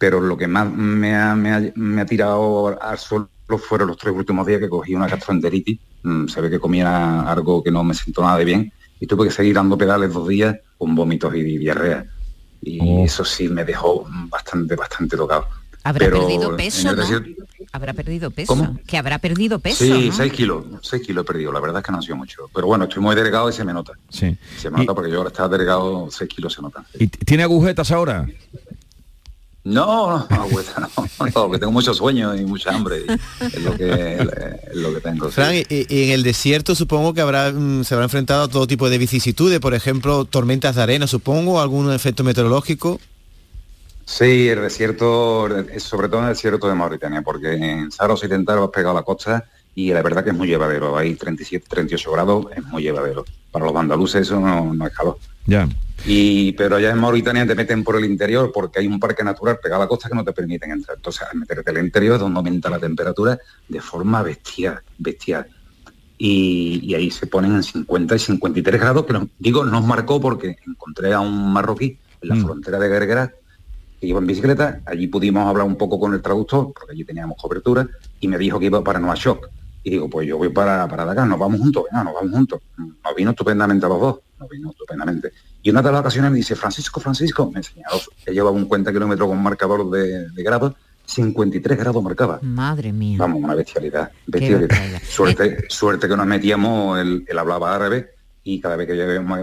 pero 0.00 0.18
lo 0.18 0.34
que 0.34 0.48
más 0.48 0.66
me 0.72 1.14
ha, 1.14 2.06
tirado 2.06 2.80
al 2.80 2.98
suelo 2.98 3.28
fueron 3.58 3.88
los 3.88 3.98
tres 3.98 4.14
últimos 4.16 4.46
días 4.46 4.58
que 4.58 4.70
cogí 4.70 4.94
una 4.94 5.06
gastroenteritis, 5.06 5.78
mm, 6.02 6.26
se 6.26 6.40
ve 6.40 6.48
que 6.48 6.58
comía 6.58 7.20
algo 7.30 7.62
que 7.62 7.70
no 7.70 7.84
me 7.84 7.92
siento 7.92 8.22
nada 8.22 8.38
de 8.38 8.46
bien 8.46 8.72
y 8.98 9.06
tuve 9.06 9.26
que 9.26 9.30
seguir 9.30 9.54
dando 9.54 9.76
pedales 9.76 10.10
dos 10.10 10.26
días 10.26 10.56
con 10.78 10.94
vómitos 10.94 11.34
y 11.34 11.58
diarrea. 11.58 12.06
Y 12.62 12.80
oh. 12.80 13.04
eso 13.04 13.26
sí 13.26 13.50
me 13.50 13.62
dejó 13.62 14.06
bastante, 14.30 14.74
bastante 14.74 15.18
tocado. 15.18 15.46
Habrá 15.82 16.10
perdido 16.10 16.56
peso, 16.56 16.94
¿no? 16.94 17.04
Habrá 17.72 17.92
perdido 17.92 18.30
peso. 18.30 18.54
¿Cómo? 18.54 18.78
Que 18.86 18.98
habrá 18.98 19.18
perdido 19.18 19.58
peso. 19.58 19.84
Sí, 19.84 20.10
seis 20.12 20.32
kilos, 20.32 20.64
seis 20.82 21.02
kilos 21.06 21.24
he 21.24 21.26
perdido. 21.26 21.52
La 21.52 21.60
verdad 21.60 21.80
es 21.80 21.84
que 21.84 21.92
no 21.92 21.98
ha 21.98 22.02
sido 22.02 22.16
mucho. 22.16 22.50
Pero 22.54 22.66
bueno, 22.66 22.84
estoy 22.84 23.02
muy 23.02 23.14
delegado 23.14 23.48
y 23.48 23.52
se 23.52 23.64
me 23.64 23.72
nota. 23.72 23.92
Sí. 24.08 24.36
Se 24.58 24.70
me 24.70 24.78
nota 24.78 24.94
porque 24.94 25.10
yo 25.10 25.18
ahora 25.18 25.28
estaba 25.28 25.48
delegado, 25.48 26.10
seis 26.10 26.28
kilos 26.28 26.52
se 26.52 26.62
nota. 26.62 26.84
¿Y 26.98 27.06
tiene 27.06 27.44
agujetas 27.44 27.90
ahora? 27.92 28.26
No, 29.62 30.26
no, 30.26 30.26
no, 30.30 31.32
porque 31.34 31.58
tengo 31.58 31.72
mucho 31.72 31.92
sueño 31.92 32.34
y 32.34 32.46
mucha 32.46 32.74
hambre. 32.74 33.04
es, 33.40 33.62
lo 33.62 33.76
que, 33.76 34.26
lo 34.72 34.94
que 34.94 35.00
tengo. 35.00 35.28
Fran, 35.28 35.54
y, 35.54 35.64
en 35.68 36.10
el 36.10 36.22
desierto 36.22 36.74
supongo 36.74 37.12
que 37.12 37.20
habrá 37.20 37.52
mm, 37.52 37.84
se 37.84 37.94
habrá 37.94 38.04
enfrentado 38.04 38.44
a 38.44 38.48
todo 38.48 38.66
tipo 38.66 38.88
de 38.88 38.96
vicisitudes, 38.96 39.60
por 39.60 39.74
ejemplo, 39.74 40.24
tormentas 40.24 40.76
de 40.76 40.82
arena, 40.82 41.06
supongo, 41.06 41.60
algún 41.60 41.92
efecto 41.92 42.24
meteorológico. 42.24 42.98
Sí, 44.06 44.48
el 44.48 44.62
desierto, 44.62 45.46
sobre 45.78 46.08
todo 46.08 46.20
en 46.20 46.28
el 46.28 46.34
desierto 46.34 46.66
de 46.66 46.74
Mauritania, 46.74 47.22
porque 47.22 47.52
en 47.52 47.92
Sahara 47.92 48.14
Occidental 48.14 48.62
has 48.62 48.70
pegado 48.70 48.96
a 48.96 49.00
la 49.00 49.04
costa 49.04 49.44
y 49.74 49.92
la 49.92 50.02
verdad 50.02 50.24
que 50.24 50.30
es 50.30 50.36
muy 50.36 50.48
llevadero. 50.48 50.96
Hay 50.96 51.14
37, 51.14 51.66
38 51.68 52.12
grados, 52.12 52.46
es 52.56 52.64
muy 52.64 52.82
llevadero. 52.82 53.24
Para 53.52 53.66
los 53.66 53.76
andaluces 53.76 54.22
eso 54.22 54.40
no, 54.40 54.72
no 54.72 54.86
es 54.86 54.92
calor. 54.92 55.18
Ya. 55.46 55.68
Y, 56.06 56.52
pero 56.52 56.76
allá 56.76 56.90
en 56.90 56.98
Mauritania 56.98 57.46
te 57.46 57.54
meten 57.54 57.84
por 57.84 57.96
el 57.96 58.04
interior 58.04 58.50
porque 58.52 58.80
hay 58.80 58.86
un 58.86 58.98
parque 58.98 59.22
natural 59.22 59.58
pegado 59.62 59.82
a 59.82 59.84
la 59.84 59.88
costa 59.88 60.08
que 60.08 60.14
no 60.14 60.24
te 60.24 60.32
permiten 60.32 60.70
entrar. 60.70 60.96
Entonces, 60.96 61.22
al 61.30 61.38
meterte 61.38 61.70
el 61.70 61.78
interior 61.78 62.14
es 62.14 62.20
donde 62.20 62.38
aumenta 62.38 62.70
la 62.70 62.78
temperatura 62.78 63.38
de 63.68 63.80
forma 63.80 64.22
bestial, 64.22 64.80
bestial. 64.98 65.46
Y, 66.16 66.94
ahí 66.94 67.10
se 67.10 67.26
ponen 67.26 67.54
en 67.54 67.62
50 67.62 68.14
y 68.14 68.18
53 68.18 68.80
grados, 68.80 69.06
que 69.06 69.18
digo, 69.38 69.64
nos 69.64 69.84
marcó 69.84 70.20
porque 70.20 70.56
encontré 70.66 71.12
a 71.12 71.20
un 71.20 71.52
marroquí 71.52 71.98
en 72.20 72.28
la 72.28 72.34
mm. 72.34 72.44
frontera 72.44 72.78
de 72.78 72.88
Gergerat 72.88 73.32
que 74.00 74.06
iba 74.06 74.18
en 74.18 74.26
bicicleta, 74.26 74.80
allí 74.86 75.08
pudimos 75.08 75.46
hablar 75.46 75.66
un 75.66 75.76
poco 75.76 76.00
con 76.00 76.14
el 76.14 76.22
traductor, 76.22 76.72
porque 76.72 76.92
allí 76.92 77.04
teníamos 77.04 77.36
cobertura, 77.36 77.86
y 78.18 78.28
me 78.28 78.38
dijo 78.38 78.58
que 78.58 78.66
iba 78.66 78.82
para 78.82 78.98
Nueva 78.98 79.14
Shock. 79.14 79.48
Y 79.84 79.90
digo, 79.90 80.08
pues 80.08 80.26
yo 80.26 80.38
voy 80.38 80.48
para, 80.48 80.88
para 80.88 81.04
Dakar, 81.04 81.26
nos 81.26 81.38
vamos 81.38 81.60
juntos, 81.60 81.84
venga, 81.90 82.04
nos 82.04 82.14
vamos 82.14 82.32
juntos. 82.32 82.60
Nos 82.76 83.14
vino 83.14 83.30
estupendamente 83.30 83.84
a 83.84 83.88
los 83.90 84.00
dos, 84.00 84.20
nos 84.38 84.48
vino 84.48 84.70
estupendamente. 84.70 85.32
Y 85.62 85.70
una 85.70 85.82
de 85.82 85.92
las 85.92 86.00
ocasiones 86.00 86.30
me 86.30 86.38
dice, 86.38 86.56
Francisco, 86.56 87.00
Francisco, 87.00 87.50
me 87.50 87.58
enseñó, 87.58 87.86
he 88.24 88.32
llevado 88.32 88.54
un 88.54 88.66
cuenta 88.66 88.92
kilómetro 88.92 89.28
con 89.28 89.42
marcador 89.42 89.90
de, 89.90 90.30
de 90.30 90.42
grados, 90.42 90.74
53 91.10 91.78
grados 91.78 92.02
marcaba. 92.02 92.38
Madre 92.42 92.92
mía. 92.92 93.18
Vamos, 93.18 93.42
una 93.42 93.54
bestialidad. 93.54 94.10
bestialidad. 94.26 95.02
Suerte, 95.08 95.64
suerte 95.68 96.08
que 96.08 96.16
nos 96.16 96.26
metíamos, 96.26 96.98
él, 97.00 97.26
hablaba 97.36 97.74
árabe 97.74 98.10
y 98.44 98.60
cada 98.60 98.76
vez 98.76 98.86
que 98.86 98.94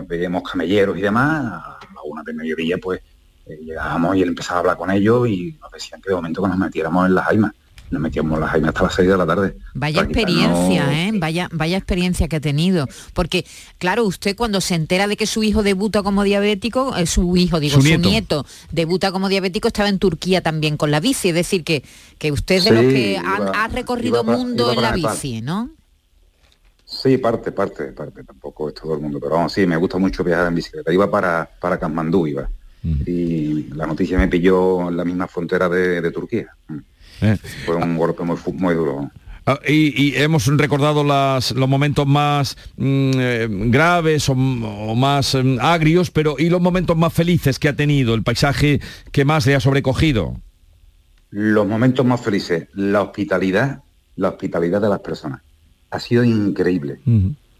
veíamos, 0.07 0.49
camelleros 0.49 0.97
y 0.97 1.01
demás, 1.01 1.45
a 1.45 1.79
una 2.05 2.23
de 2.23 2.33
mediodía 2.33 2.77
pues 2.81 3.01
eh, 3.45 3.59
llegábamos 3.61 4.15
y 4.15 4.23
él 4.23 4.29
empezaba 4.29 4.57
a 4.57 4.59
hablar 4.61 4.77
con 4.77 4.89
ellos 4.89 5.27
y 5.27 5.55
nos 5.61 5.71
decían 5.71 6.01
que 6.01 6.09
de 6.09 6.15
momento 6.15 6.41
que 6.41 6.49
nos 6.49 6.57
metiéramos 6.57 7.05
en 7.05 7.15
las 7.15 7.25
jaimas 7.25 7.51
nos 7.89 8.01
metíamos 8.01 8.39
las 8.39 8.51
jaimas 8.51 8.69
hasta 8.69 8.83
las 8.83 8.95
6 8.95 9.07
de 9.07 9.17
la 9.17 9.25
tarde. 9.25 9.57
Vaya 9.73 10.01
experiencia, 10.01 11.07
¿eh? 11.07 11.11
Vaya, 11.13 11.49
vaya 11.51 11.77
experiencia 11.77 12.27
que 12.27 12.35
ha 12.35 12.41
tenido. 12.41 12.87
Porque, 13.13 13.45
claro, 13.77 14.03
usted 14.03 14.35
cuando 14.35 14.61
se 14.61 14.75
entera 14.75 15.07
de 15.07 15.17
que 15.17 15.25
su 15.25 15.43
hijo 15.43 15.63
debuta 15.63 16.03
como 16.03 16.23
diabético, 16.23 16.95
eh, 16.97 17.05
su 17.05 17.37
hijo, 17.37 17.59
digo, 17.59 17.81
su 17.81 17.97
nieto. 17.97 18.45
debuta 18.71 19.11
como 19.11 19.29
diabético, 19.29 19.67
estaba 19.67 19.89
en 19.89 19.99
Turquía 19.99 20.41
también 20.41 20.77
con 20.77 20.91
la 20.91 20.99
bici. 20.99 21.29
Es 21.29 21.35
decir, 21.35 21.63
que, 21.63 21.83
que 22.17 22.31
usted 22.31 22.63
de 22.63 22.71
los 22.71 22.81
que 22.81 23.17
ha, 23.17 23.67
recorrido 23.69 24.23
mundo 24.23 24.71
en 24.71 24.81
la 24.81 24.91
bici, 24.91 25.41
¿no? 25.41 25.69
Sí, 26.85 27.17
parte, 27.17 27.51
parte, 27.51 27.91
parte, 27.91 28.23
tampoco 28.23 28.69
es 28.69 28.75
todo 28.75 28.93
el 28.93 29.01
mundo, 29.01 29.19
pero 29.19 29.35
vamos, 29.35 29.51
sí, 29.51 29.67
me 29.67 29.75
gusta 29.75 29.97
mucho 29.97 30.23
viajar 30.23 30.47
en 30.47 30.55
bicicleta. 30.55 30.91
Iba 30.91 31.11
para, 31.11 31.49
para 31.59 31.77
iba. 32.27 32.49
Y 33.05 33.63
la 33.73 33.85
noticia 33.85 34.17
me 34.17 34.29
pilló 34.29 34.87
en 34.87 34.95
la 34.95 35.03
misma 35.03 35.27
frontera 35.27 35.67
de, 35.67 36.11
Turquía. 36.11 36.47
Eh. 36.69 36.79
Fue 37.65 37.75
un 37.75 37.97
golpe 37.97 38.23
muy, 38.23 38.75
duro. 38.75 39.09
Ah, 39.45 39.59
y, 39.65 40.13
hemos 40.15 40.45
recordado 40.47 41.03
las, 41.03 41.51
los 41.51 41.69
momentos 41.69 42.05
más 42.05 42.57
mm, 42.75 43.11
eh, 43.15 43.47
graves 43.49 44.27
o, 44.29 44.35
más 44.35 45.35
mm, 45.35 45.59
agrios, 45.61 46.11
pero 46.11 46.35
¿y 46.37 46.49
los 46.49 46.61
momentos 46.61 46.97
más 46.97 47.13
felices 47.13 47.57
que 47.57 47.69
ha 47.69 47.75
tenido, 47.75 48.13
el 48.13 48.23
paisaje 48.23 48.81
que 49.11 49.25
más 49.25 49.45
le 49.47 49.55
ha 49.55 49.59
sobrecogido? 49.59 50.35
Los 51.29 51.67
momentos 51.67 52.05
más 52.05 52.21
felices, 52.21 52.67
la 52.73 53.01
hospitalidad, 53.01 53.83
la 54.15 54.29
hospitalidad 54.29 54.81
de 54.81 54.89
las 54.89 54.99
personas. 54.99 55.41
Ha 55.91 55.99
sido 55.99 56.23
increíble. 56.23 56.99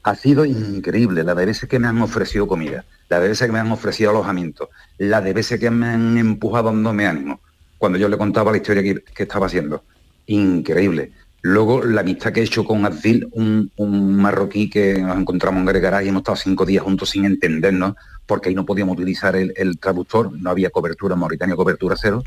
Ha 0.03 0.15
sido 0.15 0.45
increíble 0.45 1.23
la 1.23 1.35
de 1.35 1.45
veces 1.45 1.69
que 1.69 1.79
me 1.79 1.87
han 1.87 2.01
ofrecido 2.01 2.47
comida, 2.47 2.85
la 3.09 3.19
de 3.19 3.29
veces 3.29 3.47
que 3.47 3.53
me 3.53 3.59
han 3.59 3.71
ofrecido 3.71 4.09
alojamiento, 4.09 4.69
la 4.97 5.21
de 5.21 5.33
veces 5.33 5.59
que 5.59 5.69
me 5.69 5.87
han 5.87 6.17
empujado 6.17 6.67
dándome 6.67 7.07
ánimo 7.07 7.39
cuando 7.77 7.97
yo 7.97 8.09
le 8.09 8.17
contaba 8.17 8.51
la 8.51 8.57
historia 8.57 8.83
que, 8.83 9.23
estaba 9.23 9.47
haciendo. 9.47 9.83
Increíble. 10.25 11.11
Luego 11.41 11.83
la 11.83 12.01
amistad 12.01 12.33
que 12.33 12.41
he 12.41 12.43
hecho 12.43 12.65
con 12.65 12.85
Adil, 12.85 13.27
un, 13.31 13.71
marroquí 14.17 14.69
que 14.69 14.99
nos 15.01 15.17
encontramos 15.17 15.61
en 15.61 15.65
Gregará 15.67 16.03
y 16.03 16.09
hemos 16.09 16.21
estado 16.21 16.35
cinco 16.35 16.65
días 16.65 16.83
juntos 16.83 17.11
sin 17.11 17.25
entendernos, 17.25 17.95
porque 18.25 18.49
ahí 18.49 18.55
no 18.55 18.65
podíamos 18.65 18.95
utilizar 18.95 19.35
el 19.35 19.77
traductor, 19.79 20.31
no 20.33 20.49
había 20.49 20.69
cobertura, 20.69 21.15
Mauritania 21.15 21.55
cobertura 21.55 21.95
cero, 21.97 22.23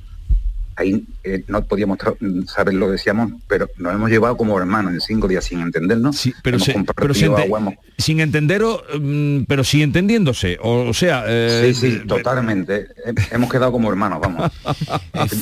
ahí 0.81 1.05
eh, 1.25 1.45
no 1.49 1.63
podíamos 1.65 1.99
saber 2.47 2.75
lo 2.75 2.87
que 2.87 2.93
decíamos, 2.93 3.33
pero 3.47 3.69
nos 3.77 3.95
hemos 3.95 4.11
llevado 4.11 4.37
como 4.37 4.59
hermanos 4.59 4.93
en 4.93 5.01
cinco 5.01 5.29
días 5.29 5.45
sin 5.45 5.61
entendernos. 5.61 6.17
Sí, 6.17 6.35
pero, 6.43 6.59
sin 6.59 8.21
entender, 8.21 8.63
mm, 8.63 9.45
pero 9.45 9.65
sí 9.65 9.83
entendiéndose. 9.83 10.59
O, 10.63 10.93
sea... 10.95 11.25
Eh, 11.27 11.73
sí, 11.75 11.93
sí, 11.93 12.07
totalmente. 12.07 12.89
hemos 13.31 13.51
quedado 13.51 13.73
como 13.73 13.91
hermanos, 13.91 14.21
vamos. 14.21 14.51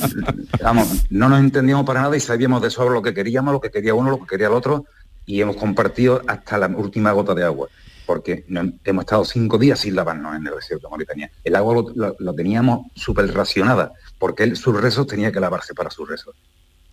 vamos, 0.63 1.05
no 1.09 1.29
nos 1.29 1.39
entendíamos 1.39 1.85
para 1.85 2.01
nada 2.01 2.15
y 2.17 2.19
sabíamos 2.19 2.61
de 2.61 2.69
sobre 2.69 2.93
lo 2.93 3.01
que 3.01 3.13
queríamos, 3.13 3.53
lo 3.53 3.61
que 3.61 3.71
quería 3.71 3.93
uno, 3.93 4.11
lo 4.11 4.19
que 4.19 4.27
quería 4.27 4.47
el 4.47 4.53
otro, 4.53 4.85
y 5.25 5.41
hemos 5.41 5.55
compartido 5.55 6.21
hasta 6.27 6.57
la 6.57 6.67
última 6.67 7.11
gota 7.11 7.33
de 7.33 7.43
agua 7.43 7.69
porque 8.09 8.43
hemos 8.85 9.03
estado 9.03 9.23
cinco 9.23 9.59
días 9.59 9.81
sin 9.81 9.95
lavarnos 9.95 10.35
en 10.35 10.47
el 10.47 10.55
desierto 10.55 10.87
de 10.87 10.89
Mauritania. 10.89 11.31
El 11.43 11.55
agua 11.55 11.85
lo, 12.17 12.33
teníamos 12.33 12.87
súper 12.95 13.31
racionada, 13.31 13.93
porque 14.19 14.43
él, 14.43 14.57
sus 14.57 14.79
rezos 14.79 15.07
tenía 15.07 15.31
que 15.31 15.39
lavarse 15.39 15.73
para 15.73 15.89
sus 15.89 16.07
rezos. 16.07 16.35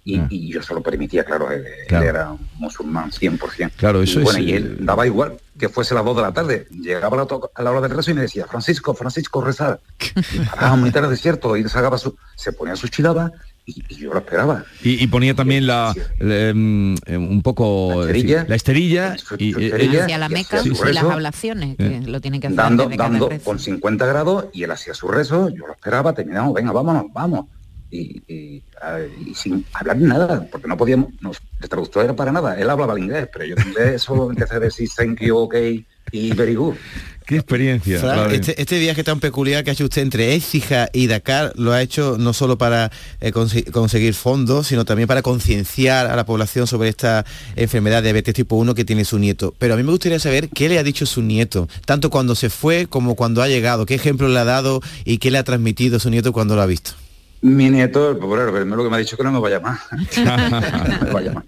Y, 0.05 0.20
ah. 0.20 0.29
yo 0.31 0.62
se 0.62 0.72
lo 0.72 0.83
permitía, 0.83 1.24
claro, 1.24 1.51
él, 1.51 1.66
era 1.91 2.31
un 2.31 2.49
musulmán 2.55 3.11
100%. 3.11 3.72
Claro, 3.77 4.03
eso 4.03 4.20
y, 4.20 4.22
bueno, 4.22 4.39
y 4.39 4.53
él 4.53 4.79
daba 4.81 5.05
igual 5.05 5.37
que 5.59 5.68
fuese 5.68 5.95
las 5.95 6.05
dos 6.05 6.14
de 6.14 6.22
la 6.22 6.33
tarde. 6.33 6.68
Llegaba 6.70 7.20
a 7.20 7.62
la, 7.62 7.70
hora 7.72 7.81
del 7.81 7.91
rezo 7.91 8.12
y 8.12 8.14
me 8.14 8.20
decía, 8.22 8.47
Francisco, 8.47 8.95
Francisco, 8.95 9.43
rezar. 9.43 9.81
Y 10.87 10.91
del 10.91 11.11
desierto 11.11 11.57
y 11.57 11.68
su, 11.68 12.16
se 12.37 12.53
ponía 12.53 12.77
su 12.77 12.87
chilaba 12.87 13.33
y, 13.67 13.97
yo 13.97 14.12
lo 14.12 14.21
esperaba. 14.21 14.64
Y, 14.83 15.07
ponía 15.09 15.35
también 15.35 15.67
la, 15.67 15.93
em, 16.21 16.95
un 17.09 17.43
poco 17.43 18.05
la 18.07 18.55
esterilla, 18.55 19.17
y 19.39 19.71
hacia 19.71 20.19
la 20.19 20.29
meca 20.29 20.62
y 20.64 20.93
las 20.93 21.05
ablaciones 21.05 21.77
que 21.77 22.01
lo 22.03 22.21
tienen 22.21 22.41
que 22.41 22.47
hacer 22.47 22.57
dando, 22.57 22.89
dando 22.89 23.29
con 23.43 23.59
50 23.59 24.07
grados 24.07 24.47
y 24.53 24.62
él 24.62 24.71
hacía 24.71 24.95
su 24.95 25.09
rezo 25.09 25.49
yo 25.49 25.67
lo 25.67 25.73
esperaba 25.73 26.12
terminamos 26.12 26.55
venga 26.55 26.73
vámonos 26.73 27.07
vamos. 27.12 27.47
Y, 27.89 28.62
sin 29.35 29.64
hablar 29.73 29.97
nada 29.97 30.47
porque 30.51 30.67
no 30.69 30.77
podíamos 30.77 31.11
no, 31.21 31.33
el 31.61 31.69
traductor 31.69 32.05
era 32.05 32.17
para 32.17 32.33
nada 32.33 32.59
él 32.59 32.69
hablaba 32.69 32.95
el 32.95 33.05
inglés 33.05 33.29
pero 33.33 33.45
yo 33.45 33.55
en 33.57 33.69
inglés 33.69 34.03
solo 34.03 34.31
empecé 34.31 34.57
a 34.57 34.61
decir 34.61 34.89
thank 34.95 35.21
you 35.21 35.37
okay 35.37 35.87
y 36.11 36.35
very 36.35 36.55
good 36.55 36.75
Qué 37.27 37.35
experiencia. 37.35 38.29
este, 38.31 38.62
este, 38.62 38.79
viaje 38.79 39.03
tan 39.03 39.18
peculiar 39.18 39.64
que 39.64 39.70
ha 39.70 39.72
hecho 39.72 39.83
usted 39.83 40.03
entre 40.03 40.37
Écija 40.37 40.89
y 40.93 41.09
Dakar 41.09 41.53
lo 41.57 41.72
ha 41.72 41.83
hecho 41.83 42.18
no 42.20 42.33
solo 42.33 42.57
para 42.57 42.93
eh, 43.20 43.33
conseguir 43.33 44.14
fondos, 44.14 44.68
sino 44.68 44.85
también 44.85 45.09
para 45.09 45.22
concienciar 45.22 46.07
a 46.07 46.14
la 46.14 46.24
población 46.24 46.68
sobre 46.68 46.89
esta 46.89 47.27
enfermedad 47.57 47.97
de 47.97 48.11
diabetes 48.11 48.33
tipo 48.33 48.55
1 48.55 48.77
que 48.77 48.85
tiene 48.85 49.05
su 49.05 49.18
nieto. 49.18 49.53
Pero 49.59 49.74
a 49.74 49.77
mí 49.77 49.83
me 49.83 49.91
gustaría 49.91 50.20
saber 50.20 50.49
qué 50.51 50.68
le 50.68 50.79
ha 50.79 50.85
dicho 50.85 51.05
su 51.05 51.20
nieto, 51.20 51.68
tanto 51.85 52.11
cuando 52.11 52.37
se 52.37 52.49
fue 52.49 52.87
como 52.87 53.16
cuando 53.16 53.43
ha 53.43 53.49
llegado, 53.49 53.87
qué 53.87 53.97
ejemplo 53.97 54.29
le 54.29 54.39
ha 54.39 54.45
dado 54.45 54.81
y 55.05 55.18
qué 55.18 55.33
le 55.33 55.39
ha 55.39 55.45
transmitido 55.45 55.99
su 55.99 56.11
nieto 56.11 56.33
cuando 56.33 56.55
lo 56.55 56.62
ha 56.62 56.66
visto. 56.66 56.93
Mi 57.41 57.70
nieto, 57.70 58.12
el 58.12 58.18
pobre, 58.18 58.45
lo 58.45 58.85
que 58.85 58.89
me 58.89 58.97
ha 58.97 59.01
dicho 59.01 59.16
que 59.16 59.24
no 59.24 59.33
me 59.33 59.41
vaya 59.41 59.59
más. 59.59 59.81
no 60.16 61.07
me 61.07 61.12
vaya 61.12 61.33
más. 61.33 61.45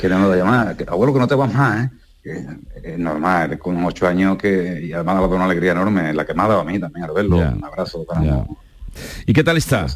Que 0.00 0.08
no 0.08 0.18
me 0.18 0.26
vaya 0.26 0.44
más. 0.44 0.76
abuelo, 0.88 1.14
que 1.14 1.20
no 1.20 1.28
te 1.28 1.36
vas 1.36 1.54
más, 1.54 1.84
¿eh? 1.84 1.90
Es 2.24 2.98
normal, 2.98 3.58
con 3.58 3.84
ocho 3.84 4.06
años 4.06 4.38
que 4.38 4.80
y 4.82 4.92
además 4.92 5.16
ha 5.16 5.20
dado 5.20 5.36
una 5.36 5.44
alegría 5.44 5.72
enorme, 5.72 6.12
la 6.14 6.24
que 6.24 6.34
me 6.34 6.42
ha 6.42 6.48
dado 6.48 6.60
a 6.60 6.64
mí 6.64 6.78
también 6.78 7.04
al 7.04 7.12
verlo, 7.12 7.36
un 7.36 7.64
abrazo 7.64 8.04
para 8.04 8.46
¿Y 9.26 9.32
qué 9.32 9.44
tal 9.44 9.56
está? 9.56 9.86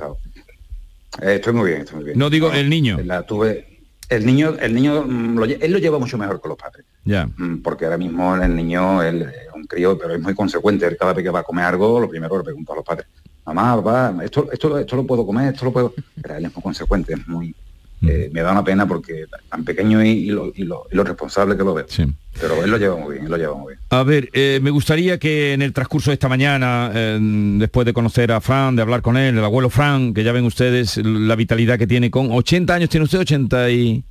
Eh, 1.23 1.35
estoy 1.37 1.53
muy 1.53 1.71
bien, 1.71 1.83
estoy 1.83 1.97
muy 1.97 2.05
bien. 2.05 2.19
No 2.19 2.31
digo 2.31 2.53
el 2.53 2.69
niño. 2.69 2.99
La 3.03 3.23
tuve, 3.23 3.81
el 4.09 4.27
niño, 4.27 4.57
el 4.61 4.75
niño 4.75 5.05
mm, 5.05 5.43
él 5.61 5.73
lo 5.73 5.79
lleva 5.79 5.99
mucho 5.99 6.19
mejor 6.19 6.41
que 6.41 6.49
los 6.49 6.59
padres. 6.59 6.85
Ya. 7.05 7.27
Mm, 7.37 7.63
porque 7.63 7.85
ahora 7.85 7.99
mismo 7.99 8.37
el 8.37 8.55
niño, 8.55 9.03
él 9.03 9.23
es 9.23 9.55
un 9.55 9.65
crío, 9.65 9.97
pero 9.99 10.15
es 10.15 10.21
muy 10.21 10.35
consecuente. 10.35 10.97
cada 10.97 11.13
vez 11.13 11.25
que 11.25 11.31
va 11.31 11.41
a 11.41 11.45
comer 11.45 11.65
algo, 11.65 12.01
lo 12.01 12.09
primero 12.09 12.37
le 12.39 12.45
pregunta 12.45 12.73
a 12.73 12.77
los 12.77 12.85
padres, 12.85 13.07
mamá, 13.45 13.83
papá, 13.83 14.25
esto, 14.25 14.51
esto, 14.53 14.79
esto 14.79 14.97
lo 14.97 15.07
puedo 15.07 15.25
comer, 15.27 15.55
esto 15.55 15.65
lo 15.65 15.73
puedo. 15.73 15.95
Pero 16.21 16.37
él 16.37 16.45
es 16.45 16.55
muy 16.55 16.63
consecuente, 16.63 17.15
es 17.15 17.27
muy, 17.27 17.55
eh, 18.03 18.31
me 18.33 18.43
da 18.43 18.53
una 18.53 18.65
pena 18.65 18.87
porque 18.87 19.27
tan 19.51 19.65
pequeño 19.65 20.05
y, 20.05 20.27
lo, 20.27 20.53
responsable 20.91 21.57
que 21.57 21.65
lo 21.65 21.75
ve. 21.75 21.85
Pero 22.41 22.63
él 22.63 22.71
lo 22.71 22.77
lleva 22.79 22.97
muy 22.97 23.15
bien, 23.15 23.25
él 23.25 23.31
lo 23.31 23.37
lleva 23.37 23.55
muy 23.55 23.73
bien. 23.73 23.81
A 23.91 24.03
ver, 24.03 24.31
eh, 24.33 24.61
me 24.63 24.71
gustaría 24.71 25.19
que 25.19 25.53
en 25.53 25.63
el 25.63 25.73
transcurso 25.73 26.11
de 26.11 26.15
esta 26.15 26.29
mañana, 26.29 26.91
después 26.91 27.85
de 27.85 27.93
conocer 27.93 28.31
a 28.33 28.41
Fran, 28.41 28.77
de 28.77 28.83
hablar 28.83 29.03
con 29.03 29.17
él, 29.17 29.37
el 29.37 29.45
abuelo 29.45 29.71
Fran, 29.71 30.15
que 30.15 30.23
ya 30.23 30.33
ven 30.33 30.45
ustedes 30.45 30.99
la 30.99 31.35
vitalidad 31.37 31.79
que 31.79 31.87
tiene 31.87 32.11
con 32.11 32.31
80 32.31 32.75
años, 32.75 32.89
¿tiene 32.89 33.05
usted 33.05 33.19
80 33.19 33.71
y...? 33.71 34.05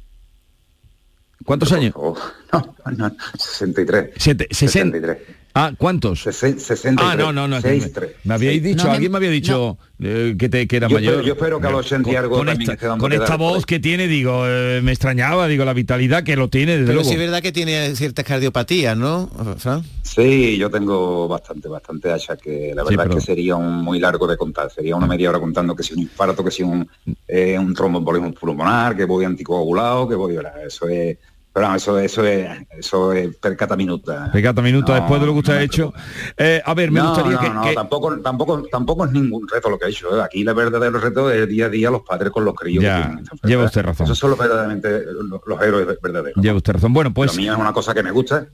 ¿Cuántos 1.45 1.71
años? 1.71 1.93
no, 1.95 2.75
no, 2.97 3.11
63. 3.38 4.11
63. 4.17 5.17
Ah, 5.60 5.74
¿cuántos? 5.76 6.22
63. 6.22 6.95
Ah, 6.99 7.16
no, 7.16 7.34
no, 7.34 7.47
no. 7.47 7.60
me, 7.60 8.34
habíais 8.34 8.62
dicho, 8.62 8.91
alguien 8.91 9.12
me 9.12 9.18
había 9.18 9.32
dicho 9.32 9.80
eh, 9.99 10.36
que, 10.38 10.49
te, 10.49 10.68
que 10.68 10.78
era 10.78 10.88
mayor. 10.88 11.24
yo 11.24 11.34
espero 11.34 11.60
que 11.60 11.66
a 11.66 11.72
los 11.72 11.84
80 11.88 12.12
y 12.12 12.16
algo 12.16 12.38
con 12.38 12.49
esta, 12.49 12.78
con 12.95 13.12
esta 13.12 13.38
voz 13.38 13.66
que 13.66 13.80
tiene, 13.80 14.08
digo, 14.08 14.43
eh, 14.45 14.82
me 14.84 14.91
extrañaba, 14.91 15.47
digo, 15.47 15.66
la 15.66 15.74
vitalidad 15.74 16.22
que 16.22 16.36
lo 16.36 16.47
tiene, 16.47 16.74
desde 16.74 16.86
Pero 16.86 16.93
luego. 16.97 17.10
sí 17.10 17.16
es 17.16 17.20
verdad 17.20 17.41
que 17.41 17.51
tiene 17.51 17.95
ciertas 17.95 18.24
cardiopatías, 18.24 18.95
¿no, 18.95 19.32
Fran? 19.58 19.82
Sí, 20.03 20.58
yo 20.58 20.70
tengo 20.70 21.28
bastante, 21.28 21.68
bastante 21.68 22.12
hacha, 22.12 22.38
que 22.38 22.74
la 22.76 22.84
verdad 22.84 23.08
es 23.10 23.16
que 23.16 23.22
sería 23.22 23.55
un 23.55 23.84
muy 23.84 23.99
largo 23.99 24.28
de 24.28 24.38
contar. 24.38 24.70
Sería 24.70 24.95
una 24.95 25.08
media 25.08 25.30
hora 25.32 25.39
contando 25.39 25.76
que 25.76 25.82
si 25.82 25.95
un 25.95 26.01
infarto, 26.01 26.43
que 26.43 26.51
si 26.51 26.62
un, 26.62 26.88
eh, 27.28 27.58
un 27.58 27.74
tromboembolismo 27.74 28.32
pulmonar, 28.34 28.95
que 28.95 29.05
voy 29.05 29.26
anticoagulado, 29.26 30.08
que 30.08 30.14
voy... 30.14 30.38
Eso 30.68 30.88
es 30.88 31.18
pero 31.58 31.74
eso, 31.74 31.97
eso 31.97 32.24
es, 32.24 32.47
eso 32.70 33.14
es 33.14 33.36
percata 33.38 33.76
minuta. 33.76 34.30
Percata 34.32 34.62
minuta 34.62 34.93
después 34.93 35.20
de 35.20 35.26
lo 35.26 35.34
que 35.34 35.39
usted 35.39 35.53
ha 35.53 35.64
hecho. 35.64 35.91
Eh, 36.38 36.62
a 36.64 36.76
ver, 36.76 36.91
me 36.91 37.01
gustaría 37.01 37.39
que, 37.39 37.49
no, 37.49 37.74
tampoco, 37.74 38.16
tampoco, 38.20 38.62
tampoco 38.70 39.05
es 39.05 39.12
ningún 39.12 39.47
reto 39.47 39.68
lo 39.72 39.80
que 39.80 39.86
ha 39.86 39.89
hecho. 39.89 40.16
¿eh? 40.16 40.22
Aquí 40.24 40.41
el 40.41 40.53
verdadero 40.53 40.99
reto 40.99 41.32
es 41.32 41.49
día 41.49 41.66
a 41.66 41.70
día 41.70 41.89
los 41.89 42.03
padres 42.03 42.32
con 42.32 42.45
los 42.45 42.53
críos. 42.53 42.84
Ya, 42.84 43.20
lleva 43.41 43.66
usted 43.66 43.82
razón. 43.82 44.05
Esos 44.05 44.20
son 44.20 44.30
los 44.30 44.39
verdaderamente 44.39 45.01
los, 45.47 45.62
héroes 45.64 45.88
verdaderos. 45.99 46.43
Lleva 46.43 46.58
usted 46.58 46.74
razón. 46.74 46.93
Bueno, 46.93 47.12
pues. 47.12 47.36
Lo 47.36 47.41
mío 47.41 47.53
es 47.53 47.60
una 47.60 47.74
cosa 47.74 47.91
que 47.91 48.03
me 48.03 48.12
gusta. 48.12 48.45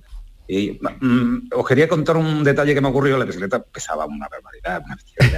Y 0.48 0.80
mm, 1.02 1.50
os 1.58 1.68
quería 1.68 1.90
contar 1.90 2.16
un 2.16 2.42
detalle 2.42 2.74
que 2.74 2.80
me 2.80 2.88
ocurrió. 2.88 3.18
La 3.18 3.26
bicicleta 3.26 3.62
pesaba 3.62 4.06
una 4.06 4.30
barbaridad. 4.30 4.82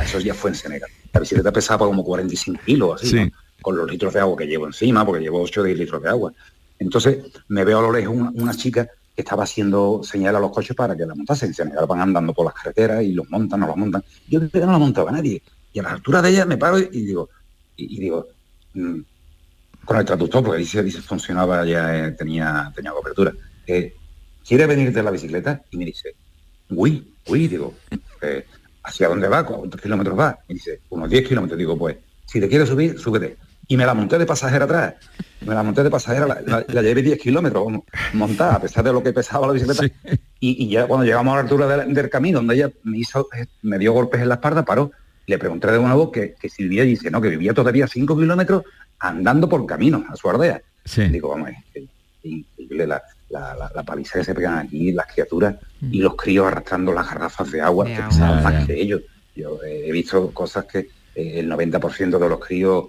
eso 0.04 0.20
ya 0.20 0.36
fue 0.36 0.52
en 0.52 0.56
Senegal. 0.56 0.90
La 1.12 1.20
bicicleta 1.20 1.52
pesaba 1.52 1.88
como 1.88 2.04
45 2.04 2.62
kilos, 2.64 3.02
así, 3.02 3.32
con 3.60 3.76
los 3.76 3.90
litros 3.90 4.14
de 4.14 4.20
agua 4.20 4.38
que 4.38 4.46
llevo 4.46 4.68
encima, 4.68 5.04
porque 5.04 5.24
llevo 5.24 5.42
8 5.42 5.64
10 5.64 5.80
litros 5.80 6.04
de 6.04 6.10
agua. 6.10 6.32
Entonces 6.80 7.26
me 7.48 7.64
veo 7.64 7.80
a 7.80 7.82
lo 7.82 7.92
lejos 7.92 8.16
una, 8.16 8.54
chica 8.54 8.86
que 9.16 9.22
estaba 9.22 9.44
haciendo 9.44 10.02
señal 10.04 10.36
a 10.36 10.40
los 10.40 10.52
coches 10.52 10.76
para 10.76 10.96
que 10.96 11.06
la 11.06 11.16
montasen. 11.16 11.54
Se 11.54 11.64
van 11.64 12.02
andando 12.02 12.34
por 12.34 12.46
las 12.46 12.54
carreteras 12.54 13.04
y 13.04 13.14
los 13.14 13.30
montan, 13.30 13.62
no 13.62 13.68
los 13.68 13.78
montan. 13.78 14.04
Yo 14.28 14.40
no 14.40 14.50
la 14.54 14.78
montaba 14.78 15.12
nadie. 15.12 15.42
Y 15.72 15.80
a 15.80 15.84
la 15.84 15.92
altura 15.92 16.22
de 16.22 16.30
ella 16.30 16.46
me 16.46 16.58
paro 16.58 16.80
y, 16.80 16.88
digo, 16.88 17.30
y, 17.76 18.00
digo, 18.00 18.28
mm, 18.74 19.00
con 19.86 19.98
el 19.98 20.06
traductor, 20.06 20.44
porque 20.44 20.60
dice, 20.60 20.84
dice 20.84 21.02
funcionaba, 21.02 21.66
ya 21.66 22.08
eh, 22.08 22.12
tenía, 22.12 22.72
tenía 22.76 22.92
cobertura. 22.92 23.34
Eh, 23.68 23.94
¿Quiere 24.46 24.68
venir 24.68 24.92
de 24.92 25.04
la 25.04 25.12
bicicleta? 25.12 25.62
Y 25.72 25.78
me 25.78 25.86
dice, 25.86 26.16
uy, 26.70 27.14
uy, 27.28 27.48
digo, 27.48 27.74
eh, 28.22 28.46
¿hacia 28.84 29.08
dónde 29.08 29.28
va? 29.28 29.46
¿Cuántos 29.46 29.82
kilómetros 29.82 30.18
va? 30.18 30.40
Y 30.48 30.56
dice, 30.56 30.82
unos 30.90 31.10
10 31.10 31.28
kilómetros. 31.28 31.58
Digo, 31.58 31.78
pues, 31.78 31.98
si 32.26 32.40
te 32.40 32.48
quieres 32.48 32.70
subir, 32.70 33.00
súbete 33.00 33.38
y 33.68 33.78
me 33.78 33.86
la 33.86 33.94
monté 33.94 34.18
de 34.18 34.26
pasajera 34.26 34.66
atrás. 34.66 34.96
Me 35.42 35.54
la 35.54 35.64
monté 35.64 35.84
de 35.84 35.90
pasajera, 35.90 36.26
la, 36.28 36.82
llevé 36.82 37.02
10 37.02 37.20
kilómetros 37.20 37.68
montada, 38.14 38.56
a 38.56 38.62
pesar 38.62 38.84
de 38.84 38.94
lo 38.94 39.04
que 39.04 39.14
pesaba 39.14 39.48
la 39.48 39.54
bicicleta. 39.54 39.84
Y, 40.40 40.70
ya 40.70 40.88
cuando 40.88 41.06
llegamos 41.06 41.34
a 41.34 41.36
la 41.38 41.42
altura 41.44 41.86
del, 41.86 42.10
camino, 42.10 42.40
donde 42.40 42.56
ella 42.56 42.72
me 42.84 43.00
hizo, 43.00 43.28
me 43.62 43.80
dio 43.80 43.94
golpes 43.94 44.22
en 44.22 44.30
la 44.30 44.36
espalda, 44.36 44.64
paró. 44.64 44.92
Le 45.28 45.40
pregunté 45.40 45.72
de 45.72 45.80
nuevo 45.80 46.12
que, 46.12 46.36
que 46.40 46.50
si 46.50 46.64
vivía 46.64 46.84
y 46.84 46.90
dice, 46.90 47.10
no, 47.10 47.20
que 47.20 47.30
vivía 47.30 47.54
todavía 47.54 47.88
5 47.88 48.18
kilómetros 48.18 48.64
andando 49.00 49.50
por 49.50 49.66
camino 49.66 50.06
a 50.10 50.16
su 50.16 50.30
aldea. 50.30 50.62
Digo, 51.10 51.30
vamos, 51.30 51.50
es 51.74 51.84
increíble 52.24 52.86
la, 52.86 53.02
la, 53.30 53.84
paliza 53.84 54.20
que 54.20 54.26
se 54.26 54.36
pegan 54.36 54.60
aquí, 54.60 54.92
las 54.92 55.08
criaturas 55.08 55.56
y 55.82 56.00
los 56.00 56.16
críos 56.16 56.48
arrastrando 56.48 56.94
las 56.94 57.08
garrafas 57.08 57.52
de 57.52 57.62
agua, 57.62 57.86
que 57.86 58.02
pesaban 58.02 58.44
más 58.44 58.66
que 58.66 58.80
ellos. 58.80 59.02
Yo 59.36 59.60
he 59.64 59.92
visto 59.92 60.32
cosas 60.32 60.66
que 60.66 60.90
eh, 61.16 61.40
el 61.40 61.52
90% 61.52 62.18
de 62.18 62.30
los 62.30 62.40
críos 62.40 62.86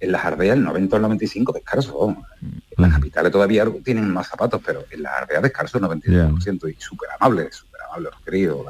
en 0.00 0.12
las 0.12 0.24
ardeas 0.24 0.56
el 0.56 0.64
90 0.64 0.94
o 0.94 0.96
el 0.96 1.02
95 1.02 1.52
descalzo. 1.52 2.16
En 2.40 2.62
las 2.76 2.92
capitales 2.92 3.30
todavía 3.30 3.66
tienen 3.84 4.10
más 4.12 4.28
zapatos, 4.28 4.60
pero 4.64 4.84
en 4.90 5.02
las 5.02 5.12
ardeas 5.12 5.42
descalzo 5.42 5.78
el 5.78 5.84
95% 5.84 6.70
y 6.70 6.80
súper 6.80 7.10
amable, 7.18 7.52
súper 7.52 7.82
amable 7.82 8.10
los 8.10 8.20
queridos, 8.22 8.66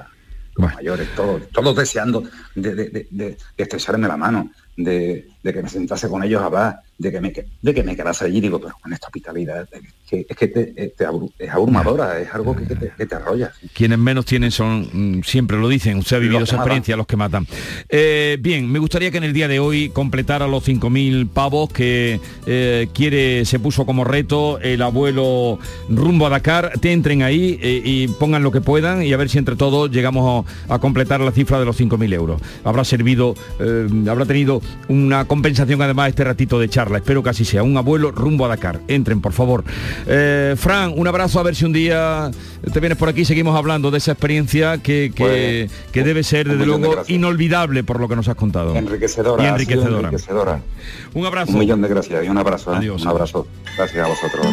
los 0.56 0.74
mayores, 0.74 1.08
todos, 1.14 1.48
todos 1.48 1.76
deseando 1.76 2.24
de, 2.54 2.74
de, 2.74 3.08
de, 3.10 3.38
estrecharme 3.56 4.08
la 4.08 4.16
mano, 4.16 4.50
de, 4.84 5.26
que 5.42 5.62
me 5.62 5.68
sentase 5.68 6.08
con 6.08 6.22
ellos 6.22 6.42
a 6.42 6.46
hablar, 6.46 6.80
de 6.98 7.10
que 7.10 7.20
me, 7.20 7.32
de 7.62 7.74
que 7.74 7.82
me 7.82 7.96
quedase 7.96 8.26
allí, 8.26 8.40
digo, 8.40 8.60
pero 8.60 8.74
con 8.80 8.92
esta 8.92 9.06
hospitalidad, 9.06 9.68
que, 10.08 10.26
es 10.28 10.36
que 10.36 10.48
te, 10.48 10.94
es 11.38 11.50
abrumadora, 11.50 12.20
es 12.20 12.32
algo 12.34 12.54
que, 12.54 12.66
te, 12.66 13.14
arrolla. 13.14 13.52
Quienes 13.74 13.98
menos 13.98 14.26
tienen 14.26 14.50
son, 14.50 14.88
mm, 14.92 15.22
siempre 15.22 15.58
lo 15.58 15.68
dicen, 15.68 15.98
usted 15.98 16.16
ha 16.16 16.20
vivido 16.20 16.42
esa 16.42 16.56
experiencia, 16.56 16.96
los 16.96 17.06
que 17.06 17.16
matan. 17.16 17.46
Eh, 17.88 18.36
bien, 18.40 18.70
me 18.70 18.78
gustaría 18.78 19.10
que 19.10 19.18
en 19.18 19.24
el 19.24 19.32
día 19.32 19.48
de 19.48 19.60
hoy 19.60 19.90
completara 19.90 20.46
los 20.46 20.66
5.000 20.66 21.28
pavos 21.28 21.72
que 21.72 22.20
eh, 22.46 22.88
quiere, 22.92 23.44
se 23.44 23.58
puso 23.58 23.86
como 23.86 24.04
reto 24.04 24.58
el 24.60 24.82
abuelo 24.82 25.58
rumbo 25.88 26.26
a 26.26 26.30
Dakar, 26.30 26.72
te 26.80 26.92
entren 26.92 27.22
ahí 27.22 27.58
eh, 27.62 27.82
y 27.84 28.08
pongan 28.08 28.42
lo 28.42 28.50
que 28.50 28.60
puedan 28.60 29.02
y 29.02 29.12
a 29.12 29.16
ver 29.16 29.28
si 29.28 29.38
entre 29.38 29.56
todos 29.56 29.90
llegamos 29.90 30.44
a, 30.68 30.78
completar 30.80 31.20
la 31.20 31.30
cifra 31.30 31.58
de 31.58 31.66
los 31.66 31.78
5.000 31.78 32.14
euros. 32.14 32.42
Habrá 32.64 32.84
servido, 32.84 33.34
habrá 34.08 34.24
tenido 34.24 34.62
una 34.88 35.24
compensación 35.24 35.80
además 35.82 36.08
este 36.08 36.24
ratito 36.24 36.58
de 36.58 36.68
charla. 36.68 36.98
Espero 36.98 37.22
que 37.22 37.30
así 37.30 37.44
sea. 37.44 37.62
Un 37.62 37.76
abuelo 37.76 38.10
rumbo 38.10 38.44
a 38.44 38.48
Dakar. 38.48 38.80
Entren, 38.88 39.20
por 39.20 39.32
favor. 39.32 39.64
Eh, 40.06 40.54
Fran, 40.56 40.92
un 40.96 41.06
abrazo 41.06 41.40
a 41.40 41.42
ver 41.42 41.54
si 41.54 41.64
un 41.64 41.72
día 41.72 42.30
te 42.72 42.80
vienes 42.80 42.98
por 42.98 43.08
aquí 43.08 43.24
seguimos 43.24 43.56
hablando 43.56 43.90
de 43.90 43.98
esa 43.98 44.12
experiencia 44.12 44.78
que, 44.78 45.12
que, 45.14 45.68
pues, 45.92 46.04
debe 46.04 46.22
ser, 46.22 46.48
desde 46.48 46.66
luego, 46.66 47.02
inolvidable 47.08 47.84
por 47.84 48.00
lo 48.00 48.08
que 48.08 48.16
nos 48.16 48.28
has 48.28 48.36
contado. 48.36 48.74
Enriquecedora. 48.74 49.42
Y 49.42 49.46
enriquecedora. 49.46 50.60
Un 51.14 51.26
abrazo. 51.26 51.52
Un 51.52 51.58
millón 51.58 51.82
de 51.82 51.88
gracias 51.88 52.24
y 52.24 52.28
un 52.28 52.38
abrazo. 52.38 52.72
¿eh? 52.72 52.76
Adiós. 52.78 53.02
Un 53.02 53.08
abrazo. 53.08 53.46
Gracias 53.76 54.04
a 54.04 54.08
vosotros. 54.08 54.46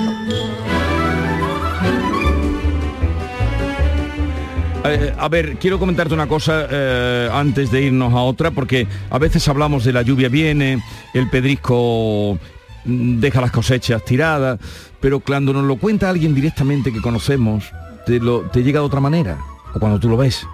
Eh, 4.89 5.13
a 5.17 5.27
ver, 5.27 5.57
quiero 5.57 5.79
comentarte 5.79 6.13
una 6.13 6.27
cosa 6.27 6.67
eh, 6.69 7.29
antes 7.31 7.71
de 7.71 7.81
irnos 7.83 8.13
a 8.13 8.21
otra, 8.21 8.51
porque 8.51 8.87
a 9.09 9.17
veces 9.17 9.47
hablamos 9.47 9.83
de 9.83 9.93
la 9.93 10.01
lluvia 10.01 10.29
viene, 10.29 10.81
el 11.13 11.29
pedrisco 11.29 12.37
mm, 12.85 13.19
deja 13.19 13.41
las 13.41 13.51
cosechas 13.51 14.03
tiradas, 14.05 14.59
pero 14.99 15.19
cuando 15.19 15.53
nos 15.53 15.65
lo 15.65 15.77
cuenta 15.77 16.09
alguien 16.09 16.33
directamente 16.33 16.91
que 16.93 17.01
conocemos, 17.01 17.71
te, 18.05 18.19
lo, 18.19 18.41
te 18.43 18.63
llega 18.63 18.79
de 18.79 18.85
otra 18.85 18.99
manera, 18.99 19.37
o 19.73 19.79
cuando 19.79 19.99
tú 19.99 20.09
lo 20.09 20.17
ves. 20.17 20.45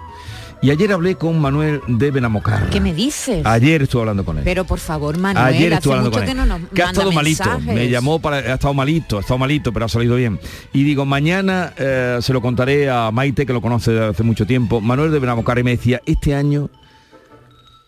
Y 0.62 0.70
ayer 0.70 0.92
hablé 0.92 1.16
con 1.16 1.38
Manuel 1.40 1.82
de 1.86 2.10
Benamocar. 2.10 2.70
¿Qué 2.70 2.80
me 2.80 2.94
dices? 2.94 3.44
Ayer 3.44 3.82
estuve 3.82 4.02
hablando 4.02 4.24
con 4.24 4.38
él. 4.38 4.44
Pero 4.44 4.64
por 4.64 4.78
favor, 4.78 5.18
Manuel, 5.18 5.44
ayer 5.44 5.72
estuve 5.74 5.94
hablando 5.94 6.10
con 6.10 6.22
él. 6.22 6.28
que 6.28 6.34
no 6.34 6.46
nos 6.46 6.60
que 6.70 6.82
ha 6.82 6.90
estado 6.90 7.12
malito. 7.12 7.60
Me 7.60 7.88
llamó 7.88 8.18
para. 8.18 8.38
Ha 8.38 8.54
estado 8.54 8.72
malito, 8.72 9.18
ha 9.18 9.20
estado 9.20 9.38
malito, 9.38 9.72
pero 9.72 9.86
ha 9.86 9.88
salido 9.88 10.16
bien. 10.16 10.40
Y 10.72 10.84
digo, 10.84 11.04
mañana 11.04 11.72
eh, 11.76 12.18
se 12.20 12.32
lo 12.32 12.40
contaré 12.40 12.88
a 12.88 13.10
Maite, 13.10 13.44
que 13.44 13.52
lo 13.52 13.60
conoce 13.60 13.92
desde 13.92 14.06
hace 14.06 14.22
mucho 14.22 14.46
tiempo. 14.46 14.80
Manuel 14.80 15.10
de 15.12 15.18
Benamocar 15.18 15.58
y 15.58 15.64
me 15.64 15.72
decía, 15.72 16.00
este 16.06 16.34
año 16.34 16.70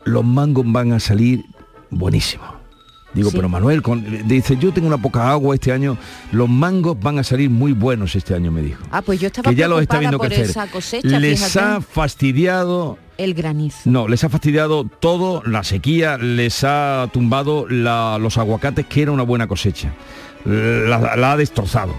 los 0.04 0.24
mangos 0.24 0.64
van 0.68 0.92
a 0.92 1.00
salir 1.00 1.44
buenísimos. 1.90 2.55
Digo, 3.16 3.30
Sí. 3.30 3.36
pero 3.36 3.48
Manuel, 3.48 3.82
con- 3.82 4.04
dice, 4.28 4.56
yo 4.58 4.72
tengo 4.72 4.86
una 4.86 4.98
poca 4.98 5.28
agua 5.30 5.54
este 5.56 5.72
año, 5.72 5.96
los 6.30 6.48
mangos 6.48 6.96
van 7.00 7.18
a 7.18 7.24
salir 7.24 7.50
muy 7.50 7.72
buenos 7.72 8.14
este 8.14 8.34
año, 8.34 8.52
me 8.52 8.62
dijo. 8.62 8.84
Ah, 8.92 9.02
pues 9.02 9.18
yo 9.18 9.26
estaba 9.26 9.50
Que 9.50 9.56
ya 9.56 9.66
los 9.66 9.80
está 9.82 9.98
viendo 9.98 10.18
por 10.18 10.28
crecer. 10.28 10.50
esa 10.50 10.66
cosecha, 10.68 11.18
Les 11.18 11.40
fíjate. 11.44 11.58
ha 11.66 11.80
fastidiado 11.80 12.98
El 13.18 13.34
granizo. 13.34 13.78
no, 13.90 14.06
les 14.06 14.22
ha 14.22 14.28
fastidiado 14.28 14.84
todo, 14.84 15.42
la 15.46 15.64
sequía, 15.64 16.18
les 16.18 16.62
ha 16.62 17.08
tumbado 17.12 17.66
la- 17.68 18.18
los 18.20 18.38
aguacates, 18.38 18.86
que 18.86 19.02
era 19.02 19.12
una 19.12 19.22
buena 19.22 19.46
cosecha. 19.48 19.92
La, 20.44 21.16
la 21.16 21.32
ha 21.32 21.36
destrozado. 21.36 21.94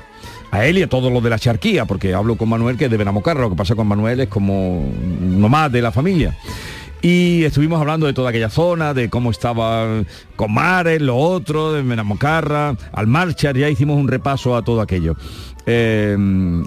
A 0.52 0.66
él 0.66 0.78
y 0.78 0.84
a 0.84 0.88
todos 0.88 1.12
los 1.12 1.22
de 1.22 1.30
la 1.30 1.38
charquía, 1.40 1.84
porque 1.86 2.14
hablo 2.14 2.38
con 2.38 2.48
Manuel 2.48 2.78
que 2.78 2.86
es 2.86 2.92
de 2.92 2.96
Benamocarra, 2.96 3.42
lo 3.42 3.50
que 3.50 3.56
pasa 3.58 3.76
con 3.76 3.86
Manuel 3.88 4.22
es 4.22 4.28
como 4.30 4.80
uno 4.88 5.50
más 5.50 5.70
de 5.72 5.82
la 5.82 5.92
familia. 5.92 6.38
Y 7.10 7.46
estuvimos 7.46 7.80
hablando 7.80 8.06
de 8.06 8.12
toda 8.12 8.32
aquella 8.32 8.50
zona, 8.50 8.94
de 8.94 9.10
cómo 9.10 9.32
estaba 9.32 10.04
Comares, 10.36 11.02
lo 11.02 11.16
otro, 11.16 11.72
de 11.72 11.82
Benamocarra, 11.82 12.76
al 12.92 13.08
Marchar, 13.08 13.56
ya 13.56 13.70
hicimos 13.70 13.98
un 13.98 14.10
repaso 14.10 14.58
a 14.58 14.62
todo 14.62 14.82
aquello. 14.82 15.16
Eh, 15.66 16.18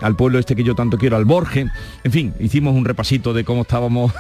al 0.01 0.17
pueblo 0.17 0.39
este 0.39 0.57
que 0.57 0.65
yo 0.65 0.75
tanto 0.75 0.97
quiero, 0.97 1.19
al 1.19 1.27
Borge. 1.27 1.67
En 2.05 2.11
fin, 2.11 2.33
hicimos 2.41 2.75
un 2.75 2.87
repasito 2.87 3.35
de 3.35 3.45
cómo 3.45 3.61
estábamos 3.61 4.15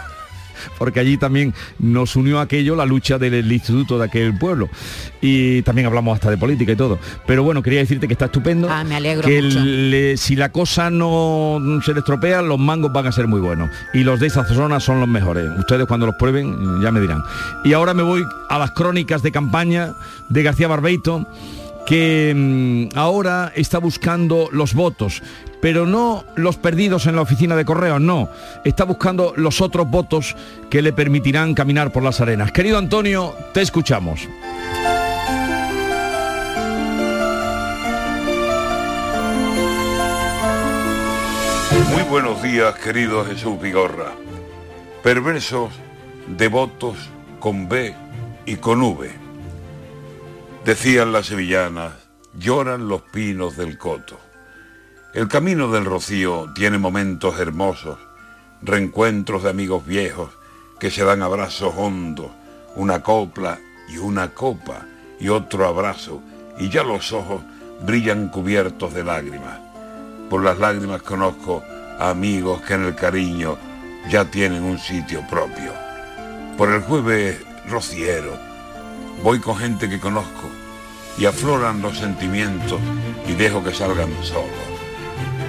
porque 0.78 1.00
allí 1.00 1.16
también 1.16 1.54
nos 1.78 2.16
unió 2.16 2.40
aquello 2.40 2.76
la 2.76 2.86
lucha 2.86 3.18
del 3.18 3.50
instituto 3.50 3.98
de 3.98 4.04
aquel 4.06 4.36
pueblo. 4.38 4.68
Y 5.20 5.62
también 5.62 5.86
hablamos 5.86 6.14
hasta 6.14 6.30
de 6.30 6.38
política 6.38 6.72
y 6.72 6.76
todo. 6.76 6.98
Pero 7.26 7.42
bueno 7.42 7.62
quería 7.62 7.80
decirte 7.80 8.06
que 8.06 8.14
está 8.14 8.26
estupendo 8.26 8.68
Ah, 8.70 8.84
me 8.84 8.96
alegro 8.96 9.26
que 9.28 9.42
mucho. 9.42 9.60
le- 9.60 10.16
si 10.16 10.36
la 10.36 10.50
cosa 10.50 10.90
no 10.90 11.58
se 11.84 11.92
le 11.92 12.00
estropea 12.00 12.42
los 12.42 12.58
mangos 12.58 12.92
van 12.92 13.06
a 13.06 13.12
ser 13.12 13.26
muy 13.26 13.40
buenos. 13.40 13.70
Y 13.94 14.04
los 14.04 14.20
de 14.20 14.26
esa 14.28 14.44
zona 14.44 14.80
son 14.80 15.00
los 15.00 15.08
mejores. 15.08 15.48
Ustedes 15.58 15.86
cuando 15.86 16.06
los 16.06 16.14
prueben 16.16 16.80
ya 16.82 16.90
me 16.90 17.00
dirán. 17.00 17.22
Y 17.64 17.72
ahora 17.72 17.94
me 17.94 18.02
voy 18.02 18.24
a 18.48 18.58
las 18.58 18.70
crónicas 18.72 19.22
de 19.22 19.30
campaña 19.32 19.94
de 20.28 20.42
García 20.42 20.68
Barbeito 20.68 21.26
que 21.86 22.88
mm, 22.92 22.96
ahora 22.98 23.52
está 23.56 23.78
buscando 23.78 24.48
los 24.52 24.74
votos, 24.74 25.22
pero 25.60 25.86
no 25.86 26.24
los 26.36 26.56
perdidos 26.56 27.06
en 27.06 27.16
la 27.16 27.22
oficina 27.22 27.56
de 27.56 27.64
correos, 27.64 28.00
no. 28.00 28.28
Está 28.64 28.84
buscando 28.84 29.32
los 29.36 29.60
otros 29.60 29.88
votos 29.88 30.36
que 30.70 30.82
le 30.82 30.92
permitirán 30.92 31.54
caminar 31.54 31.92
por 31.92 32.02
las 32.02 32.20
arenas. 32.20 32.52
Querido 32.52 32.78
Antonio, 32.78 33.34
te 33.52 33.60
escuchamos. 33.60 34.28
Muy 41.92 42.02
buenos 42.04 42.42
días, 42.42 42.74
querido 42.76 43.24
Jesús 43.24 43.60
Vigorra. 43.60 44.12
Perversos, 45.02 45.70
devotos 46.26 46.96
con 47.38 47.68
B 47.68 47.94
y 48.46 48.56
con 48.56 48.82
V. 48.82 49.10
Decían 50.64 51.12
las 51.12 51.26
sevillanas, 51.26 51.92
lloran 52.34 52.88
los 52.88 53.02
pinos 53.02 53.56
del 53.56 53.78
coto. 53.78 54.29
El 55.12 55.26
camino 55.26 55.72
del 55.72 55.86
rocío 55.86 56.52
tiene 56.54 56.78
momentos 56.78 57.40
hermosos, 57.40 57.98
reencuentros 58.62 59.42
de 59.42 59.50
amigos 59.50 59.84
viejos 59.84 60.30
que 60.78 60.92
se 60.92 61.02
dan 61.02 61.24
abrazos 61.24 61.74
hondos, 61.76 62.30
una 62.76 63.02
copla 63.02 63.58
y 63.88 63.96
una 63.96 64.32
copa 64.32 64.86
y 65.18 65.28
otro 65.28 65.66
abrazo, 65.66 66.22
y 66.60 66.68
ya 66.68 66.84
los 66.84 67.12
ojos 67.12 67.42
brillan 67.84 68.28
cubiertos 68.28 68.94
de 68.94 69.02
lágrimas. 69.02 69.58
Por 70.30 70.44
las 70.44 70.60
lágrimas 70.60 71.02
conozco 71.02 71.64
a 71.98 72.10
amigos 72.10 72.60
que 72.62 72.74
en 72.74 72.84
el 72.84 72.94
cariño 72.94 73.58
ya 74.10 74.30
tienen 74.30 74.62
un 74.62 74.78
sitio 74.78 75.26
propio. 75.28 75.72
Por 76.56 76.68
el 76.68 76.82
jueves 76.82 77.36
rociero 77.68 78.38
voy 79.24 79.40
con 79.40 79.56
gente 79.56 79.90
que 79.90 79.98
conozco 79.98 80.48
y 81.18 81.26
afloran 81.26 81.82
los 81.82 81.98
sentimientos 81.98 82.80
y 83.26 83.32
dejo 83.32 83.64
que 83.64 83.74
salgan 83.74 84.10
solos. 84.22 84.69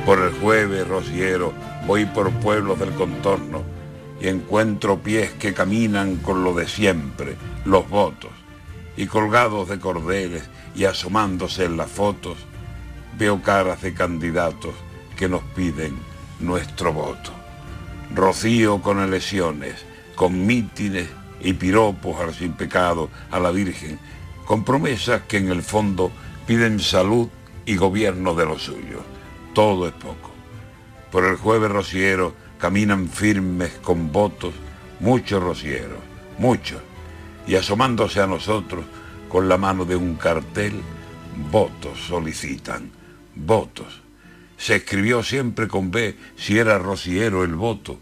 Por 0.06 0.20
el 0.20 0.34
jueves 0.34 0.88
rociero 0.88 1.54
voy 1.86 2.06
por 2.06 2.32
pueblos 2.32 2.80
del 2.80 2.91
contorno 2.91 3.64
y 4.20 4.30
encuentro 4.30 4.97
pies 4.99 5.32
que 5.34 5.54
caminan 5.54 6.18
con 6.18 6.43
lo 6.43 6.56
de 6.56 6.68
siempre, 6.68 7.38
los 7.66 7.88
votos, 7.88 8.32
y 8.97 9.06
colgados 9.06 9.70
de 9.70 9.80
cordeles 9.80 10.49
y 10.76 10.86
asomándose 10.86 11.66
en 11.66 11.78
las 11.78 11.89
fotos, 11.89 12.38
veo 13.18 13.41
caras 13.43 13.82
de 13.84 13.93
candidatos 13.93 14.74
que 15.16 15.30
nos 15.30 15.43
piden 15.56 15.97
nuestro 16.39 16.93
voto. 16.93 17.32
Rocío 18.14 18.82
con 18.82 18.99
elecciones, 18.99 19.86
con 20.16 20.47
mítines 20.47 21.08
y 21.41 21.54
piropos 21.54 22.20
al 22.20 22.34
sin 22.34 22.54
pecado 22.54 23.10
a 23.30 23.39
la 23.39 23.52
Virgen, 23.52 23.99
con 24.45 24.64
promesas 24.64 25.22
que 25.28 25.38
en 25.38 25.49
el 25.49 25.62
fondo 25.62 26.12
piden 26.47 26.80
salud 26.80 27.30
y 27.66 27.76
gobierno 27.76 28.34
de 28.34 28.45
los 28.45 28.64
suyos. 28.64 29.11
Todo 29.54 29.88
es 29.88 29.93
poco. 29.93 30.32
Por 31.12 31.26
el 31.26 31.36
jueves 31.36 31.72
rociero 31.72 32.34
caminan 32.58 33.10
firmes 33.10 33.72
con 33.84 34.12
votos 34.12 34.54
muchos 35.02 35.43
rocieros, 35.43 35.99
muchos, 36.38 36.82
y 37.47 37.56
asomándose 37.56 38.22
a 38.22 38.28
nosotros 38.28 38.86
con 39.28 39.49
la 39.49 39.58
mano 39.58 39.84
de 39.84 39.95
un 39.95 40.16
cartel, 40.16 40.80
votos 41.52 41.99
solicitan, 41.99 42.91
votos. 43.36 44.02
Se 44.58 44.76
escribió 44.76 45.24
siempre 45.24 45.68
con 45.68 45.89
B 45.89 46.16
si 46.38 46.60
era 46.60 46.78
rociero 46.78 47.43
el 47.43 47.56
voto, 47.56 47.99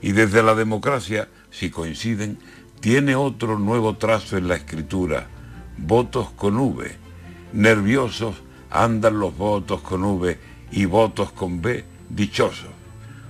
y 0.00 0.12
desde 0.12 0.42
la 0.42 0.54
democracia, 0.54 1.28
si 1.50 1.70
coinciden, 1.70 2.38
tiene 2.80 3.16
otro 3.16 3.58
nuevo 3.58 3.96
trazo 3.96 4.36
en 4.36 4.46
la 4.46 4.54
escritura, 4.54 5.26
votos 5.76 6.30
con 6.30 6.56
V. 6.56 6.96
Nerviosos 7.52 8.36
andan 8.70 9.18
los 9.18 9.36
votos 9.36 9.80
con 9.80 10.04
V 10.04 10.38
y 10.70 10.84
votos 10.84 11.32
con 11.32 11.62
B 11.62 11.84
dichosos, 12.08 12.70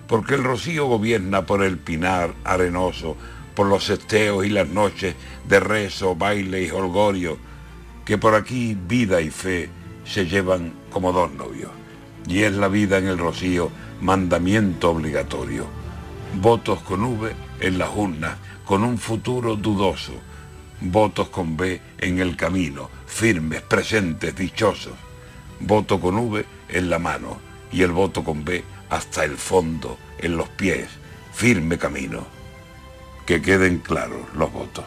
porque 0.07 0.35
el 0.35 0.45
rocío 0.45 0.87
gobierna 0.87 1.47
por 1.47 1.63
el 1.63 1.79
pinar 1.79 2.35
arenoso, 2.45 3.17
por 3.55 3.67
los 3.67 3.89
esteos 3.89 4.45
y 4.45 4.51
las 4.51 4.69
noches 4.69 5.15
de 5.49 5.61
rezo, 5.61 6.15
baile 6.15 6.63
y 6.63 6.71
holgorio, 6.71 7.39
que 8.05 8.19
por 8.19 8.35
aquí 8.35 8.77
vida 8.87 9.21
y 9.21 9.31
fe 9.31 9.69
se 10.05 10.27
llevan 10.27 10.73
como 10.91 11.13
dos 11.13 11.33
novios. 11.33 11.71
Y 12.29 12.43
es 12.43 12.53
la 12.53 12.69
vida 12.69 12.99
en 12.99 13.07
el 13.09 13.19
rocío 13.19 13.71
mandamiento 14.01 14.91
obligatorio. 14.91 15.67
Votos 16.35 16.81
con 16.83 17.03
V 17.05 17.33
en 17.61 17.79
las 17.79 17.91
urnas, 17.95 18.37
con 18.65 18.83
un 18.85 18.99
futuro 18.99 19.57
dudoso. 19.57 20.13
Votos 20.81 21.29
con 21.31 21.57
B 21.57 21.81
en 21.99 22.19
el 22.19 22.37
camino, 22.37 22.91
firmes, 23.07 23.63
presentes, 23.63 24.37
dichosos. 24.37 24.93
Voto 25.61 25.99
con 26.01 26.17
V 26.17 26.45
en 26.69 26.91
la 26.91 26.99
mano 26.99 27.41
y 27.73 27.83
el 27.83 27.93
voto 27.93 28.25
con 28.25 28.45
B 28.45 28.65
hasta 28.91 29.25
el 29.25 29.37
fondo, 29.37 29.99
en 30.19 30.37
los 30.37 30.49
pies, 30.51 30.89
firme 31.33 31.79
camino. 31.79 32.27
Que 33.27 33.43
queden 33.43 33.79
claros 33.79 34.21
los 34.35 34.53
votos. 34.53 34.85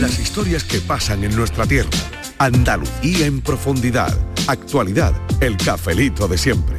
Las 0.00 0.18
historias 0.18 0.64
que 0.64 0.80
pasan 0.80 1.24
en 1.24 1.34
nuestra 1.34 1.66
tierra. 1.66 1.90
Andalucía 2.38 3.26
en 3.26 3.40
profundidad. 3.40 4.14
Actualidad. 4.46 5.14
El 5.40 5.56
cafelito 5.56 6.28
de 6.28 6.36
siempre. 6.36 6.78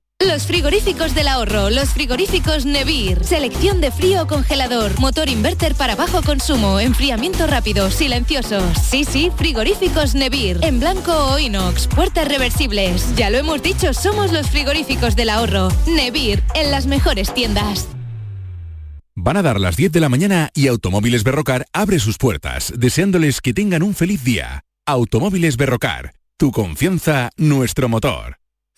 Los 0.27 0.45
frigoríficos 0.45 1.15
del 1.15 1.27
ahorro, 1.27 1.71
los 1.71 1.89
frigoríficos 1.89 2.65
Nevir. 2.65 3.23
Selección 3.23 3.81
de 3.81 3.91
frío 3.91 4.27
congelador, 4.27 4.99
motor 4.99 5.29
inverter 5.29 5.73
para 5.73 5.95
bajo 5.95 6.21
consumo, 6.21 6.79
enfriamiento 6.79 7.47
rápido, 7.47 7.89
silenciosos. 7.89 8.63
Sí, 8.77 9.03
sí, 9.03 9.31
frigoríficos 9.35 10.13
Nevir. 10.13 10.59
En 10.61 10.79
blanco 10.79 11.11
o 11.11 11.39
inox, 11.39 11.87
puertas 11.87 12.27
reversibles. 12.27 13.15
Ya 13.15 13.31
lo 13.31 13.39
hemos 13.39 13.63
dicho, 13.63 13.95
somos 13.95 14.31
los 14.31 14.47
frigoríficos 14.47 15.15
del 15.15 15.29
ahorro. 15.29 15.69
Nevir, 15.87 16.43
en 16.53 16.69
las 16.69 16.85
mejores 16.85 17.33
tiendas. 17.33 17.87
Van 19.15 19.37
a 19.37 19.41
dar 19.41 19.59
las 19.59 19.75
10 19.75 19.91
de 19.91 20.01
la 20.01 20.09
mañana 20.09 20.51
y 20.53 20.67
Automóviles 20.67 21.23
Berrocar 21.23 21.65
abre 21.73 21.97
sus 21.97 22.17
puertas, 22.17 22.71
deseándoles 22.77 23.41
que 23.41 23.55
tengan 23.55 23.81
un 23.81 23.95
feliz 23.95 24.23
día. 24.23 24.61
Automóviles 24.85 25.57
Berrocar, 25.57 26.13
tu 26.37 26.51
confianza, 26.51 27.31
nuestro 27.37 27.89
motor. 27.89 28.40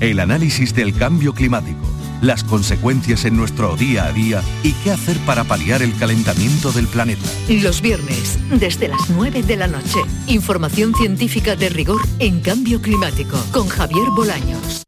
El 0.00 0.20
análisis 0.20 0.74
del 0.74 0.94
cambio 0.94 1.34
climático 1.34 1.92
las 2.22 2.44
consecuencias 2.44 3.24
en 3.24 3.36
nuestro 3.36 3.76
día 3.76 4.06
a 4.06 4.12
día 4.12 4.42
y 4.62 4.72
qué 4.72 4.92
hacer 4.92 5.18
para 5.26 5.44
paliar 5.44 5.82
el 5.82 5.94
calentamiento 5.96 6.72
del 6.72 6.86
planeta. 6.86 7.28
Los 7.48 7.82
viernes, 7.82 8.38
desde 8.48 8.88
las 8.88 9.10
9 9.10 9.42
de 9.42 9.56
la 9.56 9.66
noche, 9.66 9.98
información 10.28 10.94
científica 10.94 11.56
de 11.56 11.68
rigor 11.68 12.00
en 12.20 12.40
cambio 12.40 12.80
climático 12.80 13.36
con 13.52 13.68
Javier 13.68 14.06
Bolaños. 14.14 14.84